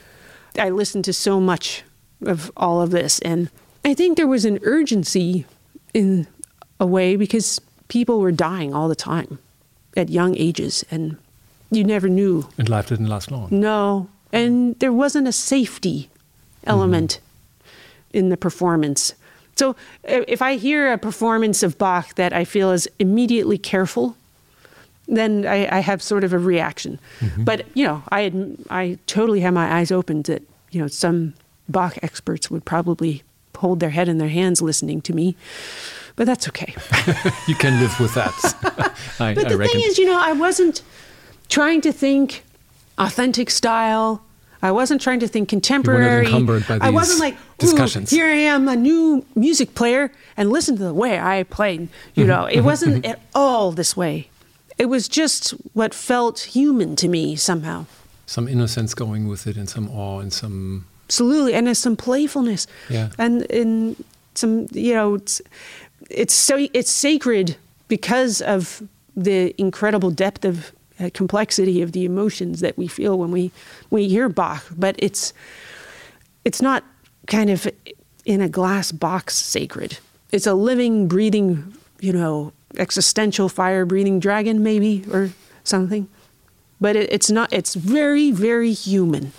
I 0.58 0.68
listened 0.68 1.06
to 1.06 1.14
so 1.14 1.40
much 1.40 1.82
of 2.26 2.52
all 2.58 2.82
of 2.82 2.90
this 2.90 3.20
and 3.20 3.48
I 3.82 3.94
think 3.94 4.18
there 4.18 4.28
was 4.28 4.44
an 4.44 4.58
urgency 4.64 5.46
in 5.94 6.26
a 6.78 6.84
way 6.84 7.16
because 7.16 7.58
people 7.88 8.20
were 8.20 8.32
dying 8.32 8.74
all 8.74 8.88
the 8.88 8.94
time 8.94 9.38
at 9.96 10.10
young 10.10 10.36
ages 10.36 10.84
and 10.90 11.16
you 11.70 11.84
never 11.84 12.10
knew. 12.10 12.48
And 12.58 12.68
life 12.68 12.88
didn't 12.88 13.08
last 13.08 13.30
long. 13.30 13.48
No. 13.50 14.10
And 14.30 14.78
there 14.80 14.92
wasn't 14.92 15.28
a 15.28 15.32
safety 15.32 16.10
element 16.66 17.20
mm-hmm. 17.20 18.18
in 18.18 18.28
the 18.28 18.36
performance. 18.36 19.14
So 19.56 19.76
if 20.02 20.42
I 20.42 20.56
hear 20.56 20.92
a 20.92 20.98
performance 20.98 21.62
of 21.62 21.78
Bach 21.78 22.14
that 22.16 22.32
I 22.32 22.44
feel 22.44 22.72
is 22.72 22.88
immediately 22.98 23.58
careful, 23.58 24.16
then 25.06 25.46
I, 25.46 25.76
I 25.76 25.80
have 25.80 26.02
sort 26.02 26.24
of 26.24 26.32
a 26.32 26.38
reaction. 26.38 26.98
Mm-hmm. 27.20 27.44
But 27.44 27.66
you 27.74 27.86
know, 27.86 28.02
I 28.08 28.22
had, 28.22 28.56
I 28.70 28.98
totally 29.06 29.40
have 29.40 29.54
my 29.54 29.78
eyes 29.78 29.92
open 29.92 30.22
that 30.22 30.42
you 30.70 30.80
know 30.80 30.88
some 30.88 31.34
Bach 31.68 31.98
experts 32.02 32.50
would 32.50 32.64
probably 32.64 33.22
hold 33.56 33.80
their 33.80 33.90
head 33.90 34.08
in 34.08 34.18
their 34.18 34.28
hands 34.28 34.60
listening 34.60 35.00
to 35.02 35.14
me, 35.14 35.36
but 36.16 36.26
that's 36.26 36.48
okay. 36.48 36.74
you 37.48 37.54
can 37.54 37.80
live 37.80 37.98
with 38.00 38.14
that. 38.14 38.34
I, 39.20 39.34
but 39.34 39.48
the 39.48 39.58
thing 39.58 39.80
is, 39.80 39.98
you 39.98 40.06
know, 40.06 40.18
I 40.18 40.32
wasn't 40.32 40.82
trying 41.48 41.80
to 41.82 41.92
think 41.92 42.44
authentic 42.98 43.50
style 43.50 44.23
I 44.64 44.72
wasn't 44.72 45.02
trying 45.02 45.20
to 45.20 45.28
think 45.28 45.50
contemporary. 45.50 46.26
I 46.80 46.88
wasn't 46.88 47.20
like, 47.20 47.36
discussions. 47.58 48.08
here 48.08 48.26
I 48.26 48.36
am, 48.54 48.66
a 48.66 48.74
new 48.74 49.22
music 49.34 49.74
player, 49.74 50.10
and 50.38 50.48
listen 50.48 50.78
to 50.78 50.84
the 50.84 50.94
way 50.94 51.20
I 51.20 51.42
played. 51.42 51.80
You 52.14 52.24
mm-hmm. 52.24 52.28
know, 52.28 52.46
it 52.46 52.62
wasn't 52.62 53.04
at 53.04 53.20
all 53.34 53.72
this 53.72 53.94
way. 53.94 54.30
It 54.78 54.86
was 54.86 55.06
just 55.06 55.50
what 55.74 55.92
felt 55.92 56.40
human 56.40 56.96
to 56.96 57.08
me 57.08 57.36
somehow. 57.36 57.84
Some 58.24 58.48
innocence 58.48 58.94
going 58.94 59.28
with 59.28 59.46
it, 59.46 59.58
and 59.58 59.68
some 59.68 59.90
awe, 59.90 60.20
and 60.20 60.32
some 60.32 60.86
absolutely, 61.08 61.52
and 61.52 61.66
there's 61.66 61.78
some 61.78 61.94
playfulness. 61.94 62.66
Yeah, 62.88 63.10
and 63.18 63.42
in 63.42 64.02
some, 64.34 64.66
you 64.72 64.94
know, 64.94 65.16
it's, 65.16 65.42
it's 66.08 66.32
so 66.32 66.66
it's 66.72 66.90
sacred 66.90 67.56
because 67.88 68.40
of 68.40 68.82
the 69.14 69.54
incredible 69.58 70.10
depth 70.10 70.46
of 70.46 70.72
uh, 71.00 71.10
complexity 71.12 71.82
of 71.82 71.92
the 71.92 72.04
emotions 72.04 72.60
that 72.60 72.76
we 72.78 72.86
feel 72.86 73.18
when 73.18 73.30
we 73.30 73.50
we 73.90 74.08
hear 74.08 74.28
Bach, 74.28 74.64
but 74.76 74.94
it's 74.98 75.32
it's 76.44 76.62
not 76.62 76.84
kind 77.26 77.50
of 77.50 77.66
in 78.24 78.40
a 78.40 78.48
glass 78.48 78.92
box 78.92 79.36
sacred. 79.36 79.98
It's 80.32 80.46
a 80.46 80.54
living, 80.54 81.08
breathing, 81.08 81.74
you 82.00 82.12
know, 82.12 82.52
existential 82.76 83.48
fire-breathing 83.48 84.20
dragon, 84.20 84.62
maybe 84.62 85.04
or 85.12 85.30
something. 85.62 86.08
But 86.80 86.96
it, 86.96 87.12
it's 87.12 87.30
not. 87.30 87.52
It's 87.52 87.74
very, 87.74 88.30
very 88.30 88.72
human. 88.72 89.32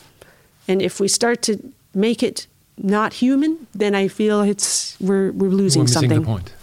And 0.68 0.82
if 0.82 1.00
we 1.00 1.08
start 1.08 1.42
to 1.44 1.74
make 1.94 2.24
it 2.24 2.48
not 2.78 3.14
human, 3.14 3.68
then 3.74 3.94
I 3.96 4.08
feel 4.08 4.42
it's 4.42 4.98
we're 5.00 5.32
we're 5.32 5.50
losing 5.50 5.84
we're 5.84 5.88
something. 5.88 6.20
the 6.22 6.26
point. 6.26 6.54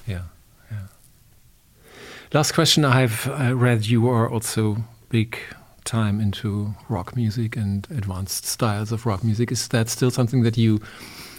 Last 2.32 2.52
question. 2.52 2.84
I've 2.86 3.28
uh, 3.28 3.54
read 3.54 3.86
you 3.86 4.08
are 4.08 4.26
also 4.26 4.78
big 5.10 5.38
time 5.84 6.18
into 6.18 6.74
rock 6.88 7.14
music 7.14 7.56
and 7.56 7.86
advanced 7.90 8.46
styles 8.46 8.90
of 8.90 9.04
rock 9.04 9.22
music. 9.22 9.52
Is 9.52 9.68
that 9.68 9.90
still 9.90 10.10
something 10.10 10.42
that 10.42 10.56
you 10.56 10.80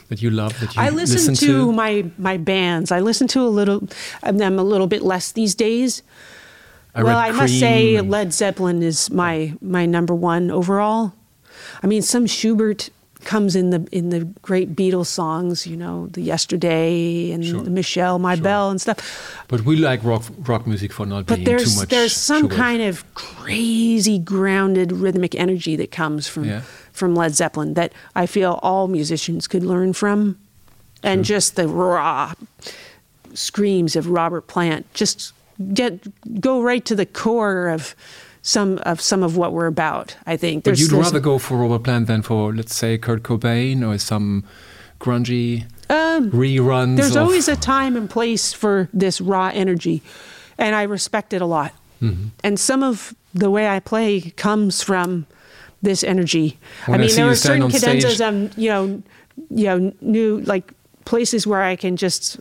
that 0.09 0.21
you 0.21 0.29
love? 0.29 0.59
That 0.59 0.75
you 0.75 0.81
I 0.81 0.89
listen, 0.89 1.15
listen 1.15 1.35
to, 1.35 1.47
to, 1.47 1.71
my 1.71 2.11
my 2.19 2.37
bands. 2.37 2.91
I 2.91 2.99
listen 2.99 3.27
to 3.29 3.41
a 3.41 3.49
little 3.49 3.87
of 4.21 4.37
them 4.37 4.59
a 4.59 4.63
little 4.63 4.85
bit 4.85 5.01
less 5.01 5.31
these 5.31 5.55
days. 5.55 6.03
I 6.93 7.01
well, 7.01 7.17
I 7.17 7.31
must 7.31 7.59
say 7.59 7.99
Led 7.99 8.31
Zeppelin 8.31 8.83
is 8.83 9.09
my 9.09 9.55
my 9.61 9.87
number 9.87 10.13
one 10.13 10.51
overall. 10.51 11.13
I 11.81 11.87
mean, 11.87 12.03
some 12.03 12.27
Schubert 12.27 12.91
comes 13.25 13.55
in 13.55 13.69
the 13.71 13.87
in 13.91 14.09
the 14.09 14.25
great 14.41 14.75
Beatles 14.75 15.07
songs, 15.07 15.65
you 15.67 15.75
know, 15.77 16.07
the 16.07 16.21
Yesterday 16.21 17.31
and 17.31 17.43
Sure. 17.45 17.61
the 17.63 17.69
Michelle, 17.69 18.19
My 18.19 18.35
Sure. 18.35 18.43
Bell 18.43 18.69
and 18.69 18.79
stuff. 18.81 18.97
But 19.47 19.61
we 19.65 19.75
like 19.77 20.03
rock 20.03 20.23
rock 20.47 20.65
music 20.67 20.91
for 20.93 21.05
not 21.05 21.25
But 21.25 21.35
being 21.35 21.45
there's 21.45 21.73
too 21.73 21.79
much. 21.81 21.89
there's 21.89 22.13
some 22.15 22.43
sugar. 22.43 22.55
kind 22.55 22.81
of 22.81 23.03
crazy 23.15 24.19
grounded 24.19 24.91
rhythmic 24.91 25.35
energy 25.35 25.75
that 25.75 25.91
comes 25.91 26.27
from 26.27 26.45
Yeah. 26.45 26.61
from 26.91 27.15
Led 27.15 27.33
Zeppelin 27.35 27.73
that 27.73 27.91
I 28.15 28.25
feel 28.25 28.59
all 28.61 28.87
musicians 28.87 29.47
could 29.47 29.63
learn 29.63 29.93
from, 29.93 30.37
and 31.01 31.25
just 31.25 31.55
the 31.55 31.67
raw 31.67 32.33
screams 33.33 33.95
of 33.95 34.07
Robert 34.07 34.47
Plant 34.47 34.85
just 34.93 35.33
get 35.73 35.99
go 36.41 36.61
right 36.61 36.83
to 36.85 36.95
the 36.95 37.05
core 37.05 37.69
of 37.69 37.95
some 38.43 38.77
of 38.85 39.01
some 39.01 39.23
of 39.23 39.35
what 39.35 39.53
we're 39.53 39.65
about. 39.67 40.15
I 40.27 40.37
think. 40.37 40.63
But 40.65 40.77
you'd 40.77 40.91
there's- 40.91 41.05
rather 41.05 41.19
go 41.19 41.39
for 41.39 41.57
Robert 41.57 41.83
Plant 41.83 42.05
than 42.07 42.21
for, 42.21 42.53
let's 42.53 42.75
say, 42.75 42.97
Kurt 42.99 43.23
Cobain 43.23 43.81
or 43.87 43.97
some 43.97 44.43
grungy 44.99 45.65
Um, 45.89 46.29
reruns. 46.31 46.97
There's 46.97 47.15
of, 47.15 47.23
always 47.23 47.47
a 47.47 47.55
time 47.55 47.95
and 47.97 48.09
place 48.09 48.53
for 48.53 48.87
this 48.93 49.19
raw 49.19 49.49
energy, 49.53 50.01
and 50.57 50.75
I 50.75 50.83
respect 50.83 51.33
it 51.33 51.41
a 51.41 51.45
lot. 51.45 51.71
Mm-hmm. 52.01 52.27
And 52.43 52.59
some 52.59 52.83
of 52.83 53.13
the 53.33 53.49
way 53.49 53.67
I 53.67 53.79
play 53.79 54.31
comes 54.37 54.83
from 54.83 55.25
this 55.81 56.03
energy. 56.03 56.57
When 56.85 56.95
I 56.95 56.97
I 56.97 57.01
mean, 57.01 57.09
see 57.09 57.15
there 57.15 57.29
are 57.31 57.35
certain 57.35 57.69
cadenzas, 57.69 58.21
um, 58.21 58.49
you 58.55 58.69
know, 58.69 59.03
you 59.49 59.65
know, 59.65 59.91
new 60.01 60.39
like 60.45 60.71
places 61.05 61.45
where 61.47 61.61
I 61.61 61.75
can 61.75 61.97
just 61.97 62.39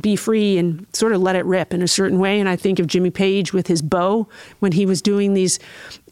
be 0.00 0.16
free 0.16 0.58
and 0.58 0.86
sort 0.92 1.12
of 1.12 1.20
let 1.20 1.36
it 1.36 1.44
rip 1.44 1.72
in 1.74 1.82
a 1.82 1.88
certain 1.88 2.18
way. 2.18 2.40
And 2.40 2.48
I 2.48 2.56
think 2.56 2.78
of 2.78 2.86
Jimmy 2.86 3.10
Page 3.10 3.52
with 3.52 3.66
his 3.66 3.82
bow 3.82 4.26
when 4.60 4.72
he 4.72 4.86
was 4.86 5.02
doing 5.02 5.34
these 5.34 5.58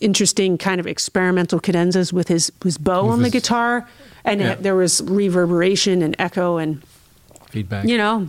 interesting 0.01 0.59
kind 0.59 0.81
of 0.81 0.87
experimental 0.87 1.61
cadenzas 1.61 2.13
with 2.13 2.29
his 2.29 2.53
his 2.63 2.79
bow 2.79 3.05
With 3.05 3.13
on 3.13 3.23
the 3.23 3.31
guitar, 3.31 3.89
and 4.25 4.41
Yeah. 4.41 4.53
it- 4.53 4.63
there 4.63 4.75
was 4.77 5.01
reverberation 5.03 6.03
and 6.03 6.15
echo 6.19 6.57
and 6.59 6.83
feedback. 7.51 7.87
you 7.87 7.97
know 7.97 8.29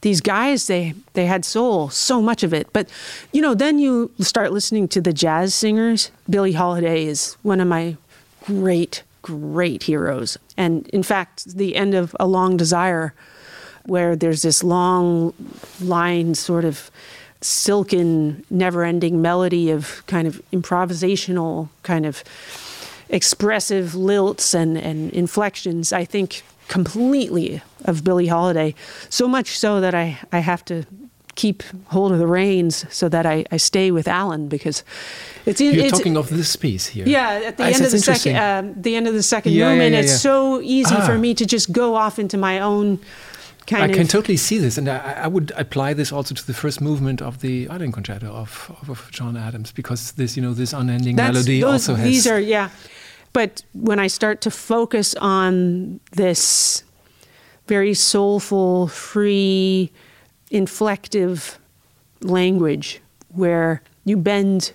these 0.00 0.20
guys 0.22 0.66
they 0.66 0.94
they 1.12 1.26
had 1.26 1.44
soul 1.44 1.90
so 1.90 2.22
much 2.22 2.42
of 2.42 2.52
it 2.54 2.66
but 2.72 2.88
you 3.32 3.40
know 3.42 3.54
then 3.54 3.78
you 3.78 4.10
start 4.20 4.50
listening 4.52 4.88
to 4.88 5.00
the 5.00 5.12
jazz 5.12 5.54
singers 5.54 6.10
billie 6.28 6.52
holiday 6.52 7.04
is 7.04 7.36
one 7.42 7.60
of 7.60 7.68
my 7.68 7.96
great 8.46 9.02
great 9.20 9.82
heroes 9.84 10.38
and 10.56 10.88
in 10.88 11.02
fact 11.02 11.56
the 11.56 11.76
end 11.76 11.94
of 11.94 12.16
a 12.18 12.26
long 12.26 12.56
desire 12.56 13.12
where 13.86 14.16
there's 14.16 14.42
this 14.42 14.62
long 14.62 15.32
line 15.80 16.34
sort 16.34 16.64
of 16.64 16.90
silken 17.40 18.44
never-ending 18.50 19.20
melody 19.20 19.70
of 19.70 20.02
kind 20.06 20.26
of 20.28 20.40
improvisational 20.52 21.68
kind 21.82 22.06
of 22.06 22.22
expressive 23.08 23.92
lilts 23.94 24.54
and, 24.54 24.78
and 24.78 25.10
inflections, 25.12 25.92
I 25.92 26.04
think 26.04 26.42
completely 26.68 27.60
of 27.84 28.04
Billie 28.04 28.28
Holiday. 28.28 28.74
So 29.10 29.28
much 29.28 29.58
so 29.58 29.80
that 29.80 29.94
I, 29.94 30.18
I 30.32 30.38
have 30.38 30.64
to 30.66 30.84
keep 31.34 31.62
hold 31.86 32.12
of 32.12 32.18
the 32.18 32.26
reins 32.26 32.84
so 32.94 33.08
that 33.08 33.26
I, 33.26 33.44
I 33.50 33.56
stay 33.56 33.90
with 33.90 34.06
Alan 34.06 34.48
because 34.48 34.84
it's 35.46 35.60
You're 35.60 35.74
it's, 35.86 35.90
talking 35.96 36.16
of 36.16 36.28
this 36.28 36.56
piece 36.56 36.86
here. 36.86 37.06
yeah, 37.06 37.40
at 37.46 37.56
the 37.56 37.64
Ah, 37.64 37.66
end 37.68 37.84
of 37.84 37.90
the 37.90 37.98
second, 37.98 38.36
um, 38.36 38.74
the 38.80 38.94
end 38.96 39.08
of 39.08 39.14
the 39.14 39.22
second 39.22 39.52
Yeah, 39.52 39.64
yeah, 39.64 39.70
movement, 39.70 39.92
yeah, 39.94 40.00
it's 40.00 40.20
so 40.20 40.60
easy 40.62 40.94
Ah. 40.96 41.06
for 41.06 41.18
me 41.18 41.34
to 41.34 41.44
just 41.46 41.72
go 41.72 41.94
off 41.96 42.18
into 42.18 42.36
my 42.36 42.60
own 42.60 42.98
kind 43.66 43.82
I 43.82 43.86
of. 43.86 43.94
can 43.96 44.06
totally 44.06 44.36
see 44.36 44.58
this, 44.58 44.78
and 44.78 44.88
I, 44.88 44.98
I 45.24 45.26
would 45.28 45.52
apply 45.56 45.94
this 45.94 46.12
also 46.12 46.34
to 46.34 46.46
the 46.46 46.54
first 46.54 46.80
movement 46.80 47.20
of 47.22 47.40
the 47.40 47.68
Arden 47.68 47.92
Concerto 47.92 48.26
of, 48.26 48.70
of, 48.82 48.90
of 48.90 49.10
John 49.10 49.36
Adams, 49.36 49.72
because 49.72 50.12
this, 50.12 50.36
you 50.36 50.42
know, 50.42 50.54
this 50.54 50.72
unending 50.72 51.16
That's- 51.16 51.34
melody 51.34 51.60
those- 51.60 51.72
also 51.88 51.94
has. 51.94 52.04
These 52.06 52.26
are 52.26 52.40
yeah, 52.40 52.70
but 53.32 53.62
when 53.72 53.98
I 53.98 54.08
start 54.08 54.40
to 54.42 54.50
focus 54.50 55.14
on 55.16 56.00
this 56.12 56.84
very 57.68 57.94
soulful, 57.94 58.88
free, 58.88 59.90
inflective 60.50 61.56
language 62.20 63.00
where 63.28 63.82
you 64.04 64.16
bend. 64.16 64.72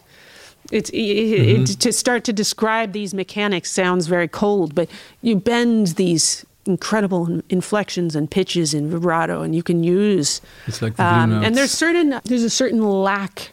It's 0.71 0.89
it, 0.89 0.95
Mm-hmm. 0.95 1.63
it, 1.63 1.79
to 1.79 1.93
start 1.93 2.23
to 2.25 2.33
describe 2.33 2.91
these 2.91 3.13
mechanics 3.13 3.71
sounds 3.71 4.07
very 4.07 4.27
cold, 4.27 4.75
but 4.75 4.89
you 5.21 5.35
bend 5.37 5.87
these 5.95 6.45
incredible 6.67 7.41
inflections 7.49 8.15
and 8.15 8.29
pitches 8.29 8.73
and 8.73 8.91
vibrato, 8.91 9.41
and 9.41 9.55
you 9.55 9.63
can 9.63 9.83
use. 9.83 10.41
It's 10.67 10.81
like 10.81 10.95
the 10.97 11.03
blue 11.03 11.11
Um, 11.23 11.29
notes. 11.29 11.45
and 11.47 11.55
there's 11.55 11.71
certain 11.71 12.19
there's 12.25 12.43
a 12.43 12.49
certain 12.49 12.81
lack 12.83 13.51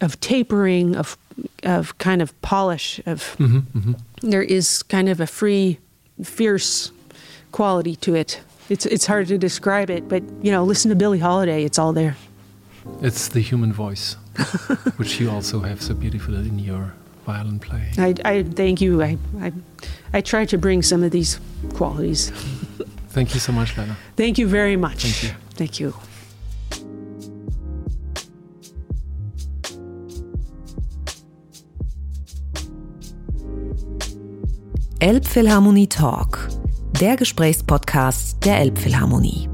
of 0.00 0.18
tapering 0.20 0.96
of 0.96 1.16
of 1.62 1.96
kind 1.98 2.20
of 2.22 2.32
polish 2.42 3.00
of 3.06 3.36
Mm-hmm, 3.38 3.92
there 4.22 4.42
is 4.42 4.82
kind 4.82 5.08
of 5.08 5.20
a 5.20 5.26
free 5.26 5.78
fierce 6.22 6.90
quality 7.52 7.94
to 7.96 8.14
it 8.14 8.40
it's 8.68 8.86
it's 8.86 9.06
hard 9.06 9.26
to 9.28 9.38
describe 9.38 9.88
it 9.90 10.08
but 10.08 10.22
you 10.42 10.50
know 10.52 10.64
listen 10.64 10.88
to 10.90 10.96
Billie 10.96 11.20
Holiday 11.20 11.64
it's 11.64 11.78
all 11.78 11.92
there 11.92 12.16
It's 13.02 13.28
the 13.28 13.40
human 13.40 13.72
voice, 13.72 14.16
which 14.98 15.20
you 15.20 15.30
also 15.30 15.60
have 15.60 15.80
so 15.82 15.94
beautifully 15.94 16.38
in 16.48 16.58
your 16.58 16.92
violin 17.28 17.58
playing. 17.58 17.92
I, 17.98 18.14
I 18.24 18.42
thank 18.42 18.80
you 18.80 19.02
I, 19.02 19.18
I 19.46 19.52
I 20.18 20.20
try 20.22 20.46
to 20.46 20.56
bring 20.58 20.82
some 20.82 21.02
of 21.06 21.10
these 21.10 21.38
qualities 21.78 22.30
Thank 23.16 23.34
you 23.34 23.40
so 23.40 23.52
much, 23.52 23.76
Lena. 23.76 23.96
thank 24.16 24.38
you 24.38 24.46
very 24.48 24.76
much 24.76 25.00
Thank 25.02 25.22
you. 25.24 25.30
thank 25.60 25.74
you 25.80 25.92
Elbphilharmonie 35.00 35.88
Talk, 35.88 36.48
der 37.00 37.16
Gesprächspodcast 37.16 38.44
der 38.44 38.58
Elbphilharmonie. 38.58 39.48